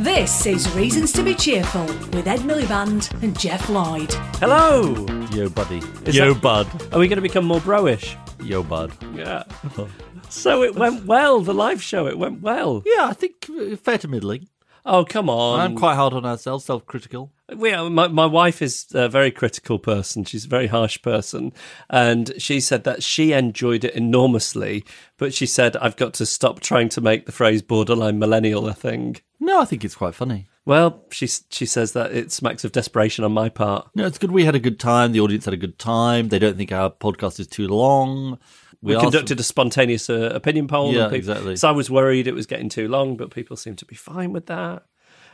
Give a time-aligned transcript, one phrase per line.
[0.00, 4.12] This is Reasons to Be Cheerful with Ed Miliband and Geoff Lloyd.
[4.40, 5.06] Hello.
[5.32, 5.78] Yo, buddy.
[6.06, 6.66] Is Yo, that- bud.
[6.92, 8.16] Are we going to become more broish?
[8.42, 8.92] Yo, bud.
[9.14, 9.44] Yeah.
[10.30, 11.40] so it went well.
[11.40, 12.06] The live show.
[12.06, 12.82] It went well.
[12.84, 14.48] Yeah, I think uh, fair to middling.
[14.86, 15.60] Oh come on.
[15.60, 17.32] I'm quite hard on ourselves, self-critical.
[17.56, 20.24] We are, my my wife is a very critical person.
[20.24, 21.52] She's a very harsh person,
[21.90, 24.84] and she said that she enjoyed it enormously,
[25.18, 28.74] but she said I've got to stop trying to make the phrase borderline millennial a
[28.74, 29.16] thing.
[29.40, 30.48] No, I think it's quite funny.
[30.66, 33.88] Well, she she says that it smacks of desperation on my part.
[33.94, 34.32] No, it's good.
[34.32, 35.12] We had a good time.
[35.12, 36.28] The audience had a good time.
[36.28, 38.38] They don't think our podcast is too long.
[38.84, 40.92] We, asked- conducted a spontaneous uh, opinion poll.
[40.92, 41.56] Yeah, people- exactly.
[41.56, 44.32] So I was worried it was getting too long, but people seem to be fine
[44.32, 44.84] with that.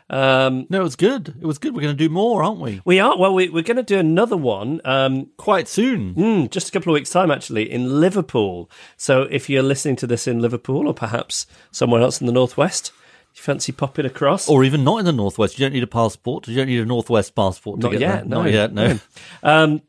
[0.08, 1.34] Um, No, it was good.
[1.40, 1.72] It was good.
[1.74, 2.80] We're going to do more, aren't we?
[2.84, 3.32] we are well.
[3.32, 4.80] We, we're going to do another one.
[4.84, 6.14] Um, Quite soon.
[6.14, 8.68] Mm, just a couple of weeks' time, actually, in Liverpool.
[8.96, 12.90] So if you're listening to this in Liverpool or perhaps somewhere else in the northwest,
[13.36, 14.48] you fancy popping across?
[14.48, 15.56] Or even not in the northwest.
[15.58, 16.48] You don't need a passport.
[16.48, 18.42] You don't need a northwest passport to Not get yet, no.
[18.42, 18.72] Not yet.
[18.72, 18.98] No.
[19.44, 19.80] um,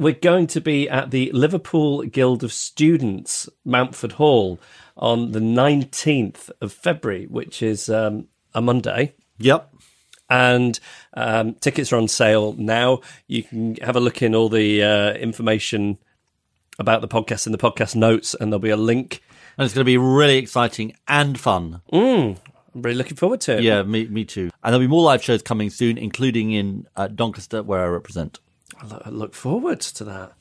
[0.00, 4.58] we're going to be at the Liverpool Guild of Students, Mountford Hall,
[4.96, 9.14] on the 19th of February, which is um, a Monday.
[9.38, 9.70] yep.
[10.30, 10.80] and
[11.12, 13.00] um, tickets are on sale now.
[13.26, 15.98] You can have a look in all the uh, information
[16.78, 19.22] about the podcast in the podcast notes, and there'll be a link.
[19.58, 21.82] And it's going to be really exciting and fun.
[22.74, 23.64] I'm really looking forward to it.
[23.64, 24.50] Yeah, me, me too.
[24.64, 28.40] And there'll be more live shows coming soon, including in uh, Doncaster, where I represent.
[28.80, 30.32] I lo- I look forward to that.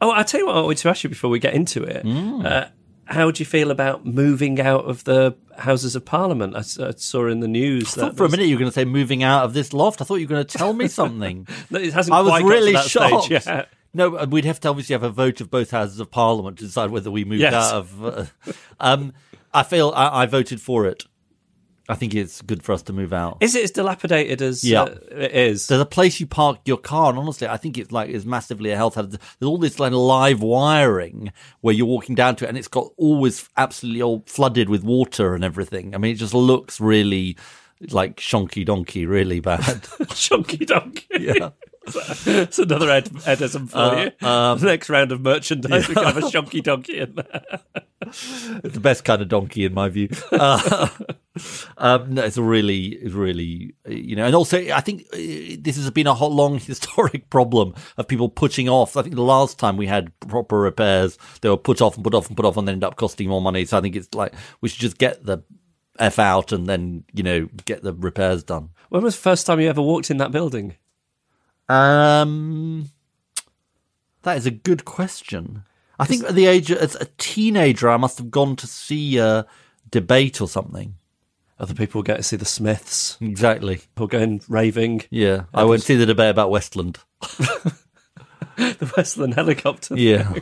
[0.00, 2.04] Oh, I'll tell you what I wanted to ask you before we get into it.
[2.04, 2.44] Mm.
[2.44, 2.68] Uh,
[3.06, 6.54] how do you feel about moving out of the Houses of Parliament?
[6.56, 8.84] I saw in the news I thought for a minute you were going to say
[8.84, 10.02] moving out of this loft.
[10.02, 11.46] I thought you were going to tell me something.
[11.70, 13.30] No, it hasn't I was really shocked.
[13.94, 16.90] No, we'd have to obviously have a vote of both houses of parliament to decide
[16.90, 17.54] whether we moved Yes.
[17.54, 18.04] out of.
[18.04, 18.24] Uh,
[18.80, 19.12] um,
[19.54, 21.04] I feel I, I voted for it.
[21.88, 23.38] I think it's good for us to move out.
[23.40, 24.82] Is it as dilapidated as Yeah.
[24.82, 25.68] uh, it is?
[25.68, 28.70] There's a place you park your car, and honestly, I think it's like is massively
[28.72, 29.12] a health hazard.
[29.38, 32.88] There's all this like live wiring where you're walking down to it, and it's got
[32.96, 35.94] always absolutely all flooded with water and everything.
[35.94, 37.36] I mean, it just looks really
[37.90, 39.60] like shonky donkey, really bad.
[40.10, 41.06] shonky donkey.
[41.20, 41.50] yeah.
[41.88, 44.26] It's another Ed, Edism for Uh, you.
[44.28, 47.60] um, next round of merchandise, we can have a shonky donkey in there.
[48.02, 50.08] It's the best kind of donkey in my view.
[50.32, 50.88] Uh,
[51.78, 55.16] um, no, it's really, it's really, you know, and also I think uh,
[55.58, 58.96] this has been a hot, long historic problem of people putting off.
[58.96, 62.14] I think the last time we had proper repairs, they were put off and put
[62.14, 63.64] off and put off, and then end up costing more money.
[63.64, 65.42] So I think it's like we should just get the
[65.98, 68.70] f out and then you know get the repairs done.
[68.88, 70.76] When was the first time you ever walked in that building?
[71.68, 72.90] Um,
[74.22, 75.64] that is a good question.
[75.98, 79.46] I think at the age as a teenager, I must have gone to see a
[79.90, 80.94] debate or something.
[81.58, 83.76] Other people get to see the Smiths, Exactly.
[83.76, 85.02] people going raving.
[85.10, 86.98] Yeah, I went to see the debate about Westland.
[88.56, 89.96] The Westland helicopter.
[89.98, 90.32] Yeah.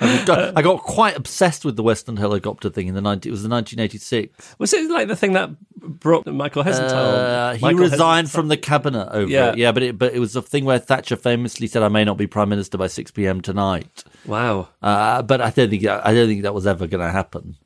[0.00, 3.32] I got, I got quite obsessed with the Westland helicopter thing in the 90, it
[3.32, 4.54] was the 1986.
[4.58, 6.92] Was it like the thing that brought Michael Heseltine?
[6.92, 9.50] Uh, he Michael resigned Heseltine- from the cabinet over Yeah.
[9.50, 9.58] it.
[9.58, 12.16] Yeah, but it, but it was a thing where Thatcher famously said, "I may not
[12.18, 13.40] be prime minister by 6 p.m.
[13.40, 14.68] tonight." Wow.
[14.80, 17.56] Uh, but I don't think I don't think that was ever going to happen.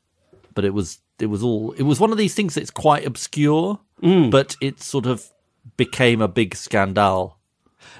[0.55, 3.81] But it was it was all it was one of these things that's quite obscure,
[4.03, 4.31] Mm.
[4.31, 5.25] but it sort of
[5.77, 7.39] became a big scandal.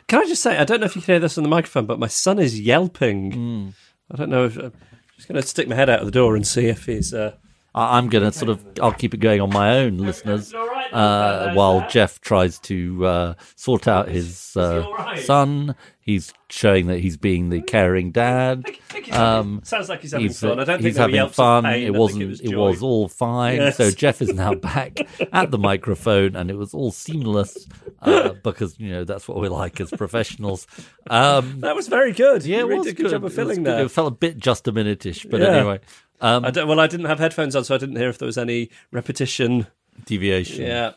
[0.09, 1.87] Can I just say, I don't know if you can hear this on the microphone,
[1.87, 3.33] but my son is yelping.
[3.33, 3.69] Hmm.
[4.13, 4.57] I don't know if.
[4.57, 4.73] I'm
[5.17, 7.13] just going to stick my head out of the door and see if he's.
[7.15, 7.33] Uh...
[7.75, 11.53] I, I'm going to sort of I'll keep it going on my own, listeners, uh,
[11.55, 15.75] while Geoff tries to uh, sort out his uh, son.
[16.07, 18.65] He's showing that he's being the caring dad.
[19.11, 20.53] Um, Sounds like he's having he's, fun.
[20.53, 21.65] I don't think he's having fun.
[21.65, 21.85] pain.
[21.85, 22.23] It wasn't.
[22.23, 23.57] It was, It was all fine.
[23.57, 23.77] Yes.
[23.77, 25.01] So Geoff is now back
[25.33, 27.67] at the microphone, and it was all seamless
[28.03, 30.69] uh, because you know that's what we like as professionals.
[31.11, 32.45] Um, That was very good.
[32.47, 33.67] yeah, you it was did a good job of filling good.
[33.67, 33.85] there.
[33.87, 35.49] It felt a bit just a minute-ish, but Yeah.
[35.49, 35.81] anyway,
[36.21, 38.27] um, I don't, well, I didn't have headphones on, so I didn't hear if there
[38.27, 39.67] was any repetition.
[40.05, 40.63] deviation.
[40.67, 40.93] Yeah.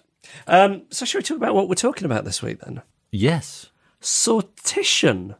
[0.45, 2.83] Um, so, should we talk about what we're talking about this week then?
[3.11, 3.68] Yes.
[4.01, 5.35] Sortition.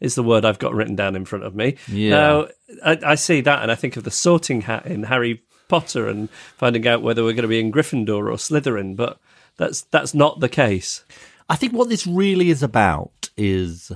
[0.00, 1.76] is the word I've got written down in front of me.
[1.86, 2.10] Yeah.
[2.10, 2.48] Now,
[2.84, 6.28] I, I see that and I think of the sorting hat in Harry Potter and
[6.56, 9.18] finding out whether we're going to be in Gryffindor or Slytherin, but
[9.56, 11.04] that's that's not the case.
[11.48, 13.92] I think what this really is about is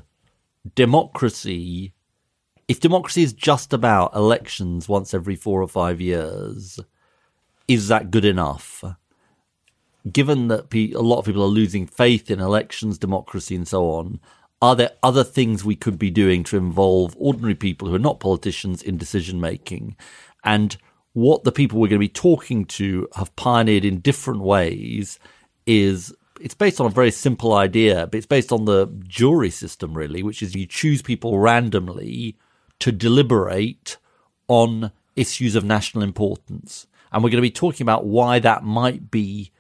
[0.74, 1.92] democracy.
[2.68, 6.80] If democracy is just about elections once every four or five years,
[7.68, 8.84] is that good enough?
[10.10, 13.90] Given that pe- a lot of people are losing faith in elections, democracy, and so
[13.90, 14.20] on,
[14.62, 18.20] are there other things we could be doing to involve ordinary people who are not
[18.20, 19.96] politicians in decision making?
[20.44, 20.76] And
[21.12, 25.18] what the people we're going to be talking to have pioneered in different ways
[25.66, 29.94] is it's based on a very simple idea, but it's based on the jury system,
[29.94, 32.36] really, which is you choose people randomly
[32.80, 33.96] to deliberate
[34.48, 36.86] on issues of national importance.
[37.10, 39.52] And we're going to be talking about why that might be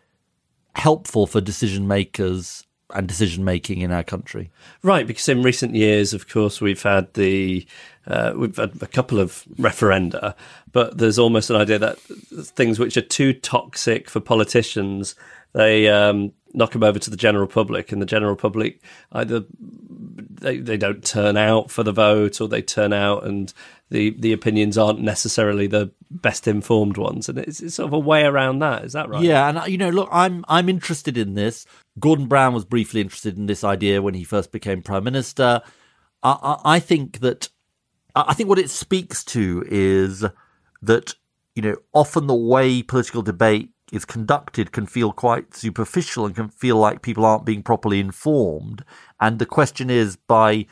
[0.76, 2.64] helpful for decision makers
[2.94, 4.50] and decision making in our country.
[4.82, 7.66] Right, because in recent years, of course, we've had the
[8.06, 10.34] uh, we've had a couple of referenda,
[10.70, 15.16] but there's almost an idea that things which are too toxic for politicians,
[15.52, 18.80] they um, knock them over to the general public, and the general public
[19.12, 19.44] either
[20.40, 23.52] they, they don't turn out for the vote or they turn out and
[23.90, 27.98] the, the opinions aren't necessarily the best informed ones, and it's, it's sort of a
[27.98, 28.84] way around that.
[28.84, 29.22] Is that right?
[29.22, 31.66] Yeah, and uh, you know, look, I'm I'm interested in this.
[31.98, 35.62] Gordon Brown was briefly interested in this idea when he first became prime minister.
[36.22, 37.48] I, I, I think that
[38.16, 40.24] I think what it speaks to is
[40.82, 41.14] that
[41.54, 46.48] you know often the way political debate is conducted can feel quite superficial and can
[46.48, 48.84] feel like people aren't being properly informed.
[49.20, 50.66] And the question is by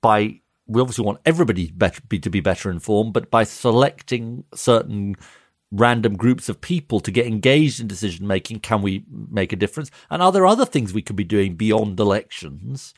[0.00, 4.44] by we obviously want everybody to, better, be, to be better informed, but by selecting
[4.54, 5.16] certain
[5.72, 9.90] random groups of people to get engaged in decision making, can we make a difference?
[10.10, 12.94] And are there other things we could be doing beyond elections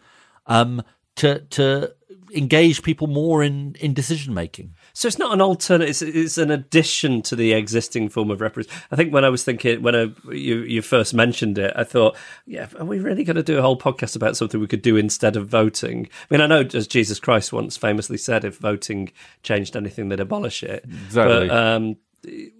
[0.46, 0.82] um,
[1.16, 1.94] to to
[2.34, 4.74] engage people more in in decision making?
[4.94, 8.82] So it's not an alternate; it's, it's an addition to the existing form of representation.
[8.90, 12.16] I think when I was thinking when I, you you first mentioned it, I thought,
[12.46, 14.96] yeah, are we really going to do a whole podcast about something we could do
[14.96, 16.08] instead of voting?
[16.30, 19.12] I mean, I know as Jesus Christ once famously said, if voting
[19.42, 20.84] changed anything, they'd abolish it.
[21.06, 21.48] Exactly.
[21.48, 21.96] But, um,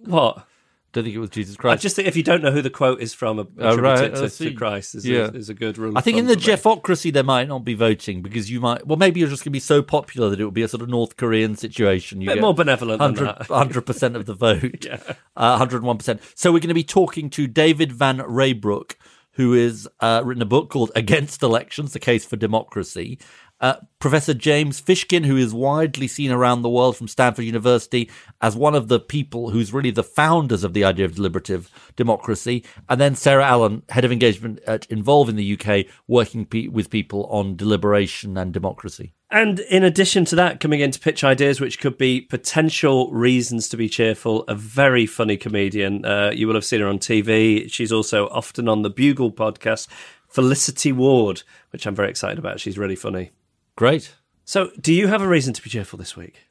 [0.05, 0.47] what?
[0.93, 1.79] Don't think it was Jesus Christ.
[1.79, 4.13] I just think if you don't know who the quote is from, attribute Oh, right,
[4.13, 5.21] to, to Christ is, Yeah.
[5.25, 5.97] a, is a good rule.
[5.97, 6.35] I think in the.
[6.35, 8.85] Jeffocracy there might not be voting because you might.
[8.85, 10.83] Well, maybe you're just going to be so popular that it will be a sort
[10.83, 12.21] of North Korean situation.
[12.21, 13.01] You Bit get more benevolent
[13.49, 14.85] hundred percent of the vote,
[15.37, 16.21] hundred and one percent.
[16.35, 18.93] So we're going to be talking to David Van Reybrouck,
[19.31, 23.17] who has uh, written a book called "Against Elections: The Case for Democracy."
[23.59, 28.09] Uh, Professor James Fishkin, who is widely seen around the world from Stanford University
[28.41, 32.65] as one of the people who's really the founders of the idea of deliberative democracy,
[32.89, 36.89] and then Sarah Allan, head of engagement at Involve in the UK, working pe- with
[36.89, 39.13] people on deliberation and democracy.
[39.31, 43.69] And in addition to that, coming in to pitch ideas which could be potential reasons
[43.69, 46.05] to be cheerful, a very funny comedian.
[46.05, 47.71] Uh, you will have seen her on TV.
[47.71, 49.87] She's also often on the Bugle podcast,
[50.27, 52.59] Felicity Ward, which I'm very excited about.
[52.59, 53.31] She's really funny.
[53.75, 54.13] Great.
[54.45, 56.47] So, do you have a reason to be cheerful this week?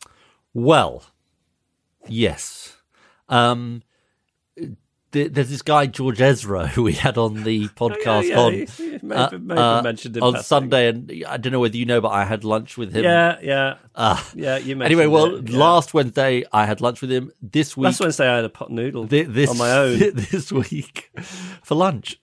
[0.55, 1.05] Well,
[2.09, 2.77] yes.
[3.29, 3.83] Um,
[4.57, 8.67] th- there's this guy George Ezra who we had on the podcast yeah, on you-
[8.79, 10.45] you may uh, have- may have uh, mentioned on passing.
[10.47, 13.05] Sunday, and I don't know whether you know, but I had lunch with him.
[13.05, 14.57] Yeah, yeah, Uh, yeah.
[14.57, 15.59] You mentioned anyway, well, it, yeah.
[15.59, 17.31] last Wednesday I had lunch with him.
[17.43, 19.99] This week, last Wednesday I had a pot noodle thi- this on my own.
[20.15, 21.11] this week
[21.63, 22.19] for lunch.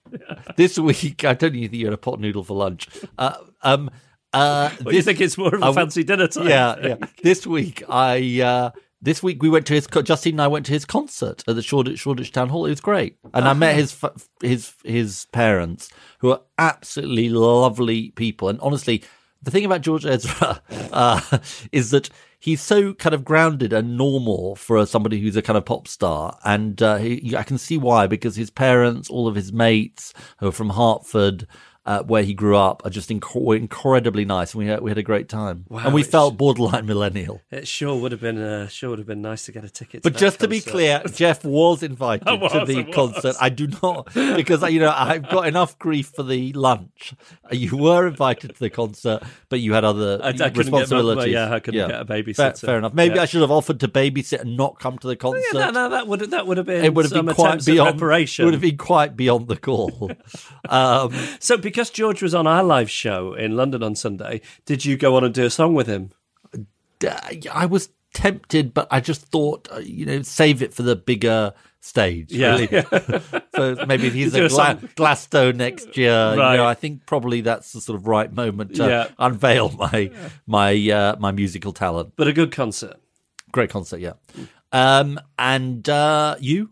[0.56, 2.88] This week, I don't even think you had a pot noodle for lunch.
[3.16, 3.90] Uh, um,
[4.32, 6.48] uh, What, you think it's more of a fancy dinner time?
[6.48, 6.96] yeah, yeah.
[7.22, 8.70] This week, I uh,
[9.02, 11.62] this week we went to his Justine and I went to his concert at the
[11.62, 12.66] Shoreditch, Shoreditch Town Hall.
[12.66, 13.96] It was great, and I met his
[14.42, 18.48] his his parents, who are absolutely lovely people.
[18.48, 19.02] And honestly,
[19.42, 21.38] the thing about George Ezra uh,
[21.72, 25.64] is that he's so kind of grounded and normal for somebody who's a kind of
[25.64, 29.52] pop star, and uh, he, I can see why because his parents, all of his
[29.52, 31.46] mates who are from Hertford.
[31.90, 34.98] Uh, where he grew up are just inc- incredibly nice, and we had we had
[34.98, 37.40] a great time, Wow, and we felt borderline millennial.
[37.50, 40.04] It sure would have been uh, sure would have been nice to get a ticket.
[40.04, 43.34] But just to be clear, Geoff was invited was, to the concert.
[43.40, 47.12] I do not because you know I've got enough grief for the lunch.
[47.50, 51.32] You were invited to the concert, but you had other I- I couldn't get responsibilities.
[51.32, 52.60] yeah, I couldn't get a babysitter.
[52.60, 52.94] fair enough.
[52.94, 53.22] Maybe Yeah.
[53.22, 55.42] I should have offered to babysit and not come to the concert.
[55.52, 57.98] Yeah, no, no, that would that would have been it would have been quite beyond
[57.98, 58.44] preparation.
[58.44, 60.12] Would have been quite beyond the call.
[60.68, 64.98] um, So, because George was on our live show in London on Sunday, did you
[64.98, 66.10] go on and do a song with him?
[67.50, 71.54] I was tempted, but I just thought, uh, you know, save it for the bigger
[71.80, 72.30] stage.
[72.32, 72.58] Yeah.
[72.58, 72.66] Really.
[73.56, 76.52] so maybe if he's Do a Gla- Glasgow next year, Right.
[76.52, 79.08] you know, I think probably that's the sort of right moment to Yeah.
[79.18, 80.10] unveil my
[80.46, 82.12] my uh, my musical talent.
[82.16, 82.96] But a good concert.
[83.52, 84.12] Great concert, yeah.
[84.72, 86.70] Um, and uh, you?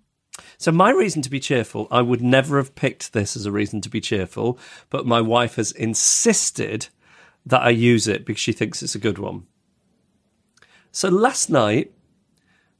[0.56, 3.80] So my reason to be cheerful, I would never have picked this as a reason
[3.82, 4.58] to be cheerful,
[4.90, 6.88] but my wife has insisted
[7.46, 9.46] that I use it because she thinks it's a good one.
[10.90, 11.92] So last night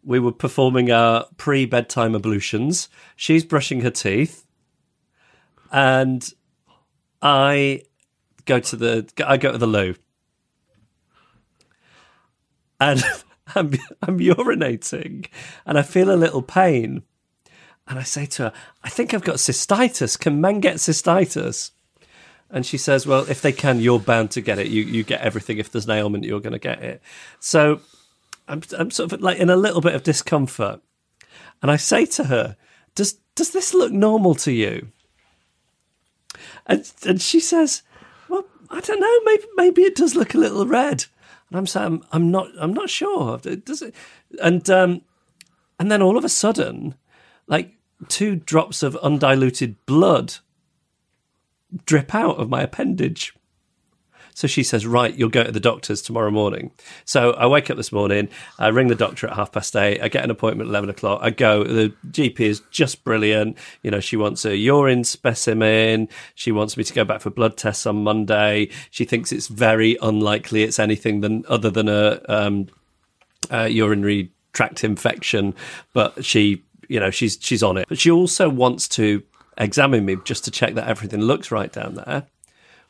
[0.03, 2.89] we were performing our pre-bedtime ablutions.
[3.17, 4.47] She's brushing her teeth,
[5.71, 6.29] and
[7.21, 7.83] I
[8.45, 9.95] go to the I go to the loo,
[12.81, 13.03] and
[13.55, 13.73] I'm
[14.03, 15.27] I'm urinating,
[15.67, 17.03] and I feel a little pain.
[17.89, 18.53] And I say to her,
[18.85, 20.19] I think I've got cystitis.
[20.19, 21.71] Can men get cystitis?
[22.51, 24.69] And she says, Well, if they can, you're bound to get it.
[24.69, 25.59] You you get everything.
[25.59, 27.03] If there's an ailment, you're going to get it.
[27.41, 27.81] So
[28.47, 30.81] I'm I'm sort of like in a little bit of discomfort.
[31.63, 32.57] And I say to her,
[32.95, 34.89] Does does this look normal to you?
[36.67, 37.83] And and she says,
[38.29, 39.21] Well, I don't know.
[39.25, 41.07] Maybe maybe it does look a little red.
[41.51, 43.39] And I'm saying, I'm, I'm not I'm not sure.
[43.39, 43.95] Does it?
[44.43, 45.03] And um,
[45.79, 46.95] and then all of a sudden,
[47.47, 50.37] like two drops of undiluted blood
[51.85, 53.35] drip out of my appendage.
[54.39, 56.71] So she says, Right, you'll go to the doctor's tomorrow morning.
[57.05, 60.07] So I wake up this morning, I ring the doctor at half past eight, I
[60.07, 61.65] get an appointment at 11 o'clock, I go.
[61.65, 63.59] The GP is just brilliant.
[63.83, 67.57] You know, she wants a urine specimen, she wants me to go back for blood
[67.57, 68.71] tests on Monday.
[68.93, 72.69] She thinks it's very unlikely it's anything than other than a um,
[73.51, 75.53] uh, urinary tract infection,
[75.93, 77.89] but she, you know, she's she's on it.
[77.89, 79.23] But she also wants to
[79.57, 82.27] examine me just to check that everything looks right down there,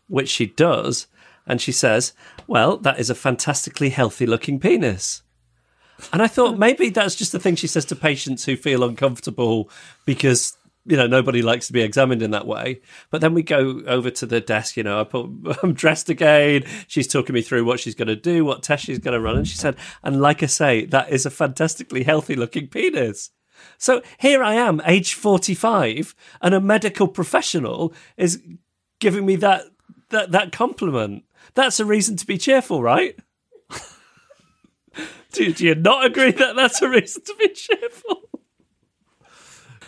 [0.06, 1.08] which she does,
[1.46, 2.12] and she says,
[2.46, 5.22] "Well, that is a fantastically healthy looking penis."
[6.12, 9.68] And I thought maybe that's just the thing she says to patients who feel uncomfortable
[10.06, 12.80] because you know nobody likes to be examined in that way.
[13.10, 14.76] But then we go over to the desk.
[14.76, 15.28] You know, I put
[15.62, 16.64] I'm dressed again.
[16.86, 19.36] She's talking me through what she's going to do, what test she's going to run,
[19.36, 23.30] and she said, "And like I say, that is a fantastically healthy looking penis."
[23.78, 28.42] So here I am, age 45, and a medical professional is
[29.00, 29.64] giving me that
[30.10, 31.24] that that compliment.
[31.54, 33.18] That's a reason to be cheerful, right?
[35.32, 38.28] do, do you not agree that that's a reason to be cheerful?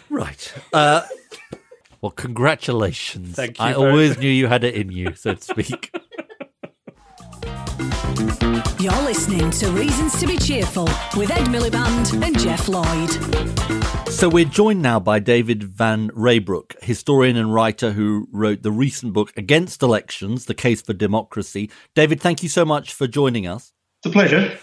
[0.08, 0.52] Right.
[0.72, 1.02] Uh,
[2.00, 3.36] well, congratulations.
[3.36, 5.94] Thank you I always knew you had it in you, so to speak.
[8.80, 13.10] You're listening to Reasons to be Cheerful with Ed Miliband and Geoff Lloyd.
[14.10, 19.12] So we're joined now by David Van Reybrouck, historian and writer who wrote the recent
[19.12, 21.70] book Against Elections, The Case for Democracy.
[21.94, 23.74] David, thank you so much for joining us.
[23.98, 24.58] It's a pleasure.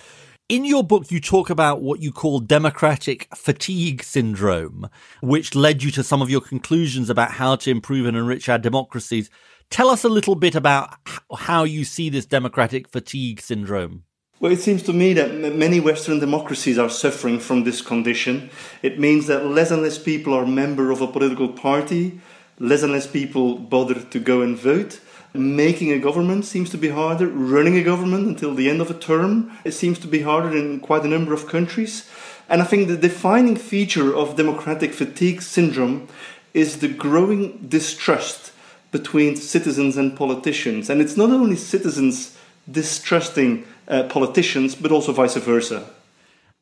[0.49, 4.89] In your book, you talk about what you call democratic fatigue syndrome,
[5.21, 8.57] which led you to some of your conclusions about how to improve and enrich our
[8.57, 9.29] democracies.
[9.69, 10.95] Tell us a little bit about
[11.37, 14.05] how you see this democratic fatigue syndrome.
[14.39, 18.51] Well, it seems to me that many Western democracies are suffering from this condition.
[18.83, 22.21] It means that less and less people are member of a political party,
[22.59, 24.99] less and less people bother to go and vote.
[25.33, 27.27] Making a government seems to be harder.
[27.27, 30.81] Running a government until the end of a term it seems to be harder in
[30.81, 32.07] quite a number of countries.
[32.47, 36.09] And I think the defining feature of democratic fatigue syndrome
[36.53, 38.51] is the growing distrust
[38.91, 40.91] between citizens and politicians.
[40.91, 42.37] And it's not only citizens
[42.69, 45.89] distrusting uh, politicians, but also vice versa.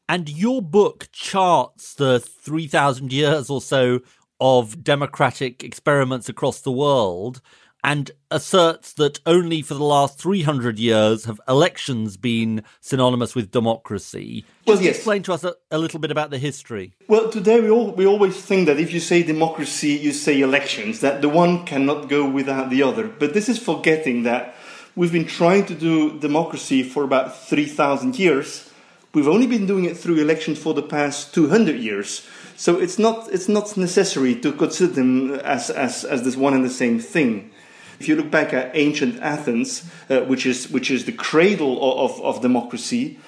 [0.07, 4.01] And your book charts the 3,000 years or so
[4.39, 7.41] of democratic experiments across the world
[7.85, 14.43] and asserts that only for the last 300 years have elections been synonymous with democracy.
[14.65, 14.95] Well, yes.
[14.95, 16.95] explain to us a, a little bit about the history.
[17.07, 21.01] Well, today we, all, we always think that if you say democracy, you say elections,
[21.01, 23.07] that the one cannot go without the other.
[23.07, 24.55] But this is forgetting that
[24.95, 28.69] we've been trying to do democracy for about 3,000 years.
[29.13, 32.25] We've only been doing it through elections for the past 200 years.
[32.55, 36.63] So it's not, it's not necessary to consider them as, as, as this one and
[36.63, 37.51] the same thing.
[37.99, 42.21] If you look back at ancient Athens, uh, which, is, which is the cradle of,
[42.21, 43.19] of, democracy,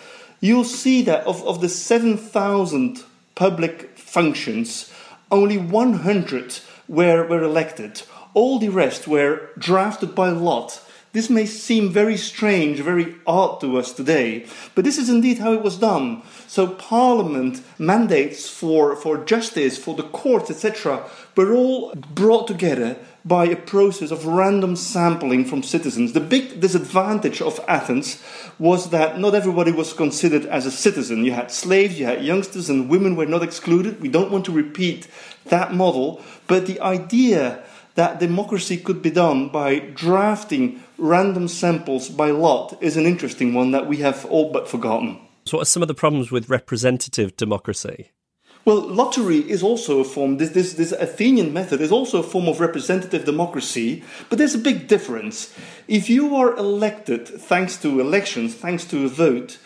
[0.41, 3.03] you'll see that of, of the 7,000
[3.35, 4.91] public functions,
[5.31, 8.01] only 100 were, were elected.
[8.33, 10.81] All the rest were drafted by lot.
[11.17, 14.45] This may seem very strange, very odd to us today,
[14.75, 16.21] but this is indeed how it was done.
[16.45, 23.45] So, Parliament mandates for, for justice, for the courts, etc., were all brought together by
[23.45, 26.13] a process of random sampling from citizens.
[26.13, 28.21] The big disadvantage of Athens
[28.59, 31.25] was that not everybody was considered as a citizen.
[31.25, 34.01] You had slaves, you had youngsters, and women were not excluded.
[34.01, 35.07] We don't want to repeat
[35.45, 37.63] that model, but the idea
[37.97, 43.71] that democracy could be done by drafting random samples by lot is an interesting one
[43.71, 45.19] that we have all but forgotten.
[45.45, 48.11] So, what are some of the problems with representative democracy?
[48.65, 52.47] Well, lottery is also a form, this, this, this Athenian method is also a form
[52.47, 55.55] of representative democracy, but there's a big difference.
[55.87, 59.57] If you are elected thanks to elections, thanks to a vote,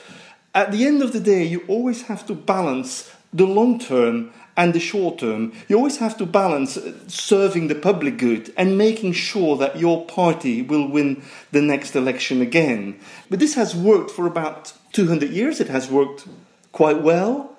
[0.55, 4.73] at the end of the day, you always have to balance the long term and
[4.73, 5.53] the short term.
[5.67, 10.05] You always have to balance uh, serving the public good and making sure that your
[10.05, 12.99] party will win the next election again.
[13.29, 16.27] But this has worked for about 200 years, it has worked
[16.71, 17.55] quite well.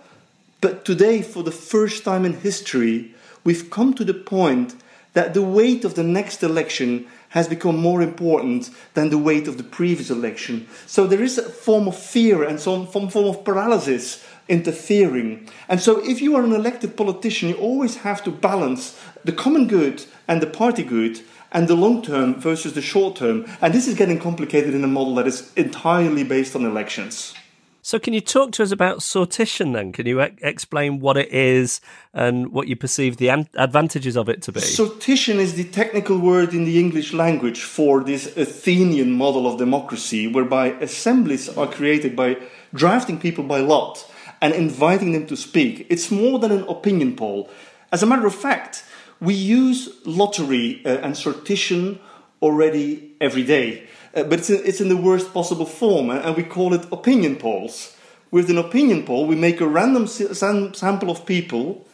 [0.60, 4.76] But today, for the first time in history, we've come to the point
[5.12, 9.56] that the weight of the next election has become more important than the weight of
[9.56, 10.66] the previous election.
[10.86, 15.48] So there is a form of fear and some form of paralysis interfering.
[15.68, 19.68] And so, if you are an elected politician, you always have to balance the common
[19.68, 21.20] good and the party good
[21.52, 23.46] and the long term versus the short term.
[23.60, 27.34] And this is getting complicated in a model that is entirely based on elections.
[27.84, 29.90] So, can you talk to us about sortition then?
[29.90, 31.80] Can you e- explain what it is
[32.14, 34.60] and what you perceive the an- advantages of it to be?
[34.60, 40.28] Sortition is the technical word in the English language for this Athenian model of democracy,
[40.28, 42.36] whereby assemblies are created by
[42.72, 44.08] drafting people by lot
[44.42, 45.86] and inviting them to speak.
[45.88, 47.48] It's more than an opinion poll.
[47.90, 48.84] As a matter of fact,
[49.20, 51.98] we use lottery uh, and sortition
[52.42, 53.86] already every day.
[54.14, 56.84] Uh, but it's in, it's in the worst possible form, uh, and we call it
[56.92, 57.96] opinion polls.
[58.30, 61.86] With an opinion poll, we make a random sam- sample of people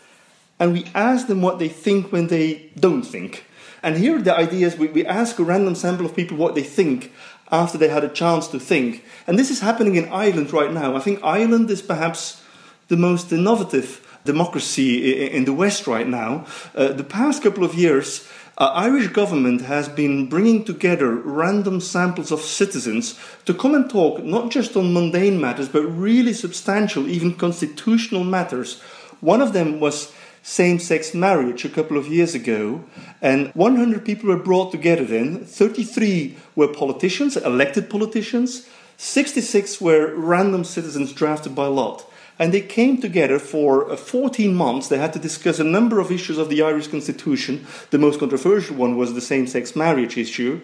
[0.60, 3.44] and we ask them what they think when they don't think.
[3.82, 6.62] And here the idea is we, we ask a random sample of people what they
[6.62, 7.12] think
[7.50, 9.04] after they had a chance to think.
[9.26, 10.96] And this is happening in Ireland right now.
[10.96, 12.42] I think Ireland is perhaps
[12.88, 16.46] the most innovative democracy in the West right now.
[16.74, 18.28] Uh, the past couple of years,
[18.58, 24.22] uh, Irish government has been bringing together random samples of citizens to come and talk
[24.22, 28.80] not just on mundane matters, but really substantial, even constitutional matters.
[29.20, 32.84] One of them was same sex marriage a couple of years ago,
[33.20, 35.44] and 100 people were brought together then.
[35.44, 42.04] 33 were politicians, elected politicians, 66 were random citizens drafted by lot
[42.38, 44.88] and they came together for uh, 14 months.
[44.88, 47.66] They had to discuss a number of issues of the Irish Constitution.
[47.90, 50.60] The most controversial one was the same sex marriage issue.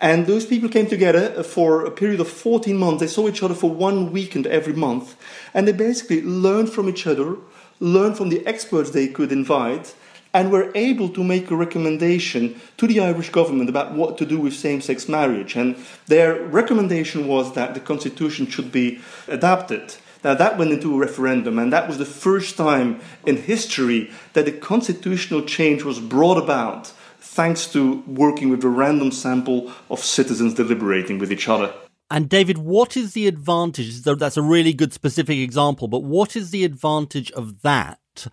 [0.00, 3.00] And those people came together uh, for a period of 14 months.
[3.00, 5.16] They saw each other for one weekend every month.
[5.54, 7.36] And they basically learned from each other,
[7.82, 9.94] learned from the experts they could invite,
[10.32, 14.38] and were able to make a recommendation to the Irish government about what to do
[14.38, 15.56] with same sex marriage.
[15.56, 19.96] And their recommendation was that the constitution should be adapted.
[20.24, 24.48] Now, that went into a referendum, and that was the first time in history that
[24.48, 30.54] a constitutional change was brought about thanks to working with a random sample of citizens
[30.54, 31.74] deliberating with each other.
[32.12, 34.02] And David, what is the advantage?
[34.02, 38.26] That's a really good specific example, but what is the advantage of that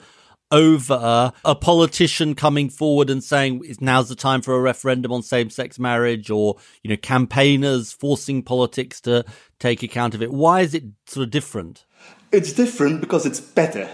[0.51, 5.79] over a politician coming forward and saying now's the time for a referendum on same-sex
[5.79, 9.23] marriage or you know campaigners forcing politics to
[9.59, 10.33] take account of it?
[10.33, 11.85] Why is it sort of different?
[12.33, 13.89] It's different because it's better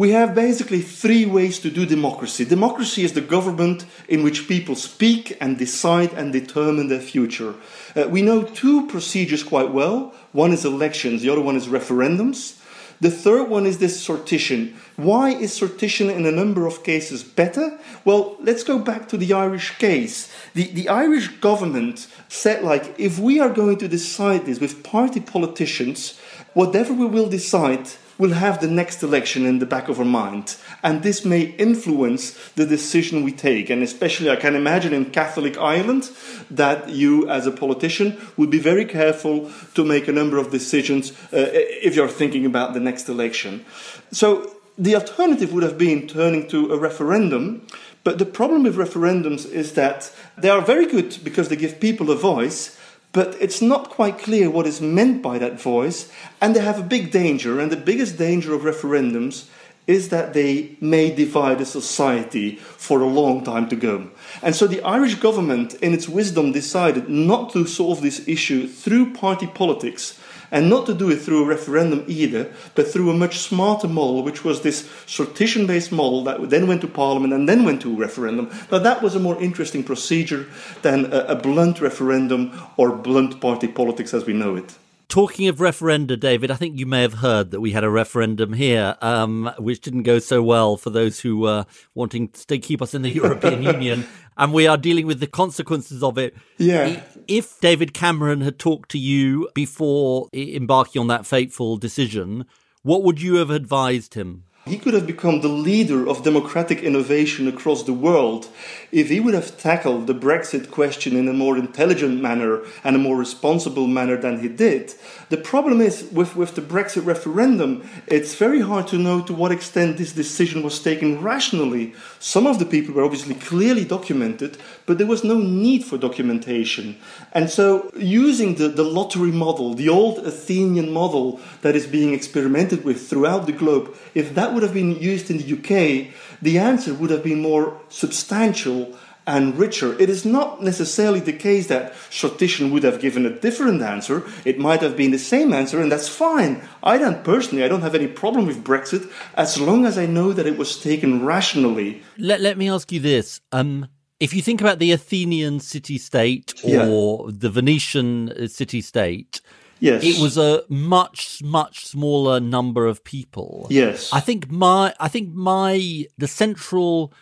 [0.00, 2.42] we have basically three ways to do democracy.
[2.46, 7.54] Democracy is the government in which people speak and decide and determine their future.
[7.94, 10.14] Uh, we know two procedures quite well.
[10.32, 12.58] One is elections, the other one is referendums.
[13.02, 14.74] The third one is this sortition.
[14.96, 17.78] Why is sortition in a number of cases better?
[18.02, 20.32] Well, let's go back to the Irish case.
[20.54, 25.20] The, the Irish government said, like, if we are going to decide this with party
[25.20, 26.18] politicians,
[26.54, 27.86] whatever we will decide,
[28.20, 30.56] will have the next election in the back of our mind.
[30.82, 33.70] And this may influence the decision we take.
[33.70, 36.10] And especially, I can imagine in Catholic Ireland
[36.50, 41.12] that you, as a politician, would be very careful to make a number of decisions
[41.32, 41.48] uh,
[41.88, 43.64] if you're thinking about the next election.
[44.12, 47.66] So, the alternative would have been turning to a referendum.
[48.04, 52.10] But the problem with referendums is that they are very good because they give people
[52.10, 52.78] a voice,
[53.12, 56.84] but it's not quite clear what is meant by that voice, and they have a
[56.84, 57.58] big danger.
[57.58, 59.48] And the biggest danger of referendums
[59.86, 64.10] is that they may divide a society for a long time to go.
[64.42, 69.14] And so the Irish government, in its wisdom, decided not to solve this issue through
[69.14, 70.19] party politics
[70.50, 74.22] and not to do it through a referendum either, but through a much smarter model,
[74.22, 77.92] which was this sortition based model that then went to parliament and then went to
[77.92, 78.50] a referendum.
[78.70, 80.46] Now, that was a more interesting procedure
[80.82, 84.76] than a, a blunt referendum or blunt party politics as we know it.
[85.10, 88.52] Talking of referenda, David, I think you may have heard that we had a referendum
[88.52, 92.80] here, um, which didn't go so well for those who were wanting to stay, keep
[92.80, 96.36] us in the European Union, and we are dealing with the consequences of it.
[96.58, 97.02] Yeah.
[97.26, 102.46] If David Cameron had talked to you before embarking on that fateful decision,
[102.82, 104.44] what would you have advised him?
[104.70, 108.46] He could have become the leader of democratic innovation across the world
[108.92, 113.00] if he would have tackled the Brexit question in a more intelligent manner and a
[113.00, 114.94] more responsible manner than he did.
[115.28, 119.52] The problem is with, with the Brexit referendum, it's very hard to know to what
[119.52, 121.94] extent this decision was taken rationally.
[122.20, 124.56] Some of the people were obviously clearly documented,
[124.86, 126.96] but there was no need for documentation.
[127.32, 132.84] And so, using the, the lottery model, the old Athenian model that is being experimented
[132.84, 136.94] with throughout the globe, if that would have been used in the UK, the answer
[136.94, 138.96] would have been more substantial
[139.26, 139.98] and richer.
[140.00, 144.24] It is not necessarily the case that Sortition would have given a different answer.
[144.44, 146.62] It might have been the same answer, and that's fine.
[146.82, 150.32] I don't personally, I don't have any problem with Brexit as long as I know
[150.32, 152.02] that it was taken rationally.
[152.18, 153.40] Let, let me ask you this.
[153.52, 157.34] Um, if you think about the Athenian city state or yeah.
[157.38, 159.40] the Venetian uh, city state,
[159.80, 160.04] Yes.
[160.04, 163.66] It was a much, much smaller number of people.
[163.70, 164.12] Yes.
[164.12, 167.12] I think my, I think my, the central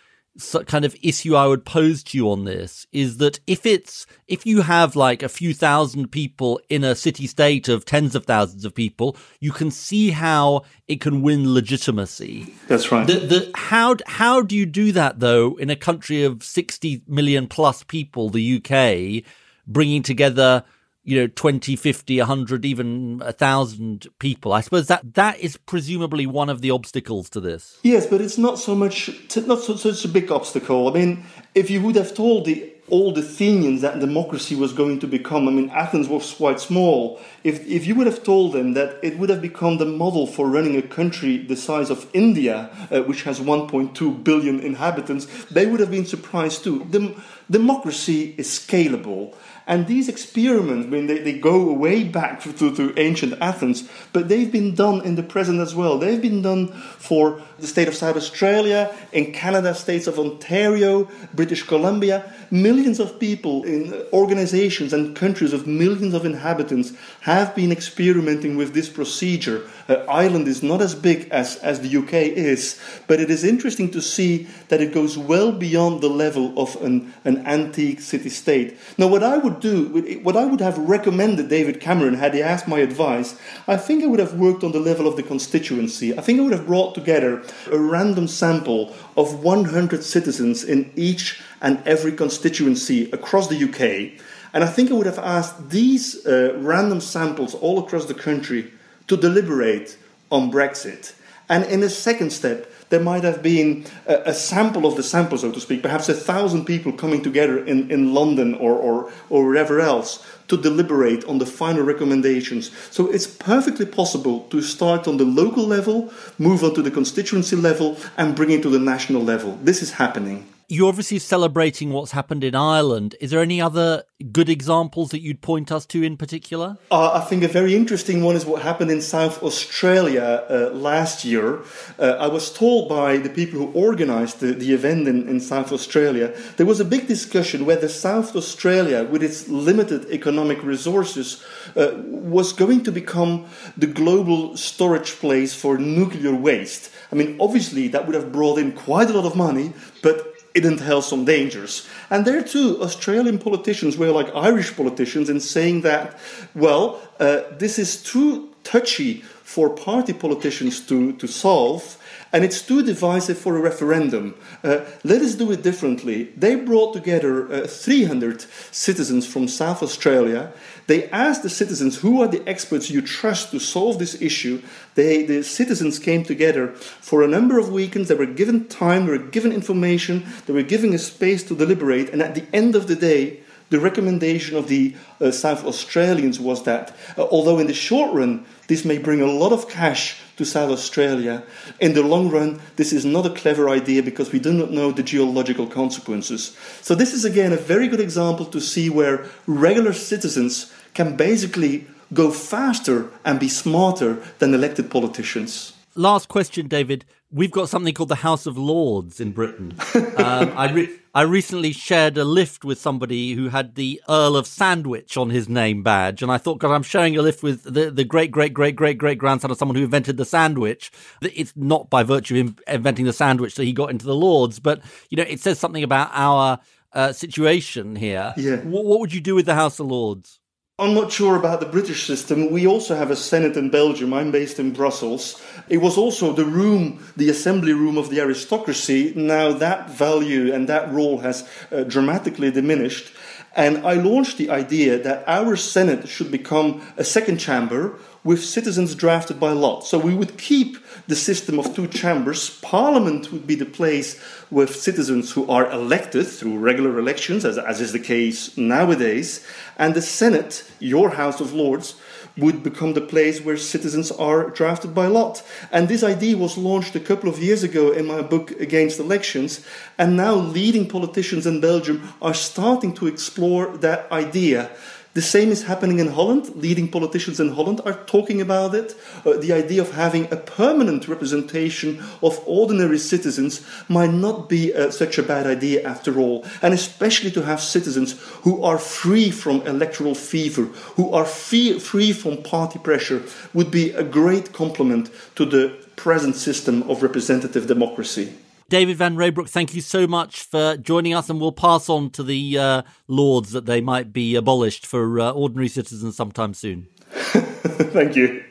[0.66, 4.46] kind of issue I would pose to you on this is that if it's if
[4.46, 8.64] you have like a few thousand people in a city state of tens of thousands
[8.64, 12.54] of people, you can see how it can win legitimacy.
[12.68, 13.06] That's right.
[13.06, 17.48] The, the, how how do you do that though in a country of sixty million
[17.48, 19.24] plus people, the UK,
[19.66, 20.64] bringing together
[21.08, 26.50] you know 20 50 100 even 1000 people i suppose that that is presumably one
[26.50, 29.08] of the obstacles to this yes but it's not so much
[29.46, 33.18] not so, such a big obstacle i mean if you would have told the old
[33.18, 35.48] Athenians that democracy was going to become.
[35.48, 37.20] I mean, Athens was quite small.
[37.44, 40.48] If, if you would have told them that it would have become the model for
[40.48, 45.80] running a country the size of India, uh, which has 1.2 billion inhabitants, they would
[45.80, 46.84] have been surprised too.
[46.84, 49.34] Dem- democracy is scalable.
[49.68, 54.28] And these experiments, I mean, they, they go way back to, to ancient Athens, but
[54.28, 55.98] they've been done in the present as well.
[55.98, 61.64] They've been done for the state of South Australia, in Canada, states of Ontario, British
[61.64, 62.32] Columbia.
[62.50, 66.92] Millions of people in organizations and countries of millions of inhabitants
[67.22, 69.68] have been experimenting with this procedure.
[69.88, 73.90] Uh, Ireland is not as big as, as the UK is, but it is interesting
[73.90, 78.78] to see that it goes well beyond the level of an, an antique city state.
[78.96, 82.68] Now, what I would do, what I would have recommended David Cameron had he asked
[82.68, 86.16] my advice, I think I would have worked on the level of the constituency.
[86.16, 91.40] I think I would have brought together a random sample of 100 citizens in each
[91.60, 94.20] and every constituency across the UK.
[94.52, 98.72] And I think I would have asked these uh, random samples all across the country
[99.08, 99.98] to deliberate
[100.30, 101.14] on Brexit.
[101.48, 105.36] And in a second step, there might have been a, a, sample of the sample,
[105.38, 109.46] so to speak, perhaps a thousand people coming together in, in London or, or, or
[109.46, 112.70] wherever else to deliberate on the final recommendations.
[112.90, 117.56] So it's perfectly possible to start on the local level, move on to the constituency
[117.56, 119.58] level, and bring it to the national level.
[119.62, 123.16] This is happening you're obviously celebrating what's happened in Ireland.
[123.20, 124.02] Is there any other
[124.32, 126.76] good examples that you'd point us to in particular?
[126.90, 131.24] Uh, I think a very interesting one is what happened in South Australia uh, last
[131.24, 131.60] year.
[131.98, 135.72] Uh, I was told by the people who organized the, the event in, in, South
[135.72, 141.42] Australia, there was a big discussion whether South Australia, with its limited economic resources,
[141.76, 143.46] uh, was going to become
[143.78, 146.90] the global storage place for nuclear waste.
[147.10, 150.64] I mean, obviously, that would have brought in quite a lot of money, but it
[150.64, 151.86] entails some dangers.
[152.10, 156.18] And there too, Australian politicians were like Irish politicians in saying that,
[156.54, 161.98] well, uh, this is too touchy for party politicians to, to solve
[162.32, 164.34] and it's too divisive for a referendum.
[164.62, 166.24] Uh, let us do it differently.
[166.36, 170.52] They brought together uh, 300 citizens from South Australia.
[170.88, 174.62] They asked the citizens who are the experts you trust to solve this issue.
[174.94, 178.08] They, the citizens came together for a number of weekends.
[178.08, 182.10] They were given time, they were given information, they were given a space to deliberate,
[182.10, 186.64] and at the end of the day, the recommendation of the uh, South Australians was
[186.64, 190.44] that, uh, although in the short run this may bring a lot of cash to
[190.44, 191.42] South Australia.
[191.80, 194.92] In the long run, this is not a clever idea because we do not know
[194.92, 196.56] the geological consequences.
[196.82, 201.86] So, this is again a very good example to see where regular citizens can basically
[202.12, 205.72] go faster and be smarter than elected politicians.
[205.94, 207.04] Last question, David.
[207.30, 209.76] We've got something called the House of Lords in Britain.
[210.18, 214.46] Um, I, re- I recently shared a lift with somebody who had the Earl of
[214.46, 217.90] Sandwich on his name badge, and I thought, God, I'm sharing a lift with the,
[217.90, 220.90] the great, great, great, great, great grandson of someone who invented the sandwich.
[221.22, 224.82] It's not by virtue of inventing the sandwich that he got into the Lords, but
[225.10, 226.58] you know, it says something about our
[226.92, 228.34] uh, situation here.
[228.36, 228.56] Yeah.
[228.56, 230.37] What, what would you do with the House of Lords?
[230.80, 232.52] I'm not sure about the British system.
[232.52, 234.14] We also have a Senate in Belgium.
[234.14, 235.42] I'm based in Brussels.
[235.68, 239.12] It was also the room, the assembly room of the aristocracy.
[239.16, 243.12] Now that value and that role has uh, dramatically diminished.
[243.56, 248.94] And I launched the idea that our Senate should become a second chamber with citizens
[248.94, 249.86] drafted by lot.
[249.86, 250.76] So we would keep
[251.06, 252.58] the system of two chambers.
[252.60, 257.80] Parliament would be the place with citizens who are elected through regular elections, as, as
[257.80, 259.46] is the case nowadays.
[259.78, 261.94] And the Senate, your House of Lords,
[262.36, 265.42] would become the place where citizens are drafted by lot.
[265.72, 269.64] And this idea was launched a couple of years ago in my book Against Elections,
[269.98, 274.70] and now leading politicians in Belgium are starting to explore that idea.
[275.14, 276.54] The same is happening in Holland.
[276.54, 278.94] Leading politicians in Holland are talking about it.
[279.24, 284.90] Uh, the idea of having a permanent representation of ordinary citizens might not be uh,
[284.90, 286.44] such a bad idea after all.
[286.62, 290.64] And especially to have citizens who are free from electoral fever,
[290.96, 293.22] who are free, free from party pressure,
[293.54, 298.34] would be a great complement to the present system of representative democracy.
[298.70, 302.22] David Van Reybrouck, thank you so much for joining us, and we'll pass on to
[302.22, 306.86] the uh, Lords that they might be abolished for uh, ordinary citizens sometime soon.
[307.10, 308.44] thank you.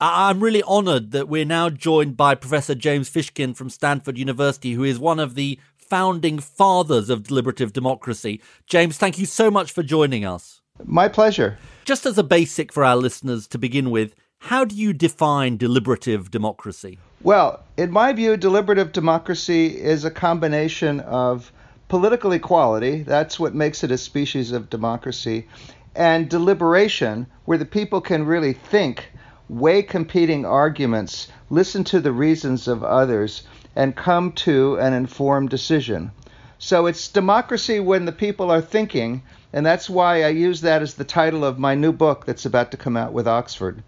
[0.00, 4.84] I'm really honoured that we're now joined by Professor James Fishkin from Stanford University, who
[4.84, 8.40] is one of the founding fathers of deliberative democracy.
[8.66, 10.62] James, thank you so much for joining us.
[10.82, 11.58] My pleasure.
[11.84, 16.30] Just as a basic for our listeners to begin with, how do you define deliberative
[16.30, 16.98] democracy?
[17.20, 21.50] Well, in my view, deliberative democracy is a combination of
[21.88, 25.48] political equality, that's what makes it a species of democracy,
[25.96, 29.10] and deliberation, where the people can really think,
[29.48, 33.42] weigh competing arguments, listen to the reasons of others,
[33.74, 36.12] and come to an informed decision.
[36.60, 40.94] So it's democracy when the people are thinking, and that's why I use that as
[40.94, 43.82] the title of my new book that's about to come out with Oxford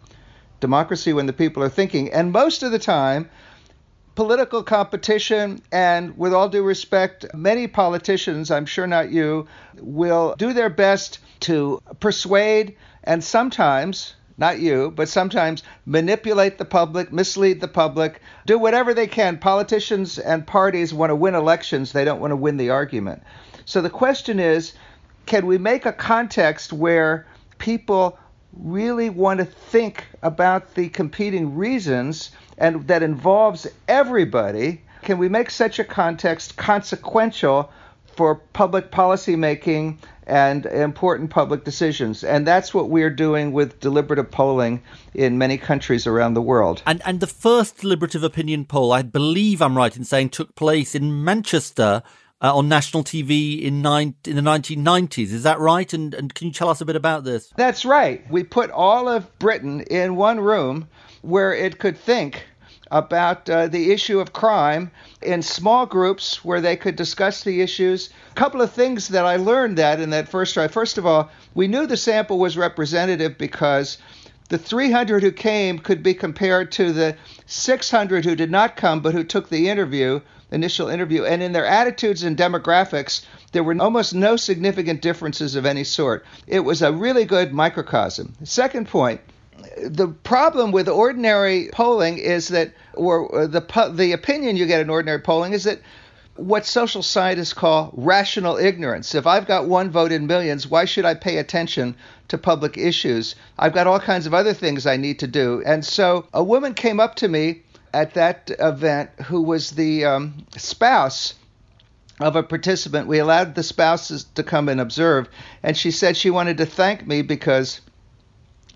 [0.60, 2.12] democracy when the people are thinking.
[2.12, 3.28] And most of the time,
[4.14, 9.46] political competition, and with all due respect, many politicians, I'm sure not you,
[9.78, 17.12] will do their best to persuade and sometimes, not you, but sometimes manipulate the public,
[17.12, 19.38] mislead the public, do whatever they can.
[19.38, 23.22] Politicians and parties want to win elections, they don't want to win the argument.
[23.64, 24.74] So the question is
[25.26, 27.26] can we make a context where
[27.58, 28.18] people
[28.52, 35.50] really want to think about the competing reasons and that involves everybody, can we make
[35.50, 37.70] such a context consequential
[38.16, 42.22] for public policy making and important public decisions?
[42.22, 44.82] And that's what we're doing with deliberative polling
[45.14, 46.82] in many countries around the world.
[46.86, 50.94] And and the first deliberative opinion poll, I believe I'm right in saying, took place
[50.94, 52.02] in Manchester
[52.42, 55.32] uh, on national TV in nine in the 1990s.
[55.32, 55.92] Is that right?
[55.92, 57.52] And and can you tell us a bit about this?
[57.56, 58.28] That's right.
[58.30, 60.88] We put all of Britain in one room
[61.22, 62.44] where it could think
[62.90, 64.90] about uh, the issue of crime
[65.22, 68.10] in small groups where they could discuss the issues.
[68.32, 70.66] A couple of things that I learned that in that first try.
[70.66, 73.98] First of all, we knew the sample was representative because
[74.48, 79.14] the 300 who came could be compared to the 600 who did not come but
[79.14, 84.14] who took the interview initial interview, and in their attitudes and demographics, there were almost
[84.14, 86.24] no significant differences of any sort.
[86.46, 88.34] It was a really good microcosm.
[88.44, 89.20] Second point,
[89.76, 94.90] the problem with ordinary polling is that, or uh, the the opinion you get in
[94.90, 95.80] ordinary polling is that
[96.36, 99.14] what social scientists call rational ignorance.
[99.14, 101.94] If I've got one vote in millions, why should I pay attention
[102.28, 103.34] to public issues?
[103.58, 105.62] I've got all kinds of other things I need to do.
[105.66, 110.46] And so a woman came up to me at that event who was the um,
[110.56, 111.34] spouse
[112.20, 113.06] of a participant.
[113.06, 115.28] We allowed the spouses to come and observe,
[115.62, 117.80] and she said she wanted to thank me because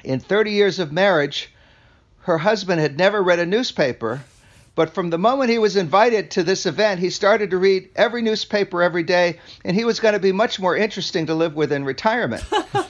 [0.03, 1.53] in 30 years of marriage,
[2.21, 4.23] her husband had never read a newspaper.
[4.75, 8.23] But from the moment he was invited to this event, he started to read every
[8.23, 11.71] newspaper every day, and he was going to be much more interesting to live with
[11.71, 12.43] in retirement.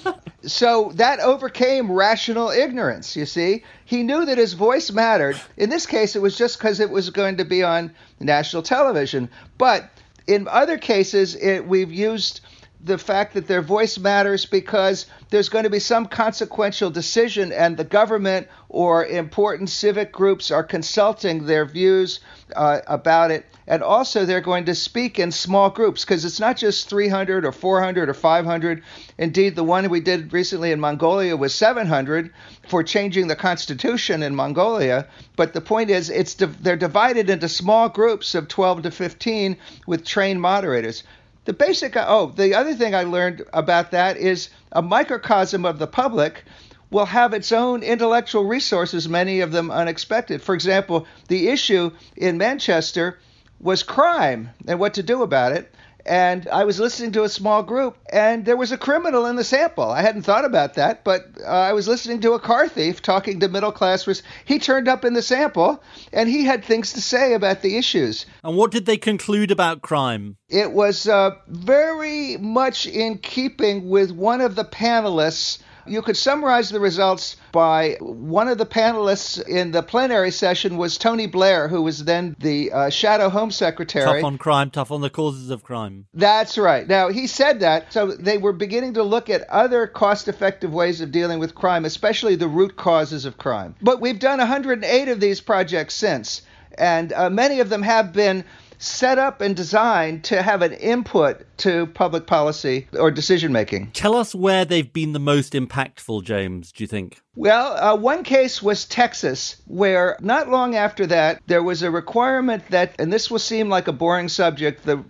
[0.46, 3.64] so that overcame rational ignorance, you see.
[3.84, 5.40] He knew that his voice mattered.
[5.56, 9.30] In this case, it was just because it was going to be on national television.
[9.58, 9.88] But
[10.26, 12.40] in other cases, it, we've used
[12.82, 17.76] the fact that their voice matters because there's going to be some consequential decision and
[17.76, 22.20] the government or important civic groups are consulting their views
[22.54, 26.56] uh, about it and also they're going to speak in small groups because it's not
[26.56, 28.82] just 300 or 400 or 500
[29.18, 32.30] indeed the one we did recently in mongolia was 700
[32.68, 35.06] for changing the constitution in mongolia.
[35.36, 40.04] But the point is it's they're divided into small groups of 12 to 15 with
[40.04, 41.02] trained moderators.
[41.44, 45.78] The basic uh, oh the other thing i learned about that is a microcosm of
[45.78, 46.44] the public
[46.90, 50.42] will have its own intellectual resources many of them unexpected.
[50.42, 53.18] For example the issue in manchester
[53.60, 55.72] was crime and what to do about it.
[56.06, 59.44] And I was listening to a small group, and there was a criminal in the
[59.44, 59.90] sample.
[59.90, 63.40] I hadn't thought about that, but uh, I was listening to a car thief talking
[63.40, 64.06] to middle class.
[64.44, 68.26] He turned up in the sample, and he had things to say about the issues.
[68.42, 70.36] And what did they conclude about crime?
[70.50, 76.70] It was uh, very much in keeping with one of the panelists you could summarize
[76.70, 81.82] the results by one of the panelists in the plenary session was Tony Blair, who
[81.82, 84.04] was then the uh, Shadow Home Secretary.
[84.04, 86.06] Tough on crime, tough on the causes of crime.
[86.14, 86.86] That's right.
[86.86, 91.00] Now, he said that, so they were beginning to look at other cost effective ways
[91.00, 93.74] of dealing with crime, especially the root causes of crime.
[93.80, 96.42] But we've done 108 of these projects since,
[96.76, 98.44] and uh, many of them have been
[98.84, 103.90] set up and designed to have an input to public policy or decision making.
[103.92, 107.20] Tell us where they've been the most impactful, James, do you think?
[107.36, 112.62] Well, uh, one case was Texas, where not long after that, there was a requirement
[112.70, 115.04] that, and this will seem like a boring subject, the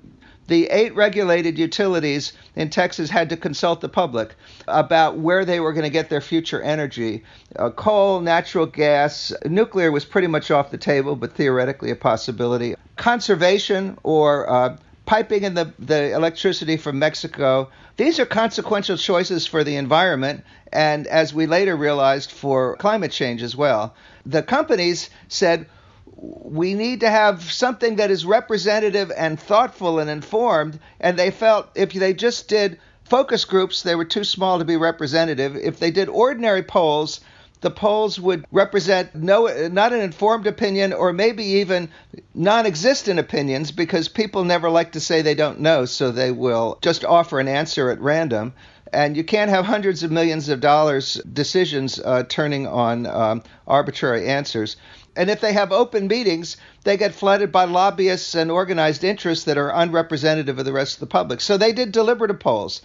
[0.46, 4.34] the eight regulated utilities in Texas had to consult the public
[4.68, 7.24] about where they were going to get their future energy.
[7.56, 12.74] Uh, coal, natural gas, nuclear was pretty much off the table, but theoretically a possibility.
[12.96, 14.76] Conservation or uh,
[15.06, 17.70] piping in the, the electricity from Mexico.
[17.96, 23.42] These are consequential choices for the environment, and as we later realized, for climate change
[23.42, 23.94] as well.
[24.26, 25.66] The companies said,
[26.44, 30.78] we need to have something that is representative and thoughtful and informed.
[31.00, 34.76] And they felt if they just did focus groups, they were too small to be
[34.76, 35.56] representative.
[35.56, 37.20] If they did ordinary polls,
[37.60, 41.88] the polls would represent no not an informed opinion or maybe even
[42.34, 47.06] non-existent opinions because people never like to say they don't know so they will just
[47.06, 48.52] offer an answer at random
[48.92, 54.28] and you can't have hundreds of millions of dollars decisions uh, turning on um, arbitrary
[54.28, 54.76] answers
[55.16, 59.58] and if they have open meetings, they get flooded by lobbyists and organized interests that
[59.58, 61.40] are unrepresentative of the rest of the public.
[61.40, 62.82] So they did deliberative polls,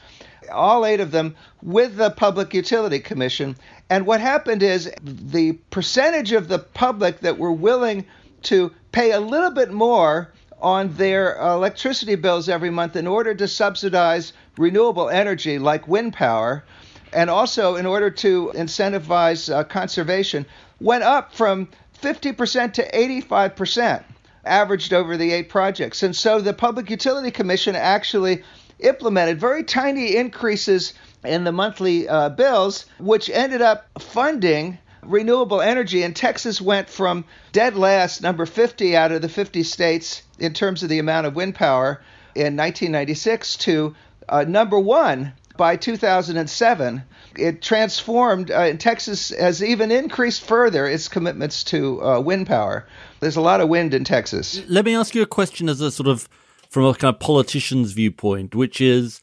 [0.52, 3.56] all eight of them, with the Public Utility Commission.
[3.89, 8.06] And what happened is the percentage of the public that were willing
[8.44, 13.48] to pay a little bit more on their electricity bills every month in order to
[13.48, 16.63] subsidize renewable energy like wind power
[17.13, 20.46] and also in order to incentivize uh, conservation
[20.80, 21.68] went up from
[22.01, 24.03] 50% to 85%
[24.45, 26.03] averaged over the eight projects.
[26.03, 28.43] And so the Public Utility Commission actually
[28.79, 36.03] implemented very tiny increases in the monthly uh, bills, which ended up funding renewable energy.
[36.03, 40.83] And Texas went from dead last, number 50 out of the 50 states in terms
[40.83, 42.01] of the amount of wind power
[42.35, 43.95] in 1996 to
[44.29, 47.04] uh, number one by 2007
[47.38, 52.88] it transformed, uh, and Texas has even increased further its commitments to uh, wind power.
[53.19, 54.63] There's a lot of wind in Texas.
[54.67, 56.28] Let me ask you a question as a sort of
[56.69, 59.22] from a kind of politician's viewpoint, which is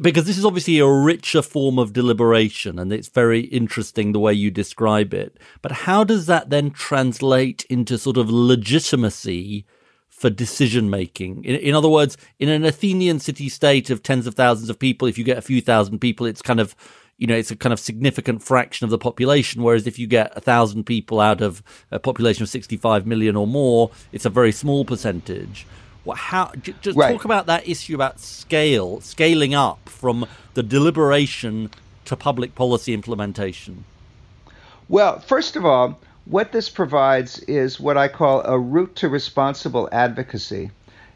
[0.00, 4.32] because this is obviously a richer form of deliberation and it's very interesting the way
[4.32, 5.38] you describe it.
[5.60, 9.66] But how does that then translate into sort of legitimacy
[10.16, 11.44] for decision making?
[11.44, 15.08] In, in other words, in an Athenian city state of tens of thousands of people,
[15.08, 16.74] if you get a few thousand people, it's kind of
[17.16, 19.62] you know, it's a kind of significant fraction of the population.
[19.62, 23.46] Whereas if you get a thousand people out of a population of 65 million or
[23.46, 25.64] more, it's a very small percentage.
[26.04, 27.12] Well, how just right.
[27.12, 31.70] talk about that issue about scale, scaling up from the deliberation
[32.06, 33.84] to public policy implementation.
[34.88, 39.88] Well, first of all, what this provides is what I call a route to responsible
[39.92, 40.70] advocacy.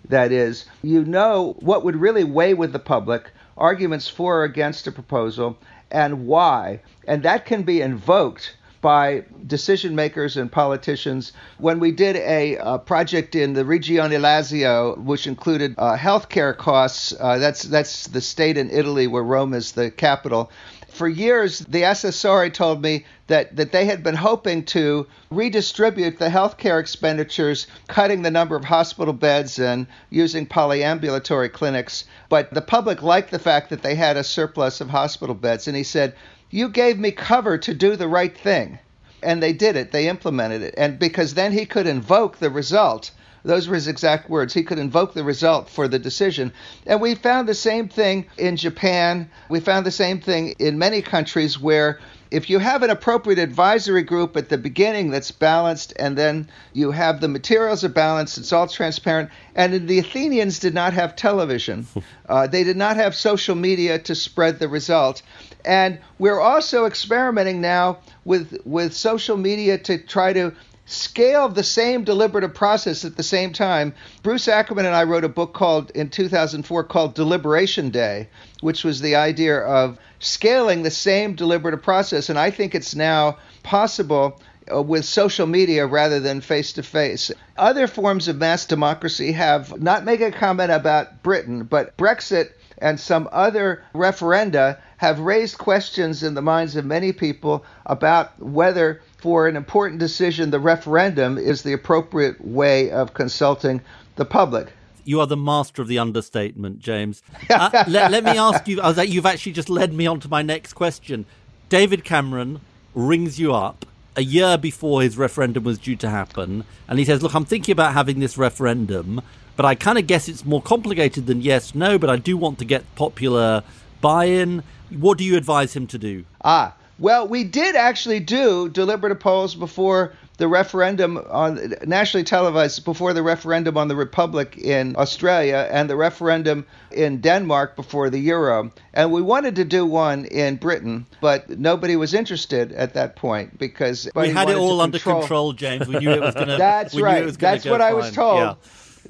[0.08, 4.86] That is, you know what would really weigh with the public, arguments for or against
[4.86, 5.58] a proposal,
[5.90, 6.80] and why.
[7.06, 11.32] And that can be invoked by decision makers and politicians.
[11.58, 17.12] When we did a, a project in the Regione Lazio, which included uh, healthcare costs,
[17.18, 20.50] uh, that's that's the state in Italy where Rome is the capital,
[20.90, 26.30] For years, the assessore told me that, that they had been hoping to redistribute the
[26.30, 32.04] healthcare expenditures, cutting the number of hospital beds and using polyambulatory clinics.
[32.28, 35.68] But the public liked the fact that they had a surplus of hospital beds.
[35.68, 36.14] And he said,
[36.50, 38.78] You gave me cover to do the right thing.
[39.22, 40.74] And they did it, they implemented it.
[40.78, 43.10] And because then he could invoke the result
[43.44, 44.54] those were his exact words.
[44.54, 46.52] He could invoke the result for the decision.
[46.86, 49.30] And we found the same thing in Japan.
[49.48, 51.98] We found the same thing in many countries where
[52.30, 56.90] if you have an appropriate advisory group at the beginning that's balanced, and then you
[56.90, 59.30] have the materials are balanced, it's all transparent.
[59.54, 61.86] And the Athenians did not have television,
[62.28, 65.22] uh, they did not have social media to spread the result.
[65.64, 70.52] And we're also experimenting now with with social media to try to
[70.88, 73.94] scale the same deliberative process at the same time.
[74.22, 78.28] Bruce Ackerman and I wrote a book called in 2004 called Deliberation Day,
[78.60, 82.30] which was the idea of scaling the same deliberative process.
[82.30, 84.40] And I think it's now possible
[84.72, 87.30] uh, with social media rather than face to face.
[87.58, 92.98] Other forms of mass democracy have, not make a comment about Britain, but Brexit and
[92.98, 99.48] some other referenda have raised questions in the minds of many people about whether for
[99.48, 103.82] an important decision, the referendum is the appropriate way of consulting
[104.16, 104.72] the public.
[105.04, 107.22] You are the master of the understatement, James.
[107.50, 110.42] Uh, let, let, me ask you, uh, you've actually just led me on to my
[110.42, 111.24] next question.
[111.68, 112.60] David Cameron
[112.94, 113.84] rings you up
[114.16, 117.72] a year before his referendum was due to happen, and he says, Look, I'm thinking
[117.72, 119.20] about having this referendum,
[119.56, 122.58] but I kind of guess it's more complicated than yes, no, but I do want
[122.58, 123.64] to get popular
[124.00, 124.62] buy in.
[124.90, 126.24] What do you advise him to do?
[126.44, 133.12] Ah, well, we did actually do deliberative polls before the referendum on nationally televised before
[133.12, 138.70] the referendum on the republic in Australia and the referendum in Denmark before the euro.
[138.94, 143.58] And we wanted to do one in Britain, but nobody was interested at that point
[143.58, 145.52] because we had it all under control.
[145.52, 145.88] James.
[145.88, 146.56] We knew it was going to.
[146.56, 147.26] That's right.
[147.36, 147.90] That's what fine.
[147.90, 148.38] I was told.
[148.38, 148.54] Yeah.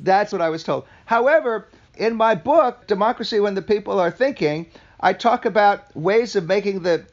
[0.00, 0.86] That's what I was told.
[1.04, 4.66] However, in my book, Democracy When the People Are Thinking,
[5.00, 7.04] I talk about ways of making the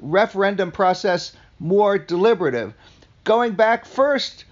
[0.00, 2.74] referendum process more deliberative.
[3.24, 4.44] Going back first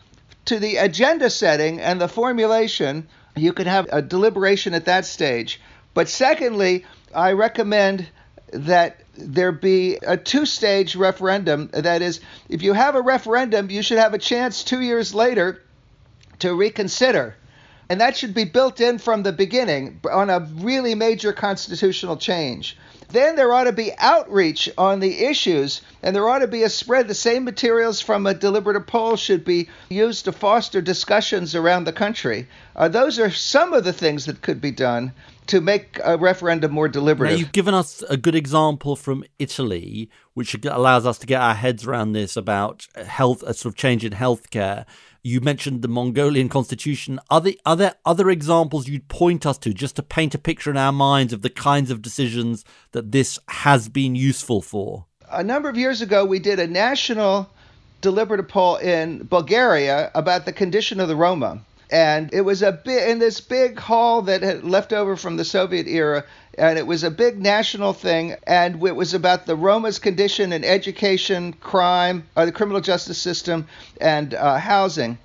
[0.47, 5.61] to the agenda setting and the formulation, you could have a deliberation at that stage.
[5.95, 6.85] But secondly,
[7.15, 8.09] I recommend
[8.53, 11.71] that there be a two stage referendum.
[11.73, 15.63] That is, if you have a referendum, you should have a chance two years later
[16.41, 17.35] to reconsider.
[17.89, 22.77] And that should be built in from the beginning on a really major constitutional change.
[23.09, 26.69] Then there ought to be outreach on the issues, and there ought to be a
[26.69, 27.07] spread.
[27.07, 31.93] The same materials from a deliberative poll should be used to foster discussions around the
[31.93, 32.49] country.
[32.75, 35.13] Uh, those are some of the things that could be done
[35.47, 37.37] to make a referendum more deliberative.
[37.37, 41.55] Now, you've given us a good example from Italy, which allows us to get our
[41.55, 44.85] heads around this about health, a sort of change in healthcare.
[45.23, 47.19] You mentioned the Mongolian constitution.
[47.31, 50.71] Are there, are there other examples you'd point us to just to paint a picture
[50.71, 55.07] in our minds of the kinds of decisions that this has been useful for?
[55.31, 57.51] A number of years ago, we did a national
[58.01, 63.09] deliberative poll in Bulgaria about the condition of the Roma and it was a bit
[63.09, 66.25] in this big hall that had left over from the Soviet era,
[66.59, 70.65] and it was a big national thing, and it was about the Roma's condition in
[70.65, 73.69] education, crime, or uh, the criminal justice system,
[74.01, 75.19] and uh, housing.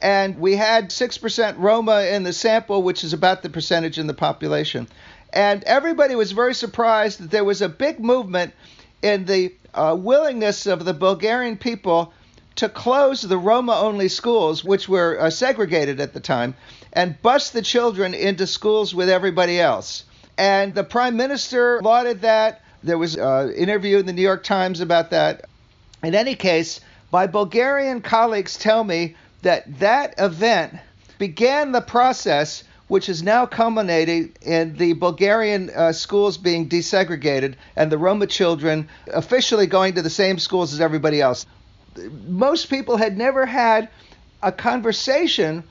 [0.00, 4.14] And we had 6% Roma in the sample, which is about the percentage in the
[4.14, 4.88] population.
[5.32, 8.54] And everybody was very surprised that there was a big movement
[9.02, 12.12] in the uh, willingness of the Bulgarian people
[12.58, 16.56] to close the Roma only schools, which were uh, segregated at the time,
[16.92, 20.02] and bust the children into schools with everybody else.
[20.36, 22.60] And the prime minister lauded that.
[22.82, 25.44] There was an uh, interview in the New York Times about that.
[26.02, 26.80] In any case,
[27.12, 30.78] my Bulgarian colleagues tell me that that event
[31.16, 37.92] began the process which is now culminating in the Bulgarian uh, schools being desegregated and
[37.92, 41.46] the Roma children officially going to the same schools as everybody else
[42.26, 43.88] most people had never had
[44.42, 45.64] a conversation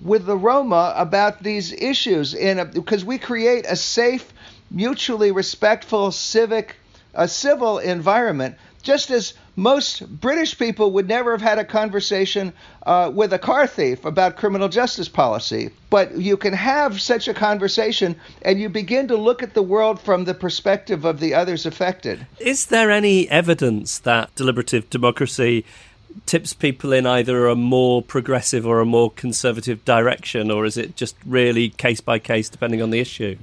[0.00, 4.32] with the Roma about these issues in because uh, we create a safe,
[4.70, 6.76] mutually respectful, civic,
[7.12, 8.56] a civil environment.
[8.82, 12.52] Just as most British people would never have had a conversation
[12.86, 15.70] uh, with a car thief about criminal justice policy.
[15.90, 20.00] But you can have such a conversation and you begin to look at the world
[20.00, 22.26] from the perspective of the others affected.
[22.40, 25.64] Is there any evidence that deliberative democracy
[26.26, 30.96] tips people in either a more progressive or a more conservative direction, or is it
[30.96, 33.36] just really case by case depending on the issue?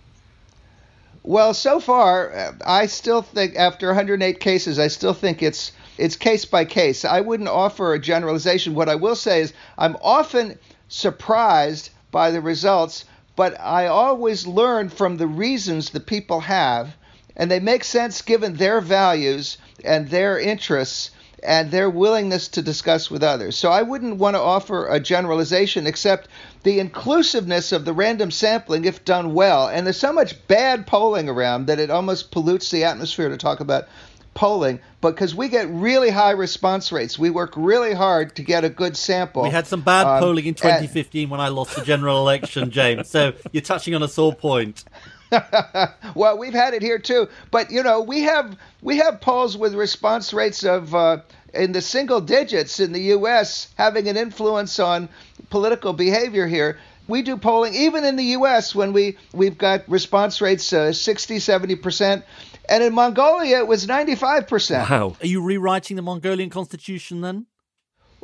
[1.24, 6.16] Well, so far, uh, I still think after 108 cases, I still think it's it's
[6.16, 7.06] case by case.
[7.06, 8.74] I wouldn't offer a generalization.
[8.74, 10.58] What I will say is I'm often
[10.88, 13.06] surprised by the results,
[13.36, 16.96] but I always learn from the reasons the people have,
[17.36, 21.12] and they make sense given their values and their interests
[21.44, 23.58] and their willingness to discuss with others.
[23.58, 26.28] So I wouldn't want to offer a generalization except
[26.64, 29.68] the inclusiveness of the random sampling if done well.
[29.68, 33.60] And there's so much bad polling around that it almost pollutes the atmosphere to talk
[33.60, 33.88] about
[34.34, 37.20] polling because we get really high response rates.
[37.20, 39.44] We work really hard to get a good sample.
[39.44, 42.72] We had some bad Um, polling in and- 2015 when I lost the general election,
[42.72, 43.10] James.
[43.10, 44.86] So you're touching on a sore point.
[46.16, 49.74] well, we've had it here too, but you know, we have we have polls with
[49.74, 51.18] response rates of uh,
[51.54, 53.70] in the single digits in the U.S.
[53.78, 55.10] having an influence on
[55.50, 56.78] political behavior here.
[57.08, 58.76] We do polling even in the U.S.
[58.76, 62.26] when we we've got response rates uh, 60, 70 percent,
[62.70, 64.90] and in Mongolia it was 95 percent.
[64.90, 65.16] Wow.
[65.22, 67.48] Are you rewriting the Mongolian constitution then?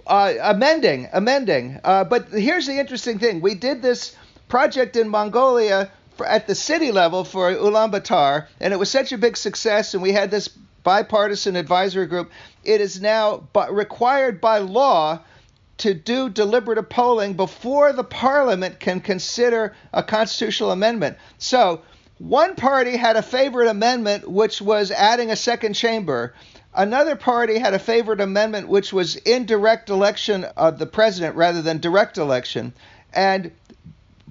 [0.07, 1.79] uh, amending, amending.
[1.83, 4.15] Uh, but here's the interesting thing: we did this
[4.47, 5.91] project in Mongolia
[6.25, 10.11] at the city level for Ulaanbaatar, and it was such a big success, and we
[10.11, 10.49] had this
[10.83, 12.31] bipartisan advisory group.
[12.63, 15.19] It is now required by law
[15.79, 21.17] to do deliberative polling before the parliament can consider a constitutional amendment.
[21.37, 21.81] So,
[22.17, 26.33] one party had a favorite amendment, which was adding a second chamber.
[26.73, 31.79] Another party had a favorite amendment, which was indirect election of the president rather than
[31.79, 32.73] direct election.
[33.13, 33.51] And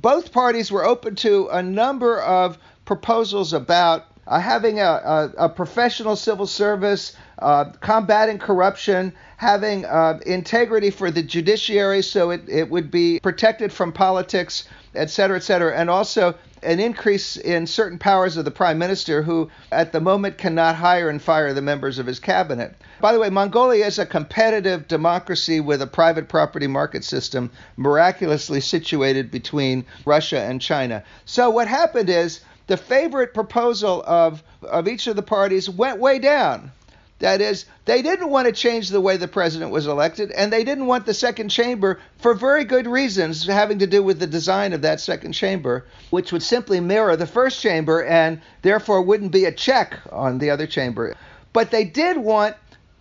[0.07, 5.49] both parties were open to a number of proposals about uh, having a, a, a
[5.49, 12.71] professional civil service, uh, combating corruption, having uh, integrity for the judiciary so it, it
[12.71, 16.37] would be protected from politics, et cetera, et cetera, and also
[16.67, 21.09] an increase in certain powers of the prime minister, who at the moment cannot hire
[21.09, 22.75] and fire the members of his cabinet.
[23.01, 28.61] By the way, Mongolia is a competitive democracy with a private property market system miraculously
[28.61, 31.05] situated between Russia and China.
[31.25, 36.19] So what happened is the favorite proposal of, of each of the parties went way
[36.19, 36.73] down.
[37.19, 40.65] That is, they didn't want to change the way the president was elected, and they
[40.65, 44.75] didn't want the second chamber for very good reasons having to do with the design
[44.75, 49.47] of that second chamber, which would simply mirror the first chamber and therefore wouldn't be
[49.47, 51.17] a check on the other chamber.
[51.55, 52.55] But they did want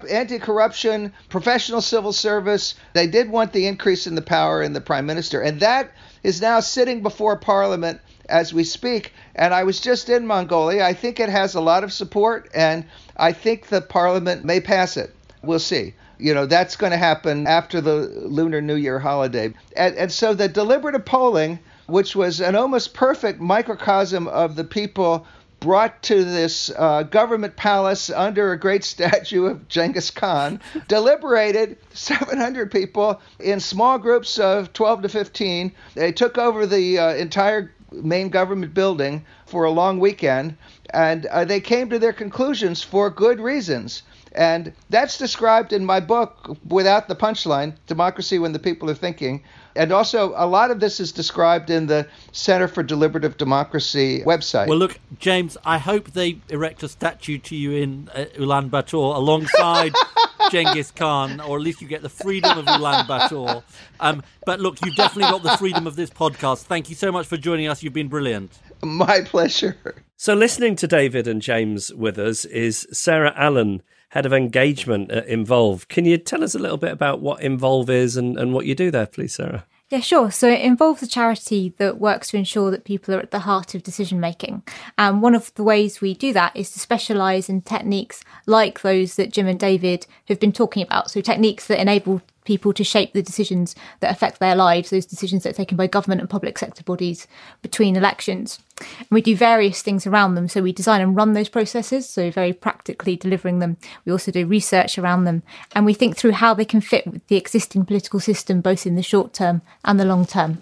[0.09, 2.75] anti corruption, professional civil service.
[2.93, 5.41] They did want the increase in the power in the prime minister.
[5.41, 5.91] And that
[6.23, 7.99] is now sitting before parliament
[8.29, 9.13] as we speak.
[9.35, 10.83] And I was just in Mongolia.
[10.83, 12.85] I think it has a lot of support, and
[13.17, 15.13] I think the parliament may pass it.
[15.43, 15.93] We'll see.
[16.17, 17.95] You know, that's going to happen after the
[18.25, 19.53] Lunar New Year holiday.
[19.75, 25.27] And, and so the deliberative polling, which was an almost perfect microcosm of the people
[25.59, 32.71] brought to this uh, government palace under a great statue of Genghis Khan, deliberated 700
[32.71, 35.71] people in small groups of 12 to 15.
[35.95, 37.73] They took over the uh, entire
[38.03, 40.57] main government building for a long weekend,
[40.91, 44.03] and uh, they came to their conclusions for good reasons.
[44.33, 49.43] And that's described in my book without the punchline Democracy When the People Are Thinking.
[49.75, 54.67] And also, a lot of this is described in the Center for Deliberative Democracy website.
[54.67, 59.93] Well, look, James, I hope they erect a statue to you in uh, Ulaanbaatar alongside
[60.51, 63.63] Genghis Khan, or at least you get the freedom of Ulaanbaatar.
[63.99, 66.63] Um, but look, you've definitely got the freedom of this podcast.
[66.63, 67.83] Thank you so much for joining us.
[67.83, 68.57] You've been brilliant.
[68.81, 69.77] My pleasure.
[70.17, 73.81] So, listening to David and James with us is Sarah Allan,
[74.15, 75.89] head of engagement uh, at Involve.
[75.89, 78.73] Can you tell us a little bit about what Involve is and, and what you
[78.73, 79.65] do there, please, Sarah?
[79.89, 80.31] Yeah, sure.
[80.31, 83.75] So it involves a charity that works to ensure that people are at the heart
[83.75, 84.63] of decision making.
[84.97, 89.15] And one of the ways we do that is to specialise in techniques like those
[89.17, 91.11] that Jim and David have been talking about.
[91.11, 95.43] So techniques that enable people to shape the decisions that affect their lives, those decisions
[95.43, 97.27] that are taken by government and public sector bodies
[97.61, 98.59] between elections.
[98.79, 100.47] And we do various things around them.
[100.47, 103.77] So we design and run those processes, so very practically delivering them.
[104.05, 105.43] We also do research around them.
[105.73, 108.95] And we think through how they can fit with the existing political system, both in
[108.95, 110.61] the short term and the long term.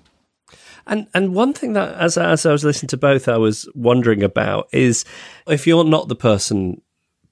[0.85, 4.21] And and one thing that as as I was listening to both, I was wondering
[4.21, 5.05] about is
[5.47, 6.81] if you're not the person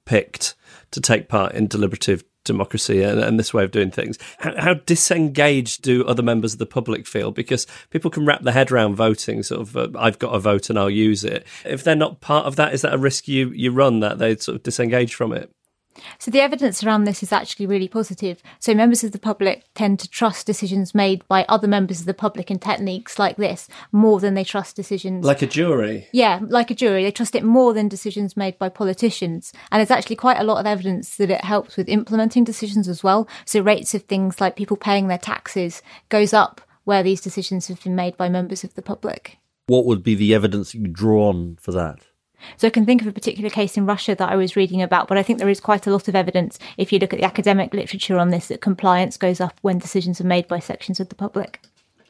[0.06, 0.56] picked
[0.92, 4.74] to take part in deliberative democracy and, and this way of doing things, how, how,
[4.74, 7.32] disengaged do other members of the public feel?
[7.32, 10.70] Because people can wrap their head around voting, sort of, uh, I've got a vote
[10.70, 11.46] and I'll use it.
[11.66, 14.36] If they're not part of that, is that a risk you you run that they
[14.38, 15.52] sort of disengage from it?
[16.20, 18.42] So the evidence around this is actually really positive.
[18.60, 22.14] So members of the public tend to trust decisions made by other members of the
[22.14, 26.08] public in techniques like this more than they trust decisions Like a jury.
[26.12, 29.54] yeah, like a jury, they trust it more than decisions made by politicians.
[29.72, 33.04] And there's actually quite a lot of evidence that it helps with implementing decisions as
[33.04, 33.28] well.
[33.46, 37.84] So rates of things like people paying their taxes goes up where these decisions have
[37.84, 39.38] been made by members of the public.
[39.68, 42.00] What would be the evidence you draw on for that?
[42.58, 45.08] So I can think of a particular case in Russia that I was reading about,
[45.08, 47.26] but I think there is quite a lot of evidence if you look at the
[47.26, 51.10] academic literature on this that compliance goes up when decisions are made by sections of
[51.10, 51.62] the public.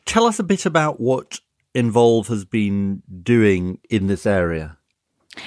[0.05, 1.39] Tell us a bit about what
[1.73, 4.77] Involve has been doing in this area.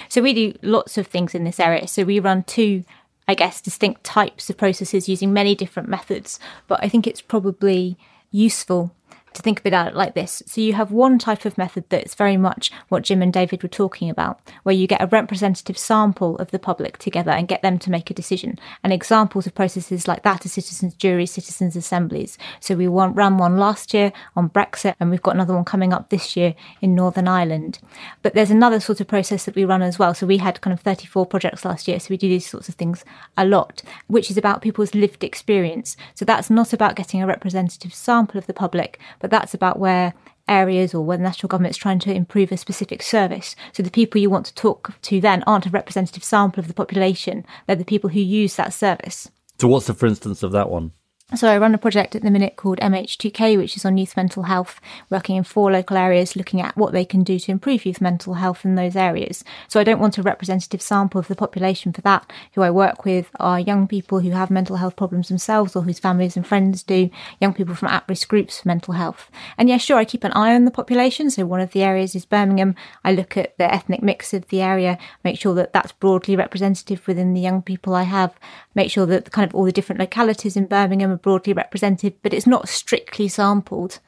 [0.09, 1.87] So we do lots of things in this area.
[1.87, 2.85] So we run two,
[3.28, 6.41] I guess, distinct types of processes using many different methods.
[6.66, 7.99] But I think it's probably
[8.30, 8.95] useful
[9.35, 10.43] to think about it like this.
[10.47, 13.68] So you have one type of method that's very much what Jim and David were
[13.68, 17.78] talking about, where you get a representative sample of the public together and get them
[17.80, 18.59] to make a decision.
[18.82, 22.39] And examples of processes like that are citizens' juries, citizens' assemblies.
[22.61, 26.11] So we ran one last year on Brexit, and we've got another one coming up
[26.11, 27.80] this year in Northern Ireland.
[28.22, 30.14] But there's another sort of process that we run as well.
[30.14, 32.01] So we had kind of 34 projects last year.
[32.01, 33.05] So we do these sorts of things
[33.37, 35.97] a lot, which is about people's lived experience.
[36.14, 40.12] So that's not about getting a representative sample of the public, but that's about where
[40.49, 43.57] areas or where the national government is trying to improve a specific service.
[43.72, 46.75] So the people you want to talk to then aren't a representative sample of the
[46.75, 49.31] population, they're the people who use that service.
[49.59, 50.93] So, what's the for instance of that one?
[51.37, 54.45] So I run a project at the minute called MH2K, which is on youth mental
[54.45, 54.80] health,
[55.11, 58.35] working in four local areas, looking at what they can do to improve youth mental
[58.35, 59.43] health in those areas.
[59.66, 62.32] So I don't want a representative sample of the population for that.
[62.55, 65.99] Who I work with are young people who have mental health problems themselves or whose
[65.99, 67.11] families and friends do,
[67.41, 69.28] young people from at-risk groups for mental health.
[69.59, 71.30] And yeah, sure, I keep an eye on the population.
[71.30, 72.76] So one of the areas is Birmingham.
[73.03, 77.07] I look at the ethnic mix of the area, make sure that that's broadly representative
[77.09, 78.39] within the young people I have,
[78.74, 82.47] make sure that kind of all the different localities in Birmingham broadly represented, but it's
[82.47, 83.99] not strictly sampled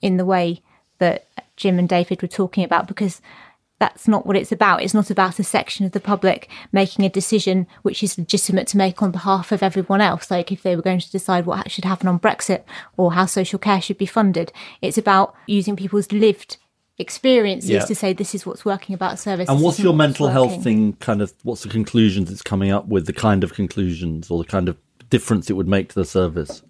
[0.00, 0.62] in the way
[0.98, 3.20] that Jim and David were talking about because
[3.78, 4.82] that's not what it's about.
[4.82, 8.76] It's not about a section of the public making a decision which is legitimate to
[8.78, 10.30] make on behalf of everyone else.
[10.30, 12.62] Like if they were going to decide what should happen on Brexit
[12.96, 14.50] or how social care should be funded.
[14.80, 16.56] It's about using people's lived
[16.98, 17.84] experiences Yeah.
[17.84, 19.48] to say this is what's working about service.
[19.48, 20.32] And what's your mental working.
[20.32, 24.30] health thing kind of what's the conclusions it's coming up with, the kind of conclusions
[24.30, 24.76] or the kind of
[25.12, 26.62] difference it would make to the service?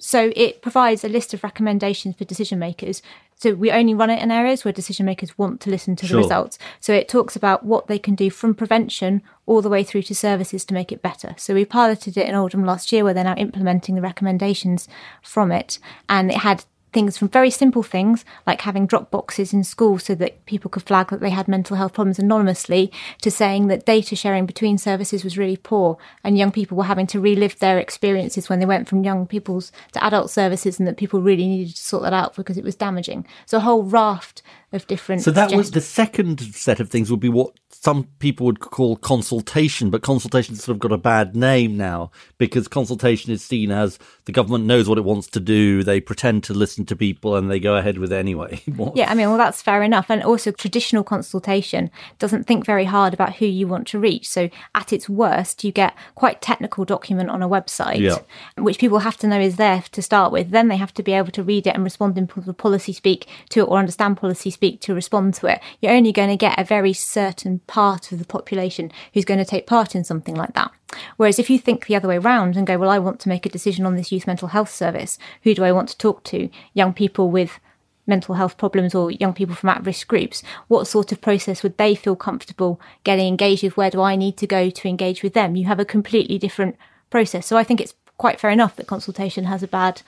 [0.00, 3.02] So it provides a list of recommendations for decision makers.
[3.36, 6.16] So we only run it in areas where decision makers want to listen to Sure.
[6.16, 6.58] the results.
[6.80, 10.14] So it talks about what they can do from prevention all the way through to
[10.14, 11.34] services to make it better.
[11.36, 14.88] So we piloted it in Oldham last year where they're now implementing the recommendations
[15.20, 15.78] from it.
[16.08, 20.14] And it had things from very simple things like having drop boxes in school so
[20.14, 24.14] that people could flag that they had mental health problems anonymously to saying that data
[24.14, 28.48] sharing between services was really poor and young people were having to relive their experiences
[28.48, 31.82] when they went from young people's to adult services and that people really needed to
[31.82, 33.26] sort that out because it was damaging.
[33.46, 37.20] So a whole raft of different So that was the second set of things would
[37.20, 41.76] be what some people would call consultation, but consultation sort of got a bad name
[41.76, 46.00] now because consultation is seen as the government knows what it wants to do, they
[46.00, 48.62] pretend to listen to people and they go ahead with it anyway.
[48.76, 50.06] What- Yeah, I mean, well, that's fair enough.
[50.10, 54.28] And also, traditional consultation doesn't think very hard about who you want to reach.
[54.28, 58.18] So, at its worst, you get quite technical document on a website, Yeah.
[58.56, 60.50] which people have to know is there to start with.
[60.50, 63.60] Then they have to be able to read it and respond in policy speak to
[63.60, 65.60] it or understand policy speak to respond to it.
[65.80, 69.44] You're only going to get a very certain part of the population who's going to
[69.44, 70.70] take part in something like that.
[71.16, 73.44] Whereas if you think the other way round and go, well, I want to make
[73.46, 76.48] a decision on this youth mental health service, who do I want to talk to?
[76.74, 77.58] Young people with
[78.06, 81.78] mental health problems or young people from at risk groups, what sort of process would
[81.78, 83.76] they feel comfortable getting engaged with?
[83.76, 85.56] Where do I need to go to engage with them?
[85.56, 86.76] You have a completely different
[87.10, 87.46] process.
[87.46, 90.02] So I think it's quite fair enough that consultation has a bad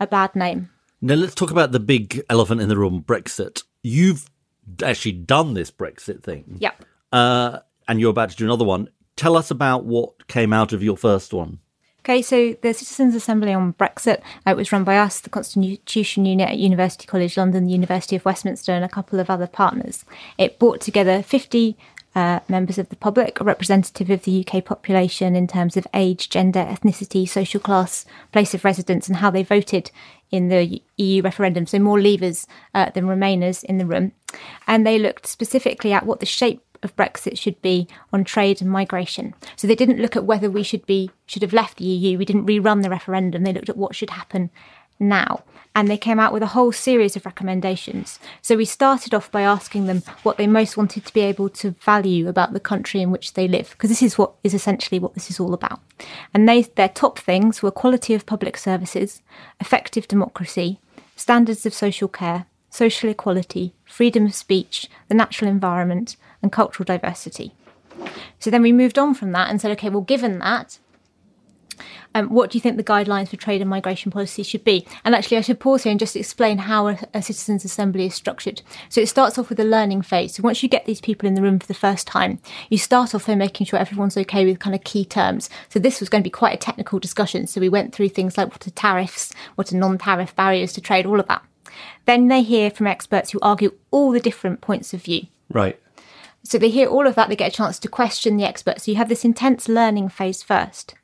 [0.00, 0.70] a bad name.
[1.00, 3.62] Now let's talk about the big elephant in the room, Brexit.
[3.82, 4.28] You've
[4.82, 6.58] actually done this Brexit thing.
[6.60, 6.84] Yep.
[7.12, 8.88] Uh, and you're about to do another one.
[9.16, 11.58] Tell us about what came out of your first one.
[12.00, 16.48] Okay, so the Citizens' Assembly on Brexit uh, was run by us, the Constitution Unit
[16.48, 20.04] at University College London, the University of Westminster, and a couple of other partners.
[20.38, 21.76] It brought together 50
[22.14, 26.30] uh, members of the public, a representative of the UK population in terms of age,
[26.30, 29.90] gender, ethnicity, social class, place of residence, and how they voted
[30.30, 31.66] in the EU referendum.
[31.66, 34.12] So more leavers uh, than remainers in the room.
[34.66, 38.70] And they looked specifically at what the shape of Brexit should be on trade and
[38.70, 39.34] migration.
[39.56, 42.18] So they didn't look at whether we should be should have left the EU.
[42.18, 43.42] We didn't rerun the referendum.
[43.42, 44.50] They looked at what should happen
[45.00, 45.42] now.
[45.78, 48.18] And they came out with a whole series of recommendations.
[48.42, 51.70] So we started off by asking them what they most wanted to be able to
[51.70, 55.14] value about the country in which they live, because this is what is essentially what
[55.14, 55.78] this is all about.
[56.34, 59.22] And they, their top things were quality of public services,
[59.60, 60.80] effective democracy,
[61.14, 67.52] standards of social care, social equality, freedom of speech, the natural environment, and cultural diversity.
[68.40, 70.80] So then we moved on from that and said, okay, well, given that,
[72.18, 74.86] um, what do you think the guidelines for trade and migration policy should be?
[75.04, 78.14] And actually, I should pause here and just explain how a, a, citizens' assembly is
[78.14, 78.62] structured.
[78.88, 80.34] So it starts off with a learning phase.
[80.34, 82.40] So once you get these people in the room for the first time,
[82.70, 85.48] you start off by making sure everyone's okay with kind of key terms.
[85.68, 87.46] So this was going to be quite a technical discussion.
[87.46, 91.06] So we went through things like what are tariffs, what are non-tariff barriers to trade,
[91.06, 91.42] all of that.
[92.06, 95.26] Then they hear from experts who argue all the different points of view.
[95.50, 95.78] Right.
[96.44, 98.84] So they hear all of that, they get a chance to question the experts.
[98.84, 100.94] So you have this intense learning phase first.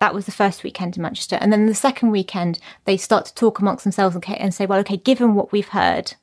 [0.00, 1.36] That was the first weekend in Manchester.
[1.40, 4.96] And then the second weekend, they start to talk amongst themselves and say, well, okay,
[4.96, 6.14] given what we've heard,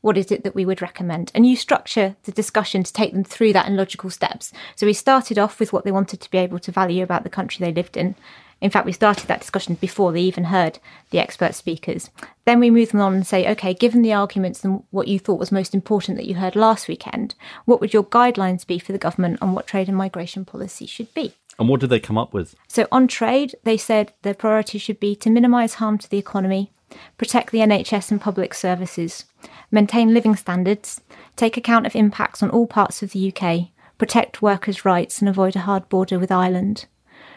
[0.00, 1.30] what is it that we would recommend?
[1.34, 4.52] And you structure the discussion to take them through that in logical steps.
[4.74, 7.30] So we started off with what they wanted to be able to value about the
[7.30, 8.16] country they lived in.
[8.60, 10.78] In fact, we started that discussion before they even heard
[11.10, 12.10] the expert speakers.
[12.44, 15.40] Then we move them on and say, okay, given the arguments and what you thought
[15.40, 18.98] was most important that you heard last weekend, what would your guidelines be for the
[18.98, 21.34] government on what trade and migration policy should be?
[21.58, 22.54] And what did they come up with?
[22.68, 26.72] So on trade, they said their priority should be to minimise harm to the economy,
[27.18, 29.24] protect the NHS and public services,
[29.70, 31.00] maintain living standards,
[31.36, 35.54] take account of impacts on all parts of the UK, protect workers' rights and avoid
[35.56, 36.86] a hard border with Ireland.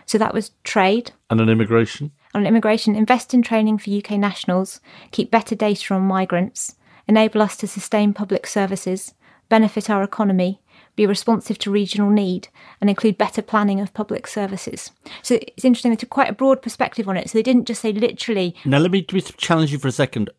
[0.05, 1.11] So that was trade.
[1.29, 2.11] And an immigration?
[2.33, 6.75] On immigration, invest in training for UK nationals, keep better data on migrants,
[7.07, 9.13] enable us to sustain public services,
[9.49, 10.61] benefit our economy,
[10.95, 12.47] be responsive to regional need,
[12.79, 14.91] and include better planning of public services.
[15.21, 17.29] So it's interesting, they took quite a broad perspective on it.
[17.29, 18.55] So they didn't just say literally.
[18.65, 20.29] Now, let me just challenge you for a second.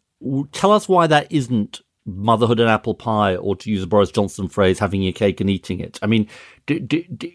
[0.53, 4.49] Tell us why that isn't motherhood and apple pie, or to use a Boris Johnson
[4.49, 5.99] phrase, having your cake and eating it.
[6.03, 6.29] I mean,
[6.67, 7.31] do, do, do,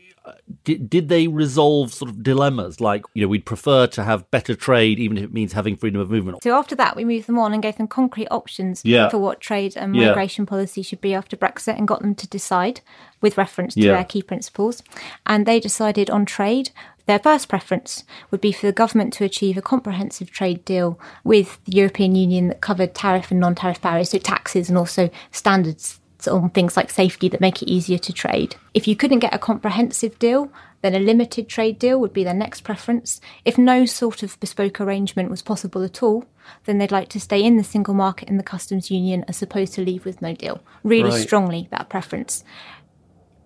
[0.63, 4.53] did, did they resolve sort of dilemmas like you know we'd prefer to have better
[4.53, 7.39] trade even if it means having freedom of movement so after that we moved them
[7.39, 9.09] on and gave them concrete options yeah.
[9.09, 10.49] for what trade and migration yeah.
[10.49, 12.81] policy should be after brexit and got them to decide
[13.21, 13.93] with reference to yeah.
[13.93, 14.83] their key principles
[15.25, 16.69] and they decided on trade
[17.07, 21.59] their first preference would be for the government to achieve a comprehensive trade deal with
[21.65, 25.99] the European Union that covered tariff and non tariff barriers, so taxes and also standards
[26.27, 28.55] on things like safety that make it easier to trade.
[28.73, 30.51] If you couldn't get a comprehensive deal,
[30.81, 33.21] then a limited trade deal would be their next preference.
[33.45, 36.25] If no sort of bespoke arrangement was possible at all,
[36.65, 39.73] then they'd like to stay in the single market in the customs union as opposed
[39.73, 40.63] to leave with no deal.
[40.83, 41.21] Really right.
[41.21, 42.43] strongly, that preference.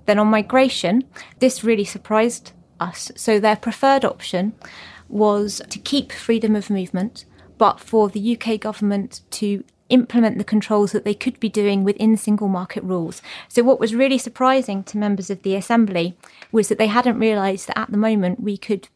[0.05, 1.03] Then on migration,
[1.39, 3.11] this really surprised us.
[3.15, 4.53] So their preferred option
[5.09, 7.26] was to keep freedom of movement,
[7.57, 12.17] but for the UK government to implement the controls that they could be doing within
[12.17, 13.21] single market rules.
[13.47, 16.15] So, what was really surprising to members of the Assembly
[16.51, 18.88] was that they hadn't realised that at the moment we could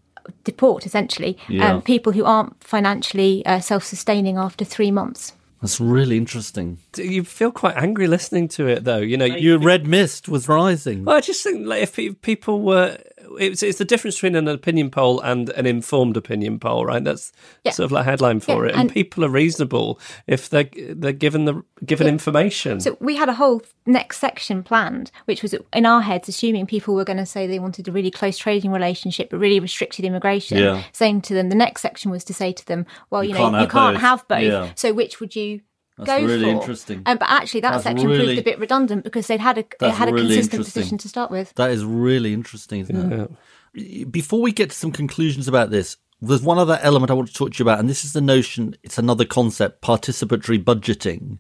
[0.44, 1.74] deport essentially yeah.
[1.74, 5.34] um, people who aren't financially uh, self sustaining after three months.
[5.62, 6.78] That's really interesting.
[6.96, 9.00] You feel quite angry listening to it, though.
[9.00, 11.04] You know, your red mist was rising.
[11.04, 12.98] Well, I just think like if people were
[13.40, 17.04] it's it's the difference between an opinion poll and an informed opinion poll, right?
[17.04, 17.32] That's
[17.64, 17.72] yeah.
[17.72, 18.76] sort of like a headline for yeah, it.
[18.76, 22.14] And, and, people are reasonable if they're they're given the given yeah.
[22.14, 22.80] information.
[22.80, 26.96] So we had a whole next section planned, which was in our heads, assuming people
[26.96, 30.58] were going to say they wanted a really close trading relationship, but really restricted immigration.
[30.58, 30.84] Yeah.
[30.92, 33.62] Saying to them, the next section was to say to them, well, you, you know,
[33.62, 34.02] you can't both.
[34.02, 34.78] have both.
[34.78, 35.62] So which would you
[36.00, 36.50] that's go really for.
[36.62, 37.04] interesting.
[37.06, 39.66] Um, but actually, that That's section really, proved a bit redundant because they'd had a
[39.80, 41.54] they had a really consistent position to start with.
[41.56, 43.28] That is really interesting, isn't yeah.
[43.74, 44.12] it?
[44.12, 47.34] Before we get to some conclusions about this, there's one other element I want to
[47.34, 48.78] talk to you about, and this is the notion.
[48.82, 51.40] It's another concept: participatory budgeting.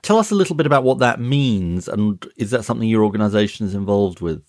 [0.00, 3.66] Tell us a little bit about what that means, and is that something your organisation
[3.66, 4.42] is involved with?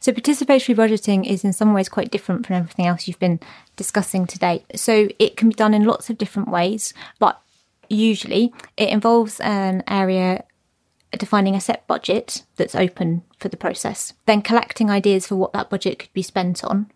[0.00, 3.40] So, participatory budgeting is in some ways quite different from everything else you've been
[3.76, 4.64] discussing today.
[4.74, 7.42] So, it can be done in lots of different ways, but
[7.92, 10.44] usually it involves an area
[11.18, 15.68] defining a set budget that's open for the process, then collecting ideas for what that
[15.68, 16.90] budget could be spent on,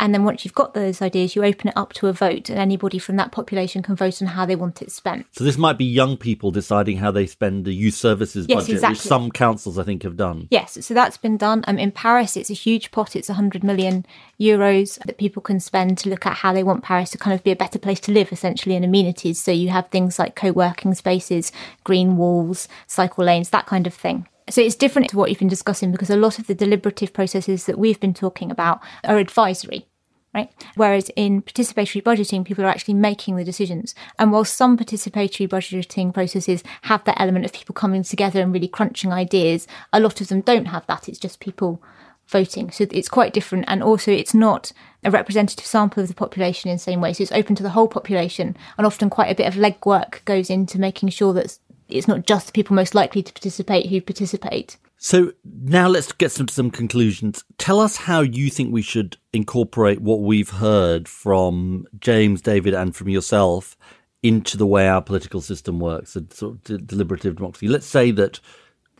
[0.00, 2.58] and then once you've got those ideas, you open it up to a vote, and
[2.58, 5.26] anybody from that population can vote on how they want it spent.
[5.32, 8.74] So this might be young people deciding how they spend the youth services yes, budget,
[8.76, 8.94] exactly.
[8.94, 10.48] which some councils I think have done.
[10.50, 11.64] Yes, so that's been done.
[11.66, 13.16] Um, in Paris, it's a huge pot.
[13.16, 14.06] It's 100 million
[14.40, 17.42] euros that people can spend to look at how they want Paris to kind of
[17.42, 19.42] be a better place to live, essentially, and amenities.
[19.42, 21.52] So you have things like co-working spaces,
[21.84, 24.28] green walls, cycle lanes, that kind of thing.
[24.50, 27.66] So it's different to what you've been discussing because a lot of the deliberative processes
[27.66, 29.86] that we've been talking about are advisory.
[30.34, 30.50] right?
[30.74, 33.94] Whereas in participatory budgeting, people are actually making the decisions.
[34.18, 38.68] And while some participatory budgeting processes have that element of people coming together and really
[38.68, 41.08] crunching ideas, a lot of them don't have that.
[41.08, 41.82] It's just people
[42.28, 42.70] voting.
[42.70, 43.64] So it's quite different.
[43.68, 44.72] And also, it's not
[45.04, 47.12] a representative sample of the population in the same way.
[47.12, 48.56] So it's open to the whole population.
[48.76, 51.58] And often, quite a bit of legwork goes into making sure that
[51.88, 54.76] it's not just the people most likely to participate who participate.
[54.98, 57.44] So now let's get some some conclusions.
[57.56, 62.94] Tell us how you think we should incorporate what we've heard from James, David, and
[62.94, 63.76] from yourself
[64.22, 67.68] into the way our political system works, a sort of de- deliberative democracy.
[67.68, 68.40] Let's say that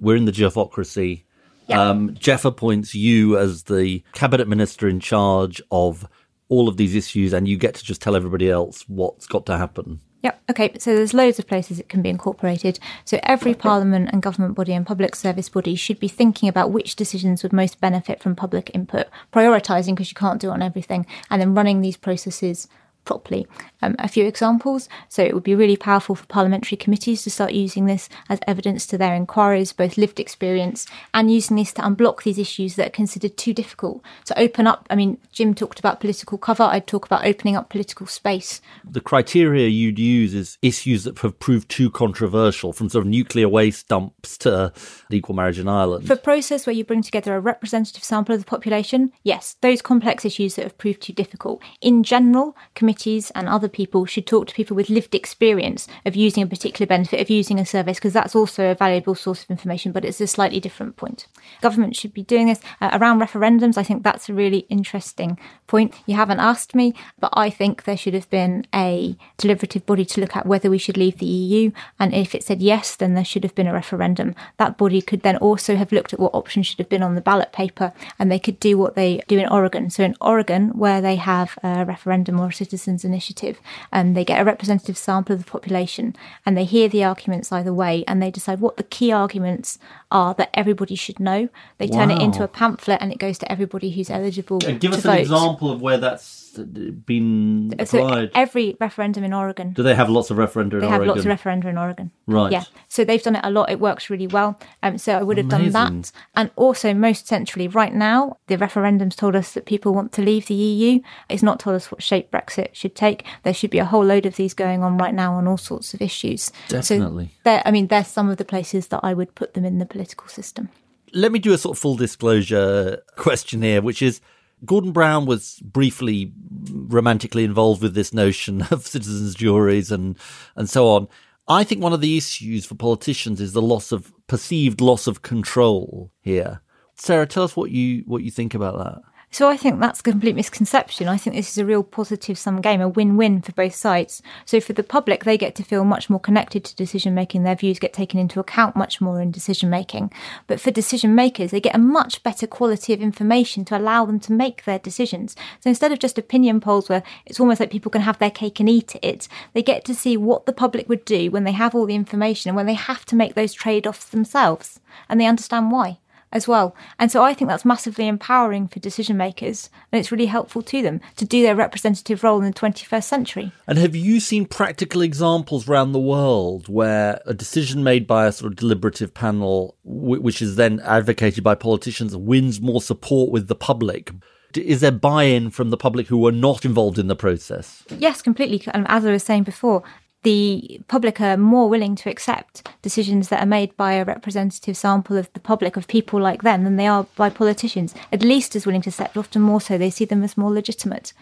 [0.00, 1.24] we're in the Geoffocracy.
[1.66, 1.82] Yeah.
[1.82, 6.06] Um, Geoff appoints you as the cabinet minister in charge of
[6.48, 9.58] all of these issues, and you get to just tell everybody else what's got to
[9.58, 10.00] happen.
[10.22, 10.42] Yep.
[10.50, 10.72] Okay.
[10.78, 12.80] So there's loads of places it can be incorporated.
[13.04, 16.96] So every parliament and government body and public service body should be thinking about which
[16.96, 21.06] decisions would most benefit from public input, prioritising because you can't do it on everything,
[21.30, 22.66] and then running these processes
[23.08, 23.46] properly.
[23.80, 24.88] Um, a few examples.
[25.08, 28.86] So it would be really powerful for parliamentary committees to start using this as evidence
[28.88, 32.90] to their inquiries, both lived experience and using this to unblock these issues that are
[32.90, 34.02] considered too difficult.
[34.26, 36.64] To open up, I mean, Jim talked about political cover.
[36.64, 38.60] I'd talk about opening up political space.
[38.84, 43.48] The criteria you'd use is issues that have proved too controversial, from sort of nuclear
[43.48, 44.72] waste dumps to
[45.10, 46.06] equal marriage in Ireland.
[46.06, 49.80] For a process where you bring together a representative sample of the population, yes, those
[49.80, 51.62] complex issues that have proved too difficult.
[51.80, 56.42] In general, committees and other people should talk to people with lived experience of using
[56.42, 59.92] a particular benefit, of using a service, because that's also a valuable source of information,
[59.92, 61.26] but it's a slightly different point.
[61.60, 63.78] Government should be doing this uh, around referendums.
[63.78, 65.94] I think that's a really interesting point.
[66.06, 70.20] You haven't asked me, but I think there should have been a deliberative body to
[70.20, 71.70] look at whether we should leave the EU.
[71.98, 74.34] And if it said yes, then there should have been a referendum.
[74.56, 77.20] That body could then also have looked at what options should have been on the
[77.20, 79.90] ballot paper and they could do what they do in Oregon.
[79.90, 82.52] So in Oregon, where they have a referendum or a
[82.88, 83.60] citizens initiative,
[83.92, 86.16] and they get a representative sample of the population
[86.46, 89.78] and they hear the arguments either way and they decide what the key arguments
[90.10, 91.48] are that everybody should know.
[91.78, 94.92] They turn it into a pamphlet and it goes to everybody who's eligible And give
[94.92, 95.12] us vote.
[95.12, 100.30] an example of where that's been So every referendum in Oregon Do they have lots
[100.30, 102.10] of referenda in they have lots of referenda in Oregon.
[102.26, 102.52] Right.
[102.52, 102.64] Yeah.
[102.88, 103.70] So they've done it a lot.
[103.70, 104.58] It works really well.
[104.82, 106.12] Um, so I would have done that.
[106.34, 110.46] And also, most centrally, right now, the referendums told us that people want to leave
[110.46, 111.00] the EU.
[111.28, 113.24] It's not told us what shape Brexit should take.
[113.42, 115.94] There should be a whole load of these going on right now on all sorts
[115.94, 116.50] of issues.
[116.68, 117.30] Definitely.
[117.44, 119.86] So I mean, they're some of the places that I would put them in the
[119.86, 120.68] political system.
[121.12, 124.20] Let me do a sort of full disclosure question here, which is
[124.64, 126.32] Gordon Brown was briefly
[126.70, 130.16] romantically involved with this notion of citizens' juries and
[130.56, 131.08] and so on.
[131.48, 135.22] I think one of the issues for politicians is the loss of perceived loss of
[135.22, 136.60] control here.
[136.94, 139.02] Sarah, tell us what you what you think about that.
[139.30, 141.06] So I think that's a complete misconception.
[141.06, 144.22] I think this is a real positive sum game, a win-win for both sides.
[144.46, 147.42] So for the public, they get to feel much more connected to decision making.
[147.42, 150.12] Their views get taken into account much more in decision making.
[150.46, 154.18] But for decision makers, they get a much better quality of information to allow them
[154.20, 155.36] to make their decisions.
[155.60, 158.60] So instead of just opinion polls where it's almost like people can have their cake
[158.60, 161.74] and eat it, they get to see what the public would do when they have
[161.74, 165.70] all the information and when they have to make those trade-offs themselves and they understand
[165.70, 165.98] why
[166.32, 166.74] as well.
[166.98, 170.82] And so I think that's massively empowering for decision makers and it's really helpful to
[170.82, 173.52] them to do their representative role in the 21st century.
[173.66, 178.32] And have you seen practical examples around the world where a decision made by a
[178.32, 183.54] sort of deliberative panel, which is then advocated by politicians, wins more support with the
[183.54, 184.12] public?
[184.54, 187.84] Is there buy in from the public who were not involved in the process?
[187.90, 188.62] Yes, completely.
[188.72, 189.82] And as I was saying before,
[190.22, 195.16] the public are more willing to accept decisions that are made by a representative sample
[195.16, 197.94] of the public, of people like them, than they are by politicians.
[198.12, 201.12] At least as willing to accept, often more so, they see them as more legitimate.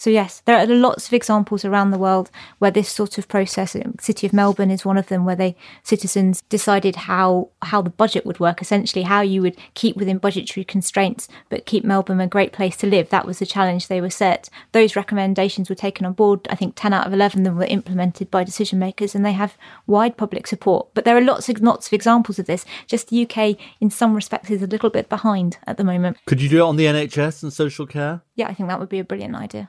[0.00, 3.76] So yes, there are lots of examples around the world where this sort of process,
[3.76, 7.90] um, City of Melbourne is one of them, where they citizens decided how how the
[7.90, 12.26] budget would work, essentially how you would keep within budgetary constraints, but keep Melbourne a
[12.26, 13.10] great place to live.
[13.10, 14.48] That was the challenge they were set.
[14.72, 16.48] Those recommendations were taken on board.
[16.48, 19.32] I think ten out of eleven of them were implemented by decision makers, and they
[19.32, 20.88] have wide public support.
[20.94, 22.64] But there are lots of lots of examples of this.
[22.86, 26.16] Just the UK, in some respects, is a little bit behind at the moment.
[26.24, 28.22] Could you do it on the NHS and social care?
[28.34, 29.68] Yeah, I think that would be a brilliant idea.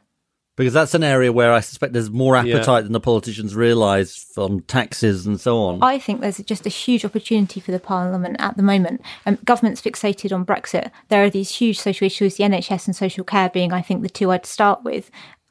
[0.58, 2.56] Because that's an area where I suspect there's more Yeah.
[2.58, 5.80] appetite than the politicians realise on taxes and so on.
[5.82, 9.02] I think there's just a huge opportunity for the Parliament at the moment.
[9.26, 10.92] Um, government's fixated on Brexit.
[11.08, 14.10] There are these huge social issues, the NHS and social care being, I think, the
[14.10, 15.10] two I'd start with.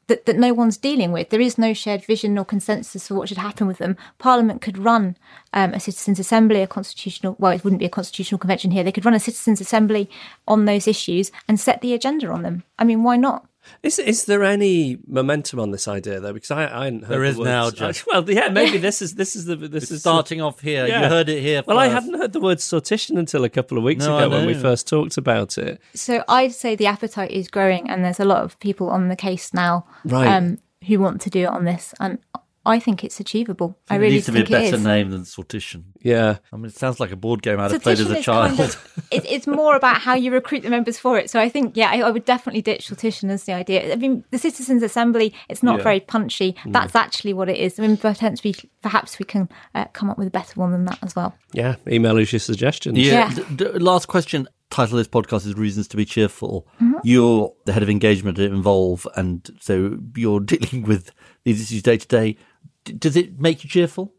[0.09, 1.31] That, that no one's dealing with.
[1.31, 3.97] There is no shared vision or consensus for what should happen with them.
[4.19, 5.17] Parliament could run
[5.53, 8.83] um, a citizens' assembly, a constitutional, well, it wouldn't be a constitutional convention here.
[8.83, 10.11] They could run a citizens' assembly
[10.49, 12.65] on those issues and set the agenda on them.
[12.77, 13.47] I mean, why not?
[13.83, 16.33] Is is there any momentum on this idea though?
[16.33, 18.07] Because I, I hadn't heard There the is now, words- Geoff.
[18.13, 20.87] Well, yeah, maybe this is this is the this It's is starting off here.
[20.87, 21.03] Yeah.
[21.03, 21.63] You heard it here.
[21.67, 21.95] Well, I first.
[22.05, 24.89] hadn't heard the word sortition until a couple of weeks No, ago when we first
[24.89, 25.81] talked about it.
[25.95, 29.17] So I'd say the appetite is growing, and there's a lot of people on the
[29.17, 30.27] case now Right.
[30.29, 32.19] um, who want to do it on this, and
[32.67, 33.79] I think it's achievable.
[33.89, 34.85] I, it really needs to be a better is.
[34.85, 35.85] name than Sortition.
[36.03, 38.57] Yeah, I mean, it sounds like a board game I'd have played as a child.
[38.57, 41.31] kind of- it, it's more about how you recruit the members for it.
[41.31, 43.93] So I think, yeah, I, I would definitely ditch sortition as the idea.
[43.93, 45.85] I mean, the Citizens Assembly, it's not Yeah.
[45.85, 46.55] very punchy.
[46.67, 47.79] That's actually what it is.
[47.79, 50.99] I mean, potentially, perhaps we can uh, come up with a better one than that
[51.03, 51.35] as well.
[51.53, 51.77] yeah.
[51.89, 52.99] Email us your suggestions.
[52.99, 53.31] Yeah.
[53.31, 53.35] Yeah.
[53.35, 54.47] D- d- last question.
[54.71, 56.65] Title of this podcast is Reasons to Be Cheerful.
[57.03, 61.11] You're the head of engagement at Involve, and so you're dealing with
[61.43, 62.37] these issues day to day.
[62.85, 64.13] D- Does it make you cheerful?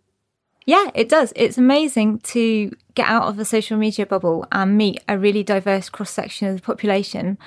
[0.65, 1.33] Yeah, it does.
[1.35, 5.89] It's amazing to get out of the social media bubble and meet a really diverse
[5.89, 7.37] cross section of the population,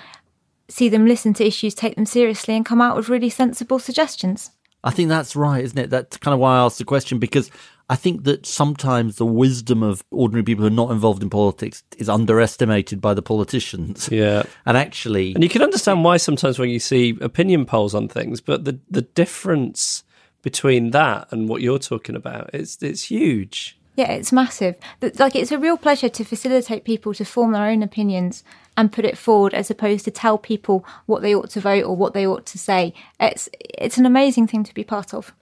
[0.68, 4.50] see them listen to issues, take them seriously, and come out with really sensible suggestions.
[4.82, 5.90] I think that's right, isn't it?
[5.90, 7.50] That's kind of why I asked the question because
[7.88, 11.82] I think that sometimes the wisdom of ordinary people who are not involved in politics
[11.98, 14.08] is underestimated by the politicians.
[14.12, 14.42] Yeah.
[14.66, 18.40] And actually, And you can understand why sometimes when you see opinion polls on things,
[18.40, 20.03] but the the difference
[20.44, 23.76] between that and what you're talking about it's it's huge.
[23.96, 24.76] Yeah, it's massive.
[25.00, 28.42] Like, it's a real pleasure to facilitate people to form their own opinions
[28.76, 31.94] and put it forward, as opposed to tell people what they ought to vote or
[31.94, 32.92] what they ought to say.
[33.20, 35.32] It's it's an amazing thing to be part of.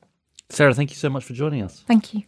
[0.51, 1.83] Sarah, thank you so much for joining us.
[1.87, 2.25] Thank you.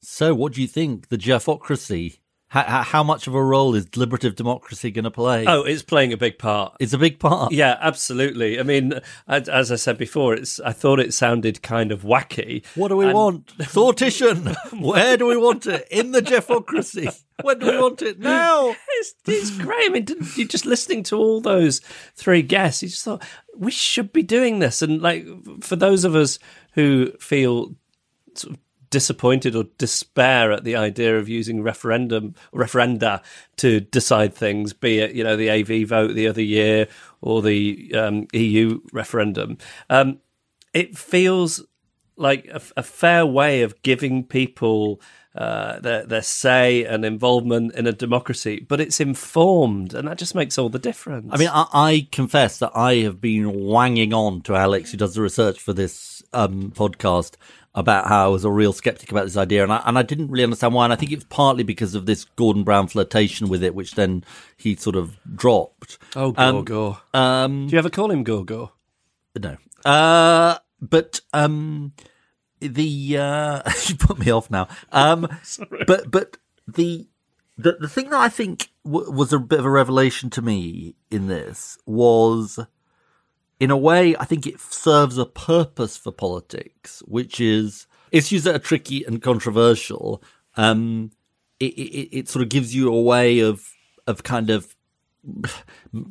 [0.00, 1.08] So, what do you think?
[1.08, 2.18] The Geoffocracy?
[2.52, 5.46] How, how, much of a role is deliberative democracy going to play?
[5.46, 6.76] Oh, it's playing a big part.
[6.80, 7.50] it's a big part.
[7.50, 8.60] Yeah, absolutely.
[8.60, 12.62] I mean, as as I said before, it's I thought it sounded kind of wacky.
[12.74, 13.56] What do we And- want?
[13.56, 14.54] Sortition.
[14.82, 15.88] Where do we want it?
[15.90, 17.18] In the Geoffocracy.
[17.40, 18.18] When do we want it?
[18.20, 18.76] Now.
[18.98, 19.86] It's, it's great.
[19.86, 21.80] I mean, didn't you just listening to all those
[22.14, 23.22] three guests, you just thought
[23.56, 24.82] we should be doing this.
[24.82, 25.26] And like
[25.62, 26.38] for those of us
[26.74, 27.74] who feel
[28.34, 28.60] sort of
[28.92, 33.22] disappointed or despair at the idea of using referendum referenda
[33.56, 36.86] to decide things, be it you know the AV vote the other year
[37.20, 39.58] or the um, EU referendum,
[39.90, 40.20] um,
[40.72, 41.64] it feels
[42.16, 45.00] like a, a fair way of giving people
[45.34, 50.34] uh, their their say and involvement in a democracy, but it's informed, and that just
[50.34, 51.30] makes all the difference.
[51.32, 55.14] I mean, I, I confess that I have been wanging on to Alex, who does
[55.14, 57.36] the research for this um, podcast,
[57.74, 60.30] about how I was a real skeptic about this idea, and I, and I didn't
[60.30, 60.84] really understand why.
[60.84, 64.24] And I think it's partly because of this Gordon Brown flirtation with it, which then
[64.56, 65.98] he sort of dropped.
[66.14, 67.00] oh, um, Gorgor.
[67.14, 68.70] Um, Do you ever call him Gorgor?
[69.38, 69.56] No.
[69.84, 71.92] Uh, but um,
[72.60, 74.68] the uh, you put me off now.
[74.90, 75.26] Um,
[75.86, 76.36] but but
[76.68, 77.08] the
[77.56, 80.94] the the thing that I think w- was a bit of a revelation to me
[81.10, 82.58] in this was,
[83.62, 88.56] in a way, I think it serves a purpose for politics, which is issues that
[88.56, 90.20] are tricky and controversial.
[90.56, 91.12] Um,
[91.60, 93.72] it, it, it sort of gives you a way of
[94.08, 94.74] of kind of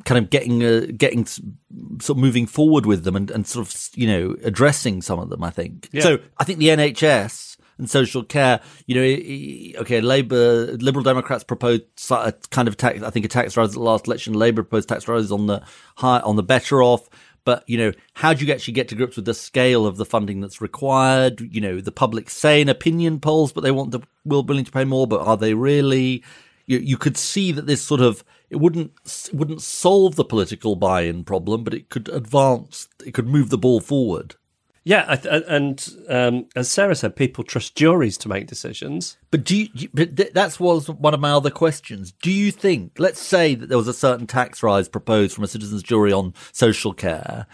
[0.06, 3.88] kind of getting uh, getting sort of moving forward with them and, and sort of
[3.96, 5.44] you know addressing some of them.
[5.44, 6.20] I think so.
[6.38, 8.60] I think the NHS and social care.
[8.86, 13.02] You know, okay, Labour, Liberal Democrats proposed a kind of tax.
[13.02, 14.32] I think a tax rise at the last election.
[14.32, 15.62] Labour proposed tax rises on the
[15.96, 17.10] high on the better off.
[17.44, 20.04] But you know, how do you actually get to grips with the scale of the
[20.04, 21.40] funding that's required?
[21.40, 24.72] You know, the public say in opinion polls, but they want the will willing to
[24.72, 26.22] pay more, but are they really?
[26.66, 30.76] you, you could see that this sort of it wouldn't it wouldn't solve the political
[30.76, 34.36] buy-in problem, but it could advance, it could move the ball forward.
[34.84, 39.16] Yeah, th- and um, as Sarah said, people trust juries to make decisions.
[39.30, 42.10] But do you, but th- that's was one of my other questions.
[42.10, 45.48] Do you think, let's say that there was a certain tax rise proposed from a
[45.48, 47.46] citizens' jury on social care,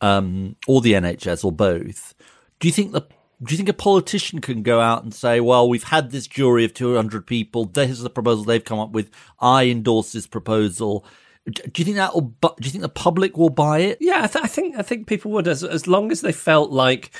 [0.00, 2.14] um, or the NHS, or both?
[2.60, 3.00] Do you think the
[3.42, 6.64] do you think a politician can go out and say, "Well, we've had this jury
[6.64, 7.64] of two hundred people.
[7.64, 9.10] This is the proposal they've come up with.
[9.40, 11.04] I endorse this proposal."
[11.50, 12.22] Do you think that will?
[12.22, 13.98] Bu- do you think the public will buy it?
[14.00, 16.70] Yeah, I, th- I think I think people would as as long as they felt
[16.70, 17.10] like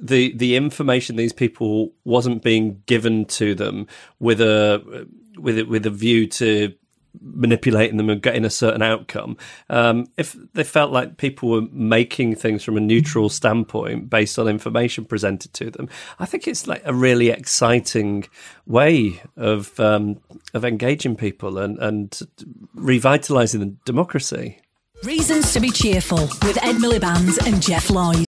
[0.00, 3.86] the the information these people wasn't being given to them
[4.18, 5.06] with a
[5.38, 6.74] with it with a view to
[7.20, 9.36] manipulating them and getting a certain outcome.
[9.70, 14.48] Um, if they felt like people were making things from a neutral standpoint based on
[14.48, 15.88] information presented to them,
[16.18, 18.26] I think it's like a really exciting
[18.66, 20.20] way of um,
[20.54, 22.18] of engaging people and and
[22.74, 24.60] revitalizing the democracy.
[25.04, 28.24] Reasons to be cheerful with Ed Miliband and Geoff Lloyd.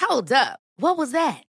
[0.00, 0.60] Hold up.
[0.76, 1.47] What was that?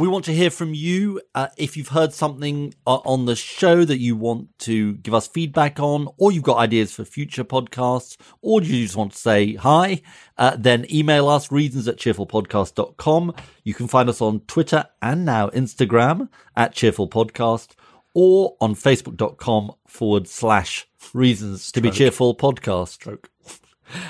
[0.00, 1.20] We want to hear from you.
[1.34, 5.28] Uh, if you've heard something uh, on the show that you want to give us
[5.28, 9.56] feedback on, or you've got ideas for future podcasts, or you just want to say
[9.56, 10.00] hi,
[10.38, 13.34] uh, then email us reasons at cheerfulpodcast.com.
[13.62, 17.72] You can find us on Twitter and now Instagram at cheerfulpodcast
[18.14, 23.28] or on facebook.com forward slash reasons to be cheerful podcast.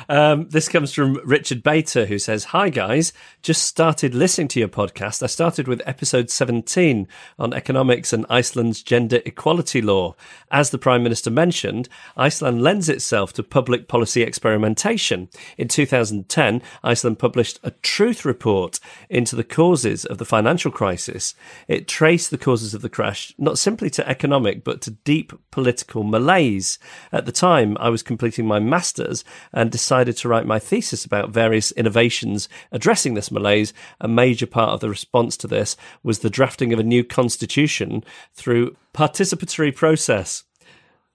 [0.09, 3.13] Um, this comes from Richard Bater, who says, Hi guys,
[3.43, 5.23] just started listening to your podcast.
[5.23, 7.09] I started with episode 17
[7.39, 10.15] on economics and Iceland's gender equality law.
[10.51, 15.29] As the Prime Minister mentioned, Iceland lends itself to public policy experimentation.
[15.57, 21.35] In 2010, Iceland published a truth report into the causes of the financial crisis.
[21.69, 26.03] It traced the causes of the crash not simply to economic, but to deep political
[26.03, 26.79] malaise.
[27.13, 31.31] At the time, I was completing my master's and decided to write my thesis about
[31.31, 33.73] various innovations addressing this malaise.
[34.01, 38.05] A major part of the response to this was the drafting of a new constitution
[38.35, 40.45] through participatory process.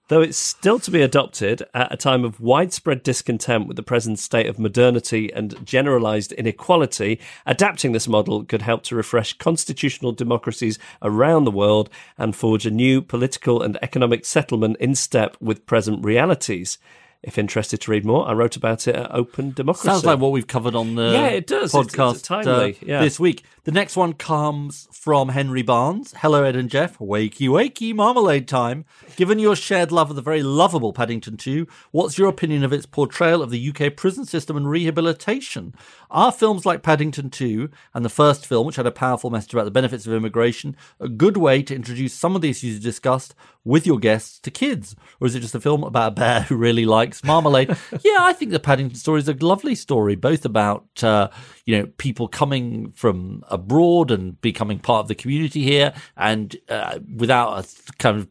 [0.08, 4.20] Though it's still to be adopted at a time of widespread discontent with the present
[4.20, 10.78] state of modernity and generalized inequality, adapting this model could help to refresh constitutional democracies
[11.02, 16.04] around the world and forge a new political and economic settlement in step with present
[16.04, 16.78] realities.
[17.22, 19.88] If interested to read more, I wrote about it at Open Democracy.
[19.88, 21.74] Sounds like what we've covered on the Yeah, it does.
[21.74, 23.00] It's- it's podcast timely, uh, yeah.
[23.02, 23.42] this week.
[23.66, 26.14] The next one comes from Henry Barnes.
[26.18, 26.98] Hello, Ed and Geoff.
[26.98, 28.84] Wakey, wakey, marmalade time.
[29.16, 32.86] Given your shared love of the very lovable Paddington 2, what's your opinion of its
[32.86, 35.74] portrayal of the UK prison system and rehabilitation?
[36.12, 39.64] Are films like Paddington 2 and the first film, which had a powerful message about
[39.64, 43.84] the benefits of immigration, a good way to introduce some of the issues discussed with
[43.84, 44.94] your guests to kids?
[45.20, 47.68] Or is it just a film about a bear who really likes marmalade?
[48.04, 51.30] yeah, I think the Paddington story is a lovely story, both about uh,
[51.64, 56.98] you know people coming from abroad and becoming part of the community here, and uh,
[57.16, 58.28] without a kind of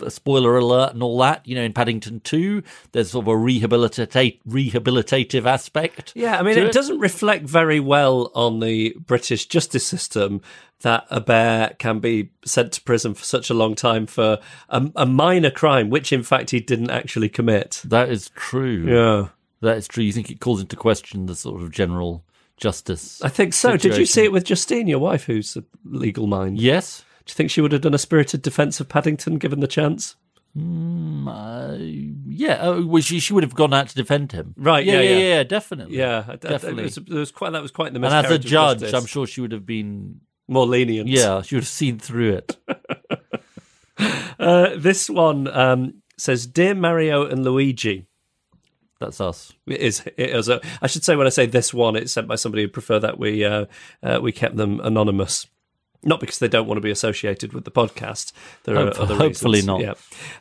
[0.00, 1.46] a spoiler alert and all that.
[1.46, 2.62] You know, in Paddington Two,
[2.92, 6.12] there's sort of a rehabilitate rehabilitative aspect.
[6.14, 10.40] Yeah, I mean, to it, doesn't reflect very well on the British justice system
[10.80, 14.90] that a bear can be sent to prison for such a long time for a,
[14.94, 17.82] a minor crime, which in fact he didn't actually commit.
[17.84, 18.84] That is true.
[18.86, 19.28] Yeah.
[19.60, 20.04] That is true.
[20.04, 22.22] You think it calls into question the sort of general
[22.58, 23.22] justice?
[23.22, 23.76] I think so.
[23.76, 26.60] Did you see it with Justine, your wife, who's a legal mind?
[26.60, 27.04] Yes.
[27.24, 30.16] Do you think she would have done a spirited defence of Paddington given the chance?
[30.58, 32.58] Uh, yeah.
[32.62, 34.54] Oh, well, she she would have gone out to defend him.
[34.56, 35.00] Right, Yeah.
[35.00, 35.18] yeah, Yeah.
[35.18, 35.42] yeah.
[35.44, 35.98] definitely.
[35.98, 36.84] Yeah, I- Definitely.
[36.84, 38.82] It was, was quite that was quite the and as a judge.
[38.94, 40.20] I'm sure she would have been.
[40.48, 41.08] more lenient.
[41.08, 42.56] Yeah, she would have seen through it.
[44.38, 48.06] Uh, this one um, says, "Dear Mario and Luigi."
[49.00, 49.52] That's us.
[49.66, 50.00] It is.
[50.16, 52.62] It is a, I should say when I say this one, it's sent by somebody
[52.62, 53.66] who prefer that we uh,
[54.02, 55.46] uh, we kept them anonymous.
[56.04, 58.32] Not because they don't want to be associated with the podcast.
[58.64, 59.66] There Hope- are other hopefully reasons.
[59.66, 59.80] not.
[59.80, 59.94] Yeah.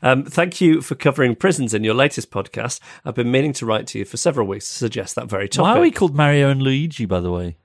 [0.04, 2.80] Um, thank you for covering prisons in your latest podcast.
[3.04, 5.64] I've been meaning to write to you for several weeks to suggest that very topic.
[5.64, 7.58] Why are we called Mario and Luigi, by the way?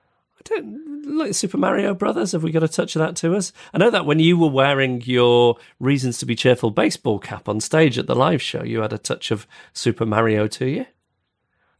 [1.04, 2.32] Like Super Mario Brothers.
[2.32, 3.52] Have we got a touch of that to us?
[3.72, 7.60] I know that when you were wearing your Reasons to Be Cheerful baseball cap on
[7.60, 10.86] stage at the live show, you had a touch of Super Mario to you.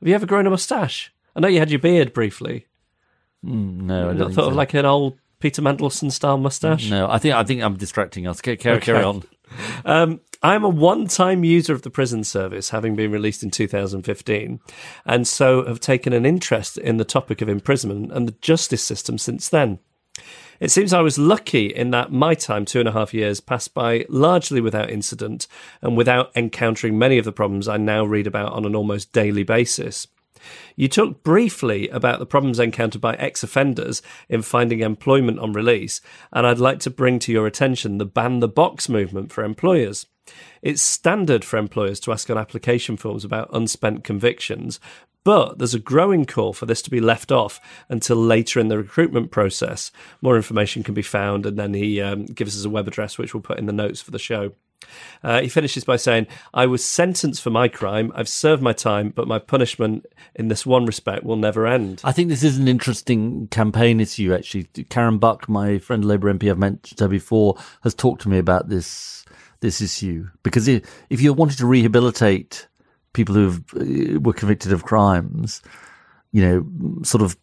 [0.01, 1.13] Have you ever grown a moustache?
[1.37, 2.67] I know you had your beard briefly.
[3.43, 4.51] No, I don't thought so.
[4.51, 6.89] of like an old Peter Mandelson style moustache.
[6.89, 8.41] No, I think I think I'm distracting us.
[8.41, 9.25] Carry, carry, carry on.
[9.85, 14.59] Um, I'm a one time user of the prison service, having been released in 2015,
[15.07, 19.19] and so have taken an interest in the topic of imprisonment and the justice system
[19.19, 19.79] since then.
[20.59, 23.73] It seems I was lucky in that my time, two and a half years, passed
[23.73, 25.47] by largely without incident
[25.81, 29.45] and without encountering many of the problems I now read about on an almost daily
[29.45, 30.09] basis.
[30.75, 36.01] You talked briefly about the problems encountered by ex offenders in finding employment on release,
[36.33, 40.07] and I'd like to bring to your attention the ban the box movement for employers.
[40.63, 44.79] It's standard for employers to ask on application forms about unspent convictions,
[45.25, 48.79] but there's a growing call for this to be left off until later in the
[48.79, 49.93] recruitment process.
[50.21, 53.35] More information can be found, and then he um, gives us a web address, which
[53.35, 54.53] we'll put in the notes for the show.
[55.23, 58.11] Uh, he finishes by saying, I was sentenced for my crime.
[58.17, 62.01] I've served my time, but my punishment in this one respect will never end.
[62.03, 64.65] I think this is an interesting campaign issue, actually.
[64.91, 68.69] Karen Buck, my friend Labour MP I've mentioned her before, has talked to me about
[68.69, 69.25] this
[69.63, 70.29] this issue.
[70.43, 72.69] Because if, if you're wanting to rehabilitate
[73.15, 75.63] people who uh, were convicted of crimes,
[76.33, 77.37] you know, sort of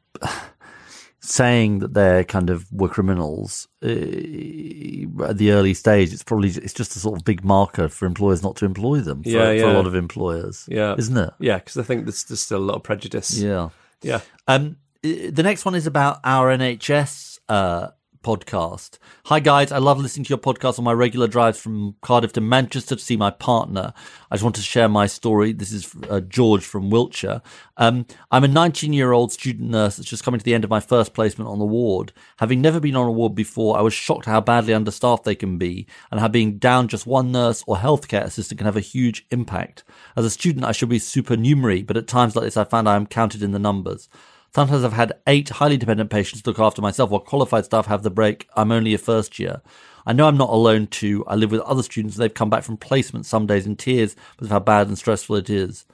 [1.21, 6.73] saying that they're kind of were criminals uh, at the early stage, it's probably it's
[6.73, 9.23] just a sort of big marker for employers not to employ them.
[9.23, 10.95] For, Yeah, for a lot of employers, Yeah.
[10.97, 11.31] isn't it?
[11.39, 13.37] Yeah, because I think there's, there's still a lot of prejudice.
[13.37, 13.69] Yeah.
[14.01, 14.21] Yeah.
[14.47, 17.89] Um, the next one is about our NHS uh,
[18.23, 18.97] podcast.
[19.25, 22.41] Hi guys, I love listening to your podcast on my regular drives from Cardiff to
[22.41, 23.93] Manchester to see my partner.
[24.29, 25.53] I just want to share my story.
[25.53, 27.41] This is uh, George from Wiltshire.
[27.77, 30.69] Um, I'm a 19 year old student nurse that's just coming to the end of
[30.69, 32.11] my first placement on the ward.
[32.37, 35.57] Having never been on a ward before, I was shocked how badly understaffed they can
[35.57, 39.25] be and how being down just one nurse or healthcare assistant can have a huge
[39.31, 39.83] impact.
[40.15, 42.95] As a student, I should be supernumerary, but at times like this, I found I
[42.95, 44.09] am counted in the numbers.
[44.53, 48.09] Sometimes I've had eight highly dependent patients look after myself while qualified staff have the
[48.09, 48.47] break.
[48.55, 49.61] I'm only a first year.
[50.07, 51.23] I know I'm not alone too.
[51.27, 54.15] I live with other students and they've come back from placement some days in tears
[54.31, 55.85] because of how bad and stressful it is.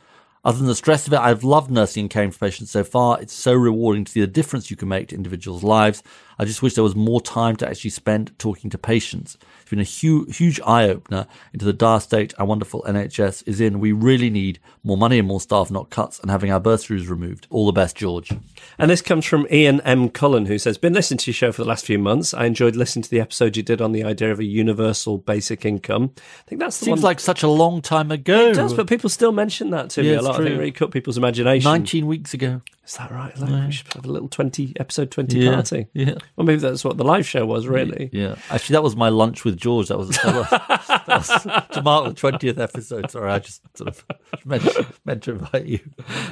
[0.46, 3.20] Other than the stress of it, I've loved nursing and caring for patients so far.
[3.20, 6.04] It's so rewarding to see the difference you can make to individuals' lives.
[6.38, 9.38] I just wish there was more time to actually spend talking to patients.
[9.66, 13.60] It's been a huge, huge eye opener into the dire state our wonderful NHS is
[13.60, 13.80] in.
[13.80, 17.48] We really need more money and more staff, not cuts, and having our bursaries removed.
[17.50, 18.32] All the best, George.
[18.78, 20.10] And this comes from Ian M.
[20.10, 22.32] Cullen, who says, Been listening to your show for the last few months.
[22.32, 25.66] I enjoyed listening to the episode you did on the idea of a universal basic
[25.66, 26.12] income.
[26.16, 27.10] I think that's the Seems one.
[27.10, 28.50] like such a long time ago.
[28.50, 30.36] it does, but people still mention that to me a lot.
[30.36, 31.68] I think it really cut people's imagination.
[31.68, 32.62] 19 weeks ago.
[32.86, 33.36] Is that right?
[33.40, 35.88] Like, We should have a little 20 episode 20 Yeah, party.
[35.94, 36.14] yeah.
[36.36, 38.10] Well, maybe that's what the live show was, really.
[38.14, 39.88] Yeah, actually, that was my lunch with George.
[39.88, 40.50] That was, that was,
[40.88, 43.10] that was to mark the twentieth episode.
[43.10, 44.06] Sorry, I just sort of
[44.46, 44.68] meant,
[45.04, 45.80] meant to invite you.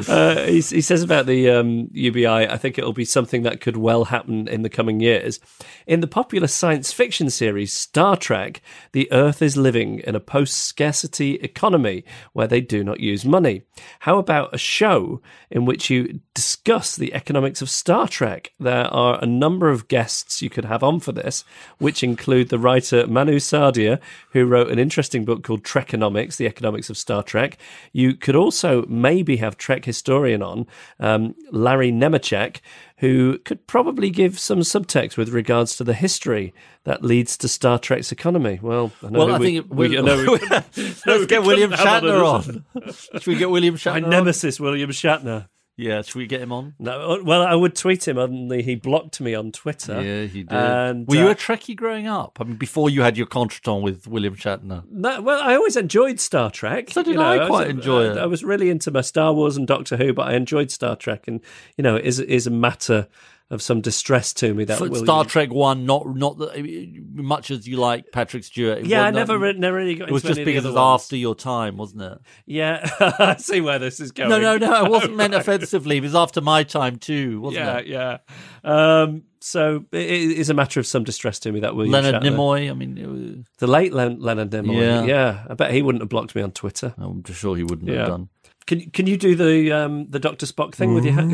[0.08, 3.78] Uh, he, he says about the um, UBI, I think it'll be something that could
[3.78, 5.40] well happen in the coming years.
[5.88, 8.62] In the popular science fiction series Star Trek,
[8.92, 12.04] the Earth is living in a post scarcity economy
[12.34, 13.64] where they do not use money.
[14.02, 15.20] How about a show
[15.50, 18.52] in which you discuss the economics of Star Trek?
[18.60, 21.46] There are a number of guests you could have on for this,
[21.78, 24.00] which include the writer Manu Saadia,
[24.32, 27.58] who wrote an interesting book called Trekonomics, The Economics of Star Trek.
[27.94, 30.68] You could also maybe have Trek historian on,
[31.00, 32.58] um, Larry Nemecek,
[32.98, 36.54] who could probably give some subtext with regards to the history
[36.84, 38.60] that leads to Star Trek's economy.
[38.62, 40.18] Well, I know Well, I we, think we, we, know
[40.78, 42.66] we- let's get William Shatner on.
[42.94, 44.04] Should we get William my Shatner?
[44.04, 44.10] on?
[44.10, 45.48] nemesis, William Shatner.
[45.76, 46.76] Yeah, should we get him on?
[46.78, 50.02] No, well, I would tweet him, only he blocked me on Twitter.
[50.02, 50.54] Yeah, he did.
[50.54, 52.38] And, Were you uh, a Trekkie growing up?
[52.40, 54.84] I mean, before you had your contretemps with William Shatner.
[54.92, 56.92] No, well, I always enjoyed Star Trek.
[56.92, 58.18] So did You know, I was- quite enjoy it.
[58.18, 61.28] I was really into my Star Wars and Doctor Who, but I enjoyed Star Trek,
[61.28, 61.42] and
[61.76, 63.08] you know, it is is a matter
[63.54, 67.68] of some distress to me that William- Star Trek One, not not the, much as
[67.68, 68.80] you like Patrick Stewart.
[68.80, 70.10] it Yeah, I never, re- never really got.
[70.10, 71.02] It was just because it was ones.
[71.04, 72.18] after your time, wasn't it?
[72.46, 74.30] Yeah, I see where this is going.
[74.30, 74.86] No, no, no.
[74.86, 75.98] It wasn't meant offensively.
[75.98, 77.88] It was after my time too, wasn't Yeah, it?
[77.88, 78.18] yeah.
[78.66, 79.02] Yeah.
[79.04, 82.36] Um, so it is a matter of some distress to me that William Leonard Shatner-
[82.36, 82.70] Nimoy.
[82.70, 84.80] I mean, it was, the late Len- Leonard Nimoy.
[84.80, 85.04] Yeah.
[85.04, 85.44] Yeah.
[85.50, 86.94] I bet he wouldn't have blocked me on Twitter.
[86.98, 87.98] I'm sure he wouldn't Yeah.
[88.00, 88.30] have done.
[88.66, 91.34] Can can you do the um, the Doctor Spock thing with your hand?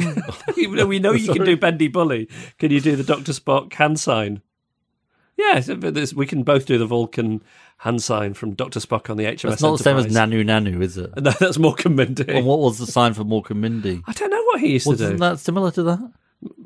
[0.58, 2.28] Even though we know you can do Bendy Bully.
[2.58, 4.42] Can you do the Doctor Spock hand sign?
[5.38, 5.62] Yeah,
[6.16, 7.42] we can both do the Vulcan
[7.78, 9.42] hand sign from Doctor Spock on the HMS.
[9.50, 10.30] That's not the same as Enterprise.
[10.30, 11.12] Nanu Nanu, is it?
[11.22, 12.26] No, that's Mork and Mindy.
[12.28, 14.02] Well, what was the sign for Mork and Mindy?
[14.06, 15.04] I don't know what he used to do.
[15.04, 16.12] Wasn't that similar to that?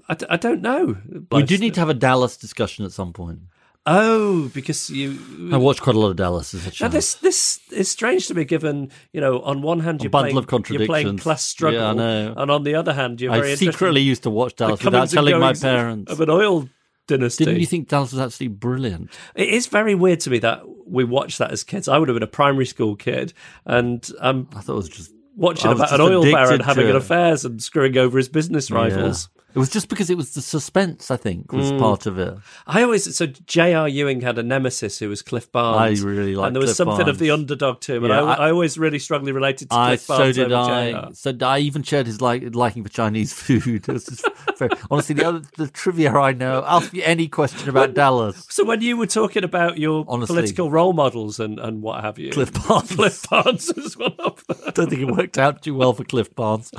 [0.09, 0.97] I, d- I don't know.
[1.31, 3.39] We do need to have a Dallas discussion at some point.
[3.85, 5.19] Oh, because you.
[5.51, 8.33] I watched quite a lot of Dallas as a Now this this is strange to
[8.33, 8.45] me.
[8.45, 11.93] Given you know, on one hand you're bundle playing, you're playing class struggle, Yeah, I
[11.93, 12.33] know.
[12.37, 15.37] and on the other hand you're very I secretly used to watch Dallas without telling
[15.37, 16.09] my parents.
[16.11, 16.69] of an oil
[17.07, 17.43] dynasty.
[17.43, 19.11] Didn't you think Dallas was absolutely brilliant?
[19.35, 21.89] It is very weird to me that we watched that as kids.
[21.89, 23.33] I would have been a primary school kid,
[23.65, 26.95] and I'm I thought it was just watching was about an oil baron having an
[26.95, 29.27] affairs and screwing over his business rivals.
[29.35, 29.42] Yeah.
[29.55, 31.11] It was just because it was the suspense.
[31.11, 31.79] I think was Mm.
[31.79, 32.33] part of it.
[32.67, 33.87] I always so J.R.
[33.87, 36.03] Ewing had a nemesis who was Cliff Barnes.
[36.03, 38.23] I really liked and there was Cliff something of the underdog to him, and Yeah,
[38.23, 41.11] I, I- I always really strongly related to I Cliff so did I.
[41.13, 43.87] So I even shared his like liking for Chinese food.
[43.87, 44.27] It was just
[44.57, 46.63] very, honestly the other the trivia I know.
[46.65, 48.45] Ask me any question about Dallas.
[48.49, 50.35] So when you were talking about your Honestly.
[50.35, 52.91] political role models and, and what have you, Cliff Barnes.
[52.91, 54.57] Cliff Barnes was one of them.
[54.67, 56.71] I don't think it worked out too well for Cliff Barnes.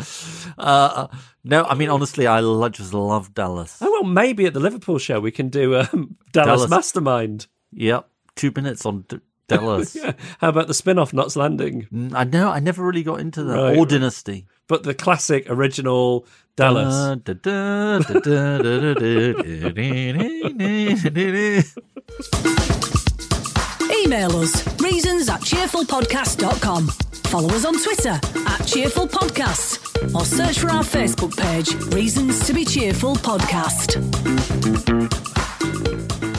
[0.58, 1.06] Uh,
[1.44, 3.78] no, I mean honestly, I lo- just love Dallas.
[3.80, 6.70] Oh well, maybe at the Liverpool show we can do um, Dallas, Dallas.
[6.70, 7.46] Mastermind.
[7.72, 9.94] Yep, two minutes on D- Tell us.
[10.38, 11.86] How about the spin off, Knots Landing?
[11.92, 12.48] Mm, I know.
[12.48, 13.54] I never really got into that.
[13.54, 13.88] Right, or right.
[13.88, 14.46] Dynasty.
[14.68, 16.26] But the classic original
[16.56, 17.18] Dallas.
[23.92, 26.88] Email us reasons at cheerfulpodcast.com.
[26.88, 32.52] Follow us on Twitter at Cheerful Podcasts or search for our Facebook page, Reasons to
[32.52, 33.94] Be Cheerful Podcast.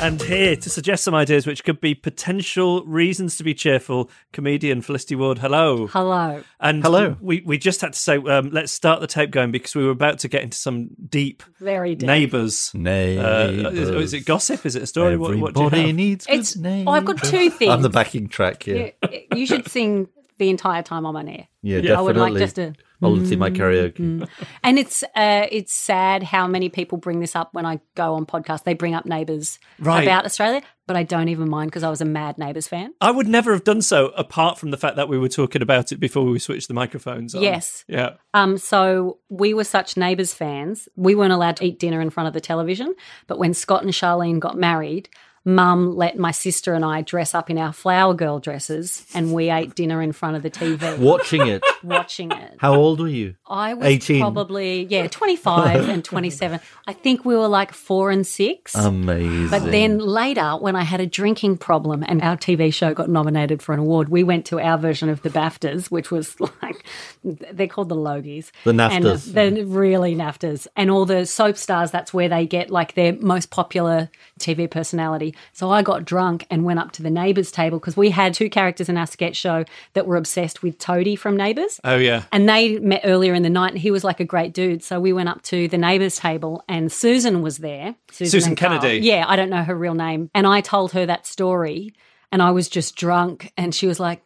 [0.02, 4.82] And here to suggest some ideas which could be potential reasons to be cheerful, comedian
[4.82, 5.40] Felicity Ward.
[5.40, 5.88] Hello.
[5.88, 6.44] Hello.
[6.60, 7.16] And Hello.
[7.20, 9.92] We, we just had to say, um, let's start the tape going because we were
[9.92, 12.06] about to get into some deep Very deep.
[12.06, 12.72] neighbours.
[12.76, 14.66] Uh, is, is it gossip?
[14.66, 15.18] Is it a story?
[15.18, 15.96] What, what do you Everybody have?
[15.96, 16.58] needs good It's.
[16.64, 17.72] Oh, I've got two things.
[17.72, 18.92] I'm the backing track here.
[19.12, 20.08] You, you should sing
[20.38, 21.48] the entire time I'm on air.
[21.64, 22.06] Yeah, I definitely.
[22.06, 22.74] would like just to.
[23.06, 24.28] I'll see my karaoke.
[24.64, 28.26] And it's uh, it's sad how many people bring this up when I go on
[28.26, 28.64] podcasts.
[28.64, 30.04] They bring up Neighbours Right.
[30.04, 32.94] about Australia, but I don't even mind because I was a mad Neighbours fan.
[33.02, 35.92] I would never have done so apart from the fact that we were talking about
[35.92, 37.44] it before we switched the microphones on.
[37.44, 37.86] Yes.
[37.88, 38.16] Yeah.
[38.34, 40.90] Um, so we were such Neighbours fans.
[40.96, 42.96] We weren't allowed to eat dinner in front of the television.
[43.28, 45.10] But when Scott and Charlene got married,
[45.48, 49.52] Mum let my sister and I dress up in our flower girl dresses, and we
[49.52, 51.64] ate dinner in front of the TV, Watching it.
[51.84, 52.56] watching it.
[52.58, 53.36] How old were you?
[53.48, 54.22] I was 18.
[54.22, 56.60] probably yeah, twenty five and twenty seven.
[56.88, 58.74] I think we were like four and six.
[58.74, 59.50] Amazing.
[59.50, 63.62] But then later, when I had a drinking problem and our TV show got nominated
[63.62, 66.84] for an award, we went to our version of the BAFTAs, which was like,
[67.24, 68.52] they're called the Logies.
[68.64, 69.36] The uh, NAFTAs.
[69.38, 70.68] And the really NAFTAs.
[70.76, 74.10] And all the soap stars, that's where they get like their most popular
[74.46, 75.36] TV personality.
[75.54, 78.50] So I got drunk and went up to the Neighbours table because we had two
[78.50, 81.80] characters in our sketch show that were obsessed with Toadie from Neighbours.
[81.84, 82.24] Oh, yeah.
[82.32, 84.84] And they met earlier in the night, and he was like a great dude.
[84.84, 87.96] So we went up to the neighbours' table, and Susan was there.
[88.12, 88.80] Susan Carl.
[88.80, 89.06] Kennedy.
[89.06, 90.30] Yeah, I don't know her real name.
[90.34, 91.94] And I told her that story,
[92.32, 94.22] and I was just drunk, and she was like,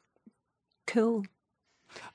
[0.88, 1.26] "Cool."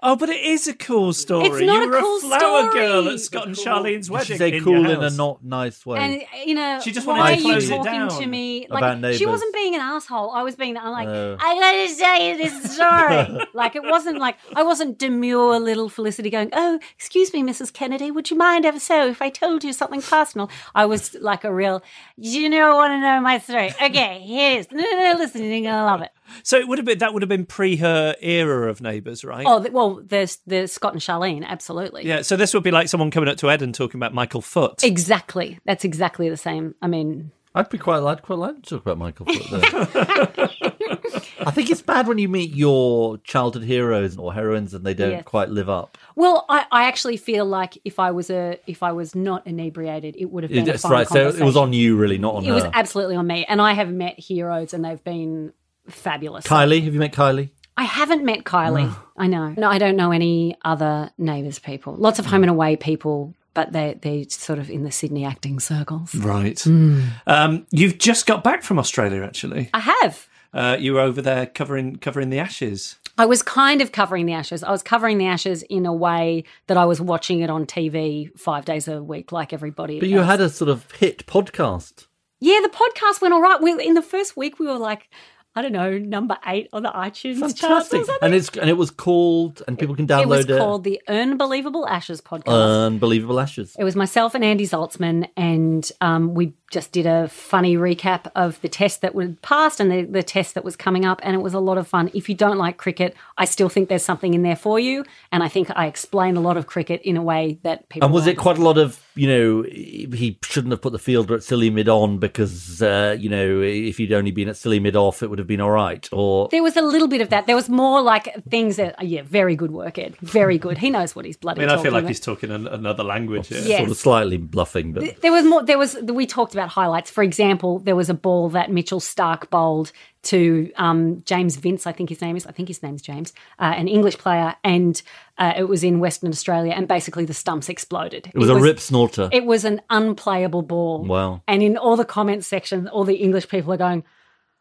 [0.07, 1.47] Oh, but it is a cool story.
[1.49, 2.87] It's not you a were cool a flower story.
[2.87, 4.27] girl at Scott and Charlene's Did wedding.
[4.27, 5.99] she say in cool your in a not nice way?
[5.99, 8.21] And you know, She just why wanted are to you close it talking down.
[8.21, 8.67] to me?
[8.67, 10.31] About Like she wasn't being an asshole.
[10.33, 10.77] I was being.
[10.77, 11.09] I'm like.
[11.09, 13.47] I gotta tell you this story.
[13.55, 17.73] like it wasn't like I wasn't demure little Felicity going, oh, excuse me, Mrs.
[17.73, 20.51] Kennedy, would you mind ever so if I told you something personal?
[20.75, 21.83] I was like a real.
[22.19, 23.73] You know, I want to know my story?
[23.83, 24.71] Okay, here it is.
[24.71, 26.11] No, no, no, listen, you're gonna love it.
[26.43, 29.45] So it would have been that would have been pre her era of Neighbours, right?
[29.49, 32.07] Oh, well, there's there's Scott and Charlene, absolutely.
[32.07, 32.23] Yeah.
[32.23, 34.83] So this would be like someone coming up to Ed and talking about Michael Foot.
[34.85, 35.59] Exactly.
[35.65, 36.75] That's exactly the same.
[36.83, 40.49] I mean, I'd be quite, I'd quite like to talk about Michael Foot though.
[41.47, 45.11] I think it's bad when you meet your childhood heroes or heroines and they don't
[45.11, 45.25] Yes.
[45.25, 45.99] quite live up.
[46.17, 50.17] Well, I, I actually feel like if I was a if I was not inebriated,
[50.19, 51.07] it would have been a That's right.
[51.07, 52.55] So it was on you, really, not on It her.
[52.55, 55.53] was absolutely on me, and I have met heroes, and they've been
[55.89, 56.47] fabulous.
[56.47, 57.51] Kylie, have you met Kylie?
[57.77, 58.95] I haven't met Kylie.
[59.17, 59.55] I know.
[59.57, 61.95] No, I don't know any other neighbours people.
[61.95, 65.59] Lots of home and away people, but they they sort of in the Sydney acting
[65.59, 66.15] circles.
[66.15, 66.61] Right.
[66.61, 67.03] Hmm.
[67.27, 69.71] Um, you've just got back from Australia, actually.
[69.75, 70.29] I have.
[70.53, 72.97] Uh, you were over there covering covering the Ashes.
[73.17, 74.65] I was kind of covering the ashes.
[74.65, 78.37] I was covering the ashes in a way that I was watching it on TV
[78.37, 80.01] five days a week, like everybody.
[80.01, 82.07] But you had a sort of hit podcast.
[82.41, 83.63] Yeah, the podcast went all right.
[83.63, 85.09] We, in the first week, we were like,
[85.57, 87.39] I don't know, number eight on the iTunes.
[87.39, 88.05] Fantastic.
[88.07, 88.17] something.
[88.23, 90.59] And it's and it was called and people can download It was it.
[90.59, 92.87] called the Unbelievable Ashes podcast.
[92.87, 93.77] Unbelievable Ashes.
[93.79, 98.61] it was myself and Andy Zaltzman, and um, we just did a funny recap of
[98.63, 101.41] the test that was passed and the, the test that was coming up, and it
[101.41, 102.11] was a lot of fun.
[102.15, 105.43] If you don't like cricket, I still think there's something in there for you, and
[105.45, 108.07] I think I explain a lot of cricket in a way that people.
[108.07, 111.35] And was it quite a lot of, you know, he shouldn't have put the fielder
[111.35, 114.97] at silly mid on because, uh, you know, if he'd only been at silly mid
[114.97, 116.09] off, it would have been all right?
[116.13, 117.47] Or There was a little bit of that.
[117.47, 120.17] There was more like things that, yeah, very good work, Ed.
[120.21, 120.79] Very good.
[120.79, 121.63] He knows what he's bloody.
[121.63, 122.09] I mean, I feel like about.
[122.09, 123.61] he's talking an, another language here.
[123.61, 123.79] Yeah.
[123.79, 125.63] sort of slightly bluffing, but There was more.
[125.63, 125.97] There was.
[126.03, 127.11] We talked about highlights.
[127.11, 129.93] For example, there was a ball that Mitchell Starc bowled
[130.25, 131.87] to um, James Vince.
[131.87, 132.47] I think his name is.
[132.47, 135.01] I think his name's James, uh, an English player, and
[135.39, 136.73] uh, it was in Western Australia.
[136.73, 138.31] And basically, the stumps exploded.
[138.35, 139.29] it was a rip snorter.
[139.33, 141.05] It was an unplayable ball.
[141.05, 141.43] Wow.
[141.47, 144.05] And in all the comments section, all the English people are going.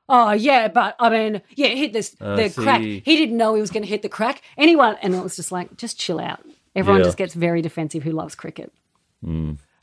[0.09, 2.81] Oh yeah, but I mean, yeah, hit this I the crack.
[2.81, 4.41] He didn't know he was going to hit the crack.
[4.57, 6.41] Anyone, and it was just like, just chill out.
[6.75, 7.05] Everyone Yeah.
[7.05, 8.73] just gets very defensive who loves cricket.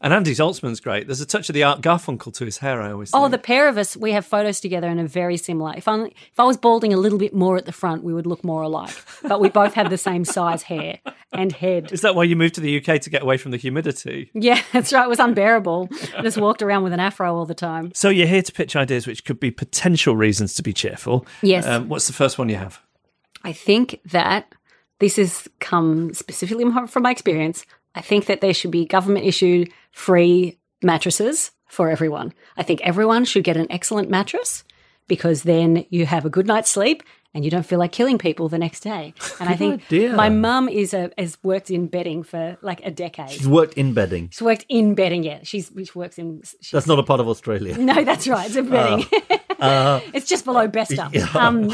[0.02, 1.06] And Andy Zaltzman's great.
[1.06, 2.81] There's a touch of the Art Garfunkel to his hair.
[2.81, 3.10] I always.
[3.10, 3.18] Say.
[3.18, 3.32] Oh, think.
[3.32, 5.74] the pair of us, we have photos together and are very similar.
[5.77, 8.27] If I if I was balding a little bit more at the front, we would
[8.27, 8.94] look more alike.
[9.22, 11.01] But we both have the same size hair
[11.32, 11.93] and head.
[11.93, 14.31] Is that why you moved to the UK to get away from the humidity?
[14.32, 15.05] Yeah, that's right.
[15.05, 15.89] It was unbearable.
[16.16, 17.93] I just walked around with an afro all the time.
[17.94, 21.27] So you're here to pitch ideas which could be potential reasons to be cheerful.
[21.43, 21.66] Yes.
[21.66, 22.81] Um, what's the first one you have?
[23.44, 24.55] I think that
[24.98, 27.64] this has come specifically from my experience.
[27.94, 32.32] I think that there should be government issued free mattresses for everyone.
[32.56, 34.64] I think everyone should get an excellent mattress
[35.08, 37.02] because then you have a good night's sleep
[37.35, 39.15] and you don't feel like killing people the next day.
[39.39, 40.12] And I think idea.
[40.15, 43.31] my mum is a has worked in bedding for like a decade.
[43.31, 44.28] She's worked in bedding.
[44.31, 45.40] She's worked in bedding, yeah.
[45.43, 46.43] She's she works in.
[46.61, 47.77] She, That's not a part of Australia.
[47.78, 48.47] no, that's right.
[48.47, 49.07] It's a bedding.
[50.15, 51.35] it's just below Besta.
[51.35, 51.70] Um,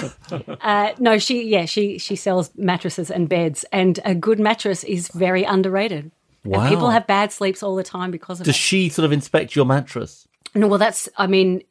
[0.60, 5.08] uh, no, she yeah she she sells mattresses and beds, and a good mattress is
[5.08, 6.10] very underrated.
[6.44, 6.60] Wow.
[6.60, 8.58] And people have bad sleeps all the time because of Does it.
[8.58, 10.28] she sort of inspect your mattress?
[10.54, 11.62] No, well, that's, I mean,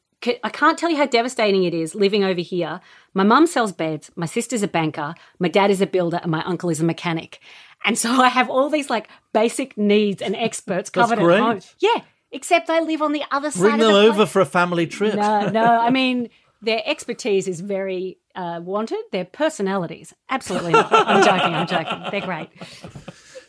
[0.43, 2.81] I can't tell you how devastating it is living over here.
[3.13, 6.43] My mum sells beds, my sister's a banker, my dad is a builder, and my
[6.43, 7.39] uncle is a mechanic.
[7.85, 11.59] And so I have all these like basic needs and experts covered at home.
[11.79, 12.01] Yeah,
[12.31, 14.87] except I live on the other side Bring of them the over for a family
[14.87, 15.15] trip.
[15.15, 16.29] No, no, I mean,
[16.61, 19.01] their expertise is very uh, wanted.
[19.11, 20.91] Their personalities, absolutely not.
[20.91, 22.03] I'm joking, I'm joking.
[22.11, 22.49] They're great.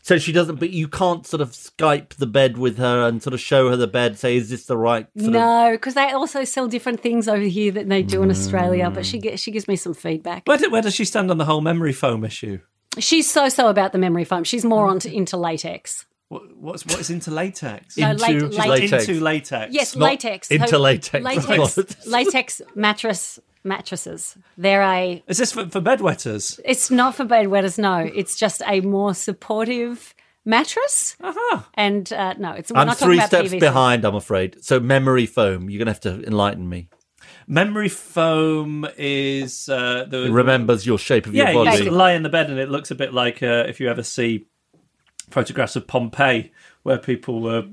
[0.06, 3.34] So she doesn't, but you can't sort of Skype the bed with her and sort
[3.34, 5.32] of show her the bed, say, is this the right sort.
[5.32, 8.88] No, because they also sell different things over here that they do in Australia.
[8.88, 10.46] But she get, she gives me some feedback.
[10.46, 12.60] Where, do, where does she stand on the whole memory foam issue?
[13.00, 14.44] She's so so about the memory foam.
[14.44, 16.06] She's more on into latex.
[16.28, 17.96] What, what's what is into latex?
[17.96, 19.08] No, Into late- late- latex.
[19.08, 19.74] Into latex.
[19.74, 20.50] Yes, Not latex.
[20.52, 21.24] into So latex.
[21.24, 24.38] Latex, latex mattress mattresses.
[24.56, 25.22] They're a.
[25.26, 26.58] Is this for, for bedwetters?
[26.64, 27.78] It's not for bedwetters.
[27.78, 30.14] No, it's just a more supportive
[30.44, 31.16] mattress.
[31.20, 31.62] Uh-huh.
[31.74, 32.70] And uh, no, it's.
[32.72, 33.60] We're I'm not three about steps PVC.
[33.60, 34.64] behind, I'm afraid.
[34.64, 36.88] So memory foam, you're going to have to enlighten me.
[37.48, 41.78] Memory foam is uh, the It remembers your shape of Yeah, your you body.
[41.84, 44.02] just lie in the bed and it looks a bit like uh, if you ever
[44.02, 44.46] see
[45.30, 46.52] photographs of Pompeii
[46.82, 47.64] where people were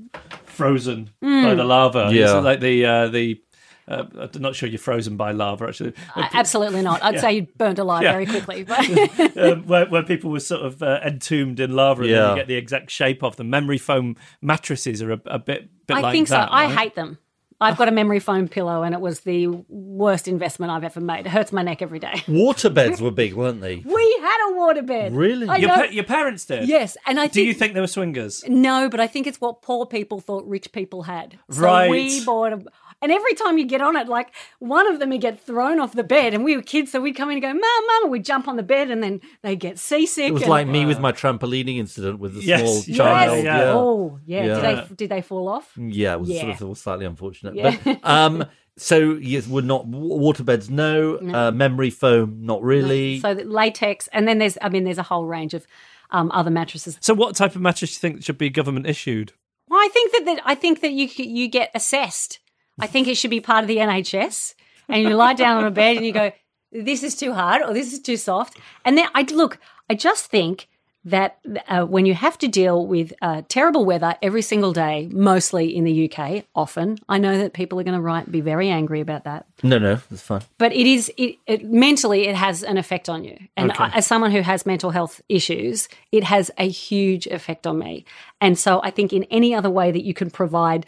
[0.44, 2.10] frozen by the lava.
[2.12, 2.36] Yeah.
[2.36, 3.40] It's like the uh, the.
[3.86, 4.04] Uh,
[4.34, 5.92] I'm not sure you're frozen by lava actually.
[6.16, 7.02] Uh, Absolutely not.
[7.02, 8.12] I'd say you burned alive Yeah.
[8.12, 8.62] very quickly.
[8.64, 12.36] But um, where, where people were sort of uh, entombed in lava and then you
[12.36, 13.50] get the exact shape of them.
[13.50, 16.48] Memory foam mattresses are a, a bit, bit I like think that.
[16.48, 16.52] so.
[16.54, 16.78] I right?
[16.78, 17.18] hate them.
[17.60, 21.24] I've got a memory foam pillow, and it was the worst investment I've ever made.
[21.24, 22.22] It hurts my neck every day.
[22.28, 23.76] Water beds were big, weren't they?
[23.76, 25.10] We had a waterbed.
[25.16, 25.46] Really?
[25.60, 26.68] Your, pa- your parents did?
[26.68, 28.44] yes, and I Do think you think they were swingers?
[28.48, 31.38] no, but I think it's what poor people thought rich people had.
[31.48, 31.88] So Right.
[31.90, 32.62] we bought a.
[33.02, 35.92] And every time you get on it, like one of them would get thrown off
[35.94, 38.10] the bed, and we were kids, so we'd come in and go, "Mum, Mum," and
[38.12, 40.28] we'd jump on the bed, and then they'd get seasick.
[40.28, 43.44] It was and- like me with my trampolining incident with the Yes, small yes, child.
[43.44, 43.58] yeah.
[43.58, 43.72] Yeah.
[43.74, 44.44] Oh, yeah.
[44.44, 44.54] Yeah.
[44.54, 45.72] Did they did they fall off?
[45.76, 46.40] Yeah, it was Yeah.
[46.42, 47.54] sort of it was slightly unfortunate.
[47.54, 47.76] Yeah.
[47.84, 48.44] But um
[48.76, 53.20] so yes, would not waterbeds no, Uh, memory foam not really.
[53.20, 55.66] So that latex, and then there's, I mean, there's a whole range of
[56.10, 56.96] um, other mattresses.
[57.00, 59.32] So, what type of mattress do you think should be government issued?
[59.68, 62.40] Well, I think that, that I think that you you get assessed.
[62.80, 64.54] I think it should be part of the NHS,
[64.88, 66.32] and you lie down on a bed and you go,
[66.72, 69.58] "This is too hard" or "This is too soft." And then I look.
[69.88, 70.68] I just think
[71.06, 71.38] that
[71.68, 75.84] uh, when you have to deal with uh, terrible weather every single day, mostly in
[75.84, 79.24] the UK, often I know that people are going to write be very angry about
[79.24, 79.44] that.
[79.62, 80.40] no, no, it's fine.
[80.56, 84.06] but it is it, it mentally it has an effect on you and I, as
[84.06, 88.06] someone who has mental health issues it has a huge effect on me
[88.40, 90.86] and so i think in any other way that you can provide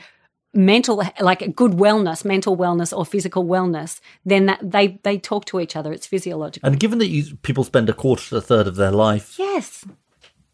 [0.57, 5.61] mental like good wellness mental wellness or physical wellness then that they they talk to
[5.61, 8.67] each other it's physiological And given that you, people spend a quarter to a third
[8.67, 9.85] of their life, yes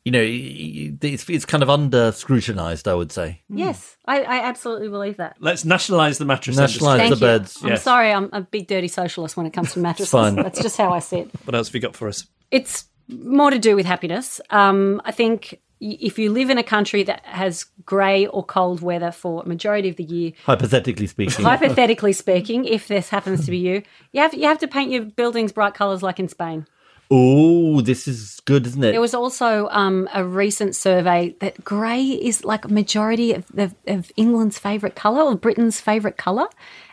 [0.04, 3.40] you know, y- y- it's, it's kind of under scrutinized, I would say.
[3.48, 6.98] yes I, I absolutely believe that Let's nationalise the mattress Nationalise.
[6.98, 7.32] Thank the you.
[7.38, 7.58] beds.
[7.62, 7.82] I'm Yes.
[7.84, 10.10] sorry, I'm a big dirty socialist when it comes to mattresses.
[10.10, 10.34] fine.
[10.34, 11.30] That's just how I see it.
[11.44, 12.26] What else have you got for us?
[12.50, 14.40] it's more to do with happiness.
[14.50, 18.80] Um, I think y- if you live in a country that has grey or cold
[18.80, 21.44] weather for a majority of the year, Hypothetically speaking.
[21.44, 23.82] hypothetically speaking, if this happens to be you,
[24.12, 26.66] you have you have to paint your buildings bright colours like in Spain.
[27.14, 28.92] oh, this is good, isn't it?
[28.92, 33.74] There was also um, a recent survey that grey is like a majority of, of,
[33.86, 36.46] of England's favourite colour or Britain's favourite colour,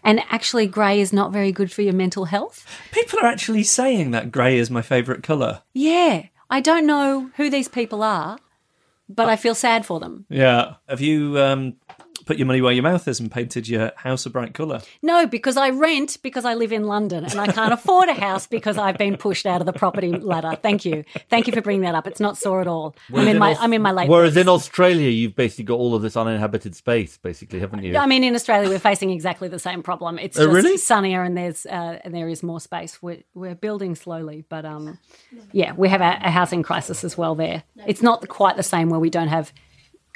[0.03, 2.65] and actually grey is not very good for your mental health.
[2.91, 5.61] People are actually saying that grey is my favourite colour.
[5.73, 8.39] Yeah, I don't know who these people are,
[9.09, 10.25] but I feel sad for them.
[10.29, 10.75] Yeah.
[10.87, 11.73] Have you um,
[12.29, 14.81] put your money where your mouth is and painted your house a bright colour.
[15.01, 18.45] No, because I rent because I live in London and I can't afford a house
[18.45, 20.55] because I've been pushed out of the property ladder.
[20.61, 22.05] Thank you, thank you for bringing that up.
[22.05, 22.95] It's not sore at all.
[23.11, 24.07] I'm in my Aus- I'm in my late.
[24.07, 24.41] Whereas 30s.
[24.41, 27.97] in Australia, you've basically got all of this uninhabited space, basically, haven't you?
[27.97, 30.19] I mean, in Australia, we're facing exactly the same problem.
[30.19, 30.77] It's Oh, just really?
[30.77, 33.01] sunnier and there's uh, and there is more space.
[33.01, 34.99] We're, we're building slowly, but um,
[35.51, 37.33] yeah, we have a, a housing crisis as well.
[37.33, 39.51] There, it's not quite the same where we don't have.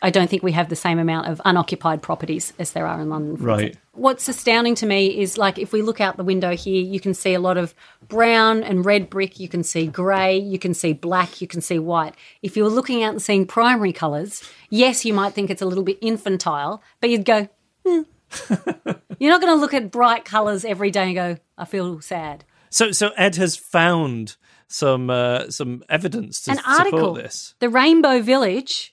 [0.02, 3.10] I don't think we have the same amount of unoccupied properties as there are in
[3.10, 3.38] London.
[3.38, 3.62] for Right.
[3.68, 3.86] instance.
[3.94, 7.14] What's astounding to me is like if we look out the window here, you can
[7.14, 7.74] see a lot of
[8.10, 9.40] brown and red brick.
[9.40, 10.38] You can see grey.
[10.38, 11.40] You can see black.
[11.42, 12.16] You can see white.
[12.42, 15.84] If you're looking out and seeing primary colours, yes, you might think it's a little
[15.86, 17.48] bit infantile, but you'd go,
[17.86, 22.44] you're not going to look at bright colours every day and go, I feel sad.
[22.70, 24.36] So, so Ed has found
[24.68, 27.54] some uh, some evidence to An support article, this.
[27.60, 28.93] The Rainbow Village,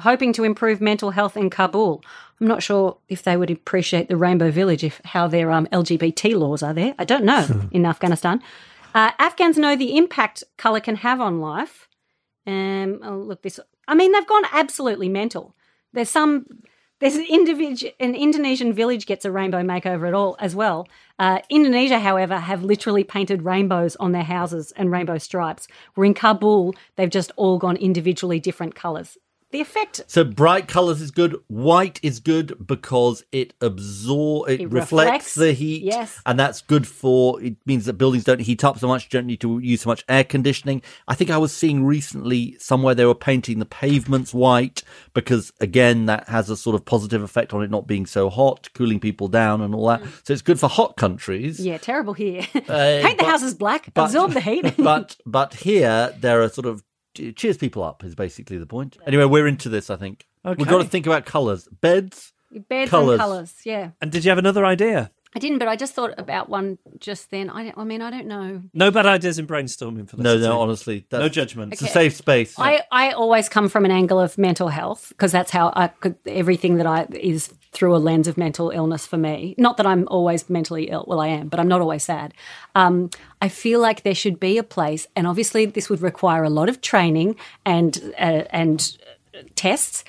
[0.00, 2.02] hoping to improve mental health in Kabul.
[2.40, 6.38] I'm not sure if they would appreciate the Rainbow Village, if how their um, LGBT
[6.38, 6.94] laws are there.
[6.98, 8.42] I don't know in Afghanistan.
[8.94, 11.88] Uh, Afghans know the impact colour can have on life.
[12.46, 13.60] Um, oh, look, this.
[13.86, 15.54] I mean, they've gone absolutely mental.
[15.92, 16.46] There's some.
[16.98, 17.92] There's an, individual.
[17.98, 20.86] an Indonesian village gets a rainbow makeover at all as well.
[21.18, 25.66] Uh, Indonesia, however, have literally painted rainbows on their houses and rainbow stripes.
[25.94, 29.16] Where in Kabul, they've just all gone individually different colours.
[29.52, 31.36] The effect So bright colors is good.
[31.48, 36.20] White is good because it absorb, it, It reflects, reflects, the heat, yes.
[36.24, 37.42] and that's good for.
[37.42, 40.04] It means that buildings don't heat up so much, don't need to use so much
[40.08, 40.82] air conditioning.
[41.08, 46.06] I think I was seeing recently somewhere they were painting the pavements white because again
[46.06, 49.26] that has a sort of positive effect on it not being so hot, cooling people
[49.26, 50.00] down and all that.
[50.22, 51.58] So it's good for hot countries.
[51.58, 52.42] Yeah, terrible here.
[52.54, 52.60] Uh,
[53.02, 54.76] Paint the but- houses black, but- absorb the heat.
[54.78, 56.84] but but here there are sort of
[57.14, 58.96] cheers people up is basically the point.
[59.06, 59.90] Anyway, we're into this.
[59.90, 61.68] I think we've got to think about colours.
[61.80, 62.32] Beds.
[62.68, 63.12] Beds Colours.
[63.12, 63.90] and colours, yeah.
[64.00, 65.12] And did you have another idea?
[65.34, 67.50] I didn't, but I just thought about one just then.
[67.50, 68.62] I, I mean, I don't know.
[68.74, 70.24] No bad ideas in brainstorming for this.
[70.24, 71.72] No, no, honestly, that's, no judgment.
[71.72, 72.58] It's a safe space.
[72.58, 76.16] I, I always come from an angle of mental health because that's how I could
[76.26, 79.54] everything that I is through a lens of mental illness for me.
[79.56, 81.04] Not that I'm always mentally ill.
[81.06, 82.34] Well, I am, but I'm not always sad.
[82.74, 86.50] Um, I feel like there should be a place, and obviously this would require a
[86.50, 88.98] lot of training and uh, and
[89.32, 90.02] uh, tests.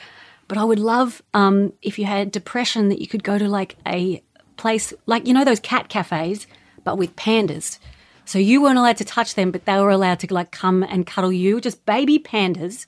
[0.48, 3.78] But I would love um, if you had depression that you could go to like
[3.88, 4.22] a
[4.62, 6.48] place like you know those cat cafes,
[6.84, 7.80] but with pandas.
[8.26, 11.06] So you weren't allowed to touch them, but they were allowed to like come and
[11.06, 12.86] cuddle you, just baby pandas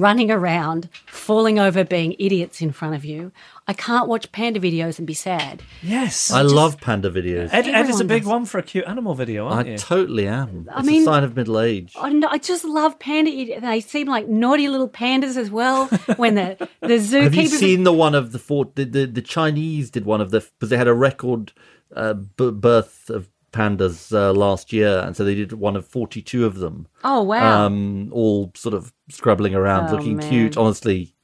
[0.00, 3.32] running around, falling over, being idiots in front of you.
[3.66, 5.62] I can't watch panda videos and be sad.
[5.82, 6.30] Yes.
[6.30, 7.48] I love panda videos.
[7.52, 8.28] Ed, Ed is a big does.
[8.30, 9.78] one for a cute animal video, aren't I you?
[9.78, 10.68] totally am.
[10.76, 11.94] It's mean- a sign of middle age.
[11.98, 13.30] I, know, I just love panda.
[13.60, 15.86] They seem like naughty little pandas as well.
[16.16, 18.70] When the the Have you seen the one of the four?
[18.74, 21.52] The, the, the Chinese did one of the because they had a record
[21.94, 26.44] uh, b- birth of pandas uh, last year, and so they did one of forty-two
[26.44, 26.86] of them.
[27.02, 27.66] Oh wow!
[27.66, 30.28] Um, all sort of scrabbling around, Oh, looking man.
[30.30, 30.56] cute.
[30.56, 31.14] Honestly,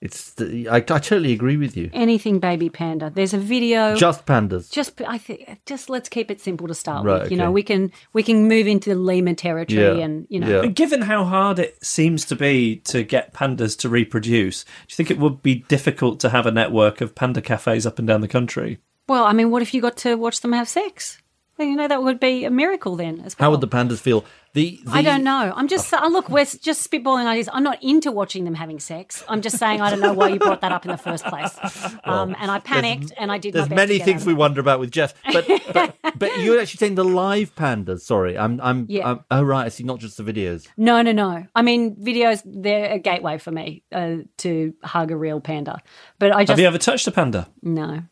[0.00, 0.32] it's.
[0.34, 1.90] The, I, I totally agree with you.
[1.92, 3.10] Anything baby panda.
[3.12, 3.96] There's a video.
[3.96, 4.70] Just pandas.
[4.70, 7.30] just I think just let's keep it simple to start Right, with.
[7.32, 10.48] You know, we can we can move into the Lima territory Yeah, and you know
[10.48, 10.60] yeah.
[10.60, 14.94] But given how hard it seems to be to get pandas to reproduce, do you
[14.96, 18.20] think it would be difficult to have a network of panda cafes up and down
[18.20, 18.78] the country?
[19.08, 21.20] Well, I mean, what if you got to watch them have sex?
[21.58, 23.46] Well, you know, that would be a miracle then as well.
[23.46, 24.24] How would the pandas feel?
[24.58, 25.52] The, the I don't know.
[25.54, 26.28] I'm just uh, look.
[26.28, 27.48] We're just spitballing ideas.
[27.52, 29.22] I'm not into watching them having sex.
[29.28, 31.56] I'm just saying I don't know why you brought that up in the first place.
[32.04, 33.52] Um, and I panicked and I did.
[33.52, 36.78] There's my best many things we wonder about with Geoff, but but, but you're actually
[36.78, 38.00] saying the live pandas.
[38.00, 39.08] Sorry, I'm I'm, Yeah.
[39.08, 39.84] I'm oh right, I see.
[39.84, 40.66] Not just the videos.
[40.76, 41.46] No, no, no.
[41.54, 42.42] I mean, videos.
[42.44, 45.82] They're a gateway for me uh, to hug a real panda.
[46.18, 47.48] But I just Have you ever touched a panda?
[47.62, 48.02] no,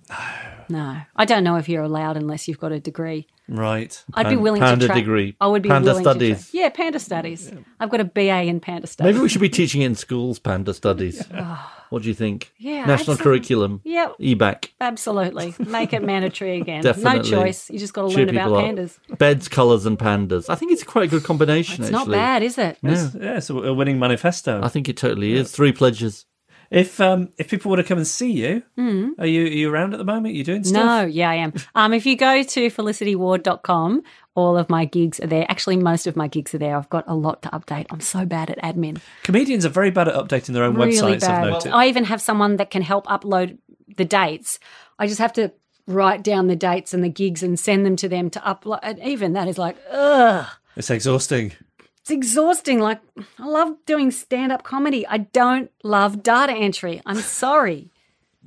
[0.68, 1.00] no.
[1.16, 3.26] I don't know if you're allowed unless you've got a degree.
[3.48, 4.04] Right.
[4.14, 5.36] I'd be willing panda to tra- degree.
[5.40, 6.54] I would be Panda willing to studies.
[6.54, 7.52] yeah, panda studies.
[7.80, 9.12] I've got a BA in panda studies.
[9.14, 11.24] Maybe we should be teaching in schools, panda studies.
[11.90, 12.52] what do you think?
[12.58, 13.22] Yeah, National absolutely.
[13.24, 13.80] curriculum.
[13.84, 14.12] Yeah.
[14.20, 14.70] EBacc.
[14.80, 15.54] Absolutely.
[15.58, 16.82] Make it mandatory again.
[16.82, 17.30] Definitely.
[17.30, 17.70] No choice.
[17.70, 18.64] You just got to learn about people up.
[18.64, 19.18] pandas.
[19.18, 20.48] Beds, colours, and pandas.
[20.48, 21.82] I think it's quite a good combination.
[21.82, 22.16] It's not actually.
[22.16, 22.78] bad, is it?
[22.82, 24.60] Yeah, it's a a winning manifesto.
[24.62, 25.50] I think it totally is.
[25.50, 26.24] Three pledges.
[26.68, 29.92] If um if people want to come and see you, are you are you around
[29.94, 30.34] at the moment?
[30.34, 30.84] Are you doing stuff?
[30.84, 31.52] No, yeah, I am.
[31.76, 34.02] Um, if you go to felicityward.com,
[34.36, 35.46] all of my gigs are there.
[35.48, 36.76] Actually, most of my gigs are there.
[36.76, 37.86] I've got a lot to update.
[37.90, 39.00] I'm so bad at admin.
[39.24, 41.20] Comedians are very bad at updating their own really websites.
[41.22, 41.44] bad.
[41.44, 41.74] I've noticed.
[41.74, 43.58] I even have someone that can help upload
[43.96, 44.60] the dates.
[44.98, 45.52] I just have to
[45.86, 48.80] write down the dates and the gigs and send them to them to upload.
[48.82, 50.46] And even that is like, ugh.
[50.76, 51.52] It's exhausting.
[52.00, 52.78] It's exhausting.
[52.78, 53.00] Like,
[53.38, 55.06] I love doing stand up comedy.
[55.06, 57.00] I don't love data entry.
[57.06, 57.90] I'm sorry.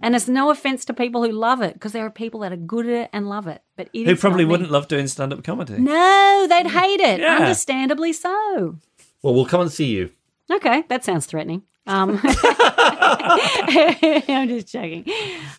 [0.01, 2.57] And it's no offense to people who love it, because there are people that are
[2.57, 3.61] good at it and love it.
[3.79, 4.51] But it Who is probably not me.
[4.51, 5.77] wouldn't love doing stand up comedy.
[5.77, 7.21] No, they'd hate it.
[7.21, 7.37] Yeah.
[7.37, 8.75] Understandably so.
[9.21, 10.09] Well, we'll come and see you.
[10.51, 11.63] Okay, that sounds threatening.
[11.87, 13.39] Um, I'm
[14.49, 15.05] just joking.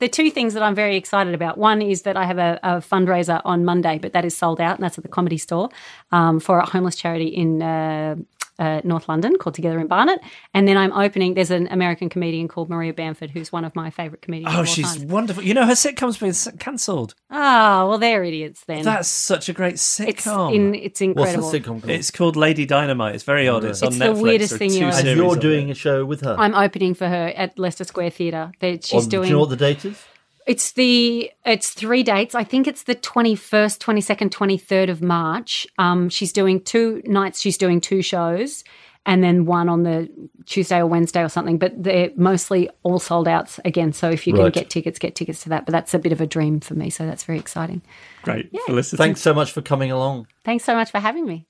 [0.01, 2.72] The two things that I'm very excited about one is that I have a, a
[2.76, 5.70] fundraiser on Monday, but that is sold out, and that's at the Comedy Store
[6.12, 7.62] um, for a homeless charity in.
[7.62, 8.16] Uh,
[8.61, 10.20] uh, North London called Together in Barnet,
[10.55, 11.35] and then I'm opening.
[11.35, 14.53] There's an American comedian called Maria Bamford, who's one of my favourite comedians.
[14.53, 15.09] of Oh, all she's time.
[15.09, 15.43] wonderful.
[15.43, 17.15] You know, her sitcom's been cancelled.
[17.31, 18.82] Oh, well, they're idiots then.
[18.85, 20.55] That's such a great it's sitcom.
[20.55, 21.51] in, it's What's incredible.
[21.51, 21.91] the sitcom called?
[21.91, 23.15] It's called Lady Dynamite.
[23.15, 23.65] It's very odd.
[23.65, 24.23] It's on It's the Netflix.
[24.23, 26.37] weirdest thing you'll ever and series you're doing a show with her.
[26.39, 28.53] I'm opening for her at Leicester Square Theatre.
[28.61, 29.23] That She's On- doing.
[29.24, 30.03] Do you know what the date is?
[30.51, 32.35] It's the it's three dates.
[32.35, 35.64] I think it's the twenty first, twenty second, twenty third of March.
[35.78, 37.40] Um, she's doing two nights.
[37.40, 38.64] She's doing two shows,
[39.06, 40.09] and then one on the
[40.47, 41.56] Tuesday or Wednesday or something.
[41.56, 43.93] But they're mostly all sold out again.
[43.93, 45.66] So if you can get tickets, get tickets to that.
[45.66, 46.90] But that's a bit of a dream for me.
[46.90, 47.81] So that's very exciting.
[48.22, 48.51] Great.
[48.66, 48.97] Felicity.
[48.97, 50.27] Thanks so much for coming along.
[50.44, 51.47] Thanks so much for having me.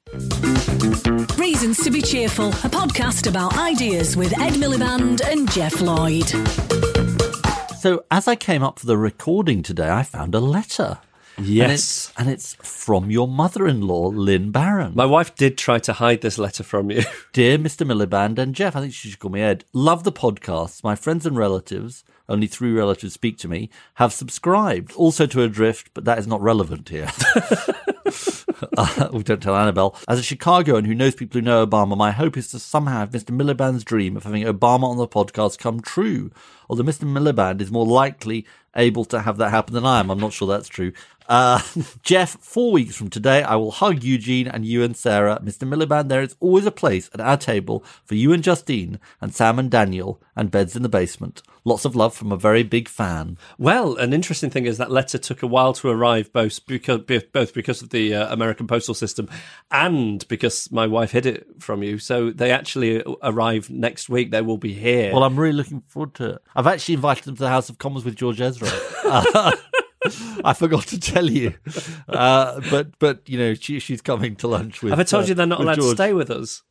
[1.39, 6.90] Reasons to be Cheerful, a podcast about ideas with Ed Miliband and Geoff Lloyd.
[7.81, 10.99] So, as I came up for the recording today, I found a letter.
[11.39, 11.71] And Yes.
[11.73, 14.93] it's, and it's from your mother in law, Lynn Barron.
[14.95, 17.05] My wife did try to hide this letter from you.
[17.33, 17.87] Dear Mr.
[17.87, 19.65] Miliband and Geoff, I think she should call me Ed.
[19.73, 20.85] Love the podcasts.
[20.85, 24.93] My friends and relatives, only three relatives speak to me, have subscribed.
[24.93, 27.11] Also to Adrift, but that is not relevant here.
[28.77, 29.97] uh, we don't tell Annabel.
[30.07, 33.11] As a Chicagoan who knows people who know Obama, my hope is to somehow have
[33.13, 33.35] Mr.
[33.35, 36.31] Miliband's dream of having Obama on the podcast come true.
[36.71, 37.03] Although Mr.
[37.03, 40.09] Miliband is more likely able to have that happen than I am.
[40.09, 40.93] I'm not sure that's true.
[41.29, 41.61] Uh,
[42.03, 45.41] Geoff, four weeks from today, I will hug Eugene and you and Sarah.
[45.43, 45.69] Mr.
[45.69, 49.59] Miliband, there is always a place at our table for you and Justine and Sam
[49.59, 51.43] and Daniel and beds in the basement.
[51.63, 53.37] Lots of love from a very big fan.
[53.59, 57.03] Well, an interesting thing is that letter took a while to arrive, both because
[57.33, 59.29] both because of the uh, American postal system
[59.71, 61.99] and because my wife hid it from you.
[61.99, 64.31] So they actually arrive next week.
[64.31, 65.13] They will be here.
[65.13, 66.43] Well, I'm really looking forward to it.
[66.61, 68.69] I've actually invited them to the House of Commons with George Ezra.
[69.03, 69.57] Uh,
[70.45, 71.55] I forgot to tell you,
[72.07, 74.91] uh, but but you know she, she's coming to lunch with.
[74.91, 76.63] Have I told uh, you they're not allowed to stay with us?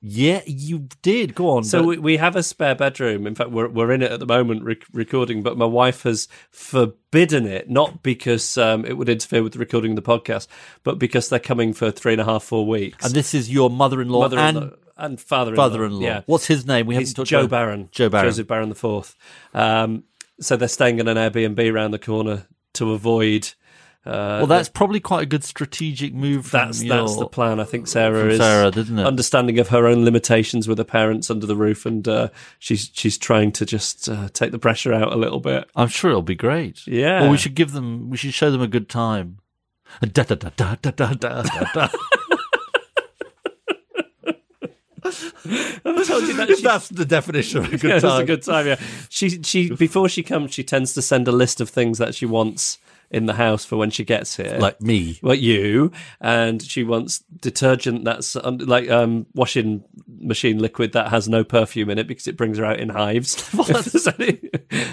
[0.00, 1.36] Yeah, you did.
[1.36, 1.62] Go on.
[1.62, 3.24] So but- we, we have a spare bedroom.
[3.24, 5.44] In fact, we're we're in it at the moment rec- recording.
[5.44, 10.02] But my wife has forbidden it, not because um, it would interfere with recording the
[10.02, 10.48] podcast,
[10.82, 13.04] but because they're coming for three and a half, four weeks.
[13.04, 15.62] and this is your mother-in-law, mother-in-law and and father-in-law.
[15.68, 16.00] father-in-law.
[16.02, 16.86] Yeah, What's his name?
[16.86, 17.88] We haven't talked Joe about- Barron.
[17.92, 18.28] Joe Barron.
[18.28, 19.14] Joseph Barron the fourth.
[19.54, 20.04] Um,
[20.40, 23.52] so they're staying in an Airbnb around the corner to avoid.
[24.04, 26.50] Uh, Well, that's probably quite a good strategic move.
[26.52, 27.58] That's your, that's the plan.
[27.58, 29.04] I think Sarah is Sarah, didn't it?
[29.06, 32.28] understanding of her own limitations with her parents under the roof, and uh,
[32.60, 35.68] she's she's trying to just uh, take the pressure out a little bit.
[35.74, 36.86] I'm sure it'll be great.
[36.86, 37.22] Yeah.
[37.22, 38.08] Well, we should give them.
[38.08, 39.38] We should show them a good time.
[40.00, 41.88] Da da da da da da da
[45.46, 45.92] da.
[45.92, 46.00] da.
[46.00, 48.20] I told you that she- that's the definition of a good yeah, time.
[48.20, 48.66] It's a good time.
[48.66, 52.14] Yeah, she she before she comes, she tends to send a list of things that
[52.14, 52.78] she wants
[53.10, 54.56] in the house for when she gets here.
[54.58, 55.18] like me.
[55.22, 59.84] Well, you and she wants detergent that's um, like um, washing
[60.18, 63.36] machine liquid that has no perfume in it because it brings her out in hives.
[63.68, 64.40] If there's any-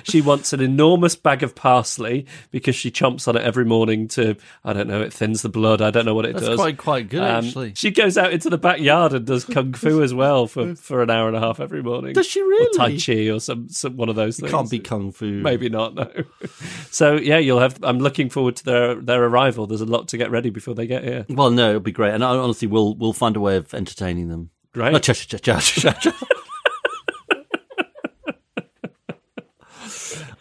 [0.04, 4.36] she wants an enormous bag of parsley because she chomps on it every morning to
[4.64, 5.82] I don't know it thins the blood.
[5.82, 6.60] I don't know what it That's does.
[6.60, 7.74] quite quite good Um, actually.
[7.76, 11.10] She goes out into the backyard and does kung fu as well for, for an
[11.10, 12.14] hour and a half every morning.
[12.14, 12.68] Does she really?
[12.78, 14.52] Or tai chi or some, some one of those things.
[14.52, 15.26] Can't be kung fu.
[15.42, 15.96] Maybe not.
[15.96, 16.12] No.
[16.92, 17.78] so yeah, you'll have.
[17.84, 19.68] I'm looking forward to their their arrival.
[19.68, 21.26] There's a lot to get ready before they get here.
[21.30, 24.30] Well, no, it'll be great, and I- honestly, we'll we'll find a way of entertaining
[24.30, 24.50] them.
[24.74, 24.92] Great.
[24.94, 26.20] No, cha cha cha cha cha.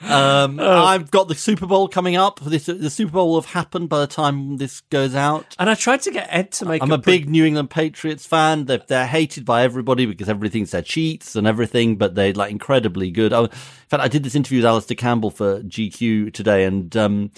[0.05, 0.85] Um, Oh.
[0.85, 2.41] I've got the Super Bowl coming up.
[2.41, 5.55] This the Super Bowl will have happened by the time this goes out.
[5.59, 6.83] And I tried to get Ed to make.
[6.83, 8.65] I'm a pre- big New England Patriots fan.
[8.67, 12.51] They're, they're hated by everybody because everybody thinks they're cheats and everything, but they're like
[12.51, 13.33] incredibly good.
[13.33, 13.49] I, in
[13.89, 17.31] fact, I did this interview with Alastair Campbell for GQ today, and um,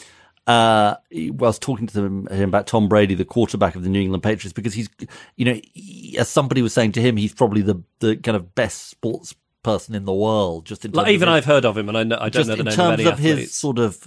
[0.47, 4.01] uh, I was talking to him, him about Tom Brady, the quarterback of the New
[4.01, 4.89] England Patriots, because he's,
[5.37, 8.55] you know, he, as somebody was saying to him, he's probably the the kind of
[8.55, 10.67] best sports person in the world.
[10.67, 12.29] Just in terms Like, of even his- I've heard of him, and I know I
[12.29, 13.55] don't know the in name terms of any of his athletes.
[13.55, 14.07] sort of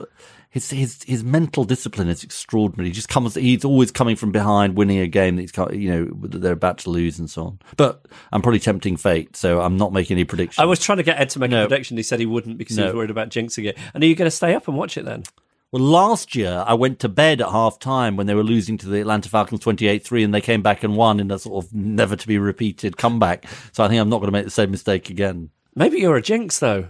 [0.50, 2.90] his his his mental discipline is extraordinary.
[2.90, 3.34] He just comes.
[3.34, 6.78] He's always coming from behind, winning a game that he's you know that they're about
[6.80, 7.60] to lose and so on.
[7.78, 10.60] But I'm probably tempting fate, so I'm not making any predictions.
[10.60, 11.66] I was trying to get Ed to make No.
[11.66, 11.98] a prediction.
[11.98, 13.78] He said he wouldn't because he was worried about jinxing it.
[13.96, 15.24] And are you going to stay up and watch it then?
[15.72, 18.88] Well, last year I went to bed at half time when they were losing to
[18.88, 22.16] the Atlanta Falcons 28-3 and they came back and won in a sort of never
[22.16, 23.46] to be repeated comeback.
[23.74, 25.50] So I think I'm not going to make the same mistake again.
[25.76, 26.88] Maybe you're a jinx though.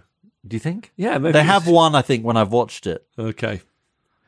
[0.48, 0.92] Do you think?
[0.96, 3.06] Yeah, maybe They have one, I think, when I've watched it.
[3.18, 3.62] Okay.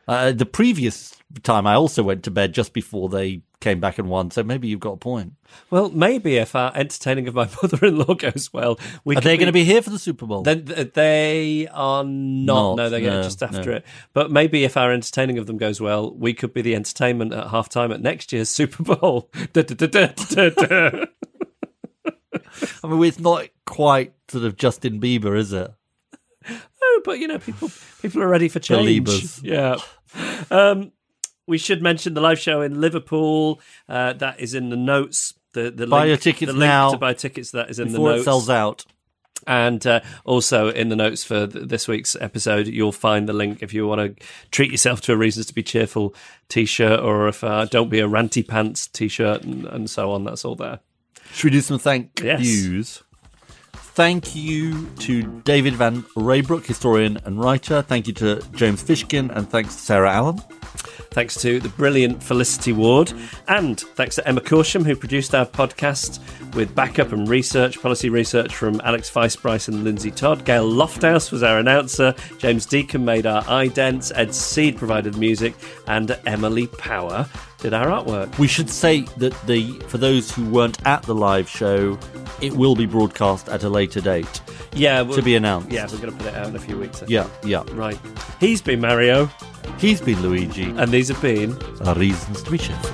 [0.09, 4.09] Uh, the previous time, I also went to bed just before they came back and
[4.09, 4.31] won.
[4.31, 5.33] So maybe you've got a point.
[5.69, 9.53] Well, maybe if our entertaining of my mother-in-law goes well, we Are they going to
[9.53, 10.41] be here for the Super Bowl?
[10.41, 10.65] Then
[10.95, 12.75] they are not.
[12.75, 13.75] Not, no, they're no, just after no.
[13.77, 13.85] it.
[14.13, 17.49] But maybe if our entertaining of them goes well, we could be the entertainment at
[17.49, 19.29] halftime at next year's Super Bowl.
[22.83, 25.71] I mean, it's not quite sort of Justin Bieber, is it?
[26.81, 27.69] Oh, but you know, people
[28.01, 29.43] people are ready for change.
[29.43, 29.77] Yeah.
[30.51, 30.91] Um,
[31.47, 33.59] we should mention the live show in Liverpool.
[33.87, 35.33] Uh, that is in the notes.
[35.53, 37.51] The the Buy link, your tickets the link now to buy tickets.
[37.51, 38.23] That is in the it notes.
[38.23, 38.85] sells out.
[39.47, 43.63] And uh, also in the notes for th- this week's episode, you'll find the link
[43.63, 46.13] if you want to treat yourself to a Reasons to Be Cheerful
[46.49, 50.11] t shirt or if uh, Don't Be a Ranty Pants t shirt and, and so
[50.11, 50.25] on.
[50.25, 50.81] That's all there.
[51.33, 52.41] Should we do some thank Yes.
[52.41, 53.03] yous?
[53.99, 57.81] Thank you to David Van Reybrouck, historian and writer.
[57.81, 60.37] Thank you to James Fishkin, and thanks to Sarah Allan.
[61.11, 63.11] Thanks to the brilliant Felicity Ward,
[63.49, 66.21] and thanks to Emma Corsham, who produced our podcast
[66.55, 70.45] with backup and research, policy research from Alex Feisbrice and Lindsay Todd.
[70.45, 72.15] Gail Lofthouse was our announcer.
[72.37, 74.13] James Deacon made our idents.
[74.15, 75.55] Ed Seed provided music,
[75.87, 77.27] and Emily Power
[77.61, 78.37] did our artwork.
[78.37, 81.97] We should say that the for those who weren't at the live show,
[82.41, 84.41] it will be broadcast at a later date.
[84.73, 85.71] Yeah, we'll- To be announced.
[85.71, 86.97] Yeah, we're going to put it out in a few weeks.
[86.97, 87.11] I think.
[87.11, 87.63] Yeah, yeah.
[87.73, 87.99] Right.
[88.39, 89.29] He's been Mario,
[89.77, 90.63] He's been Luigi.
[90.77, 91.57] and these have been.
[91.85, 92.91] Our reasons to be cheerful.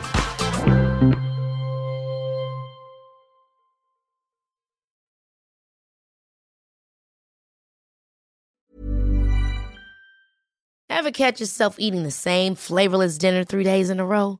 [10.90, 14.40] Ever catch yourself eating the same flavorless dinner three days in a row?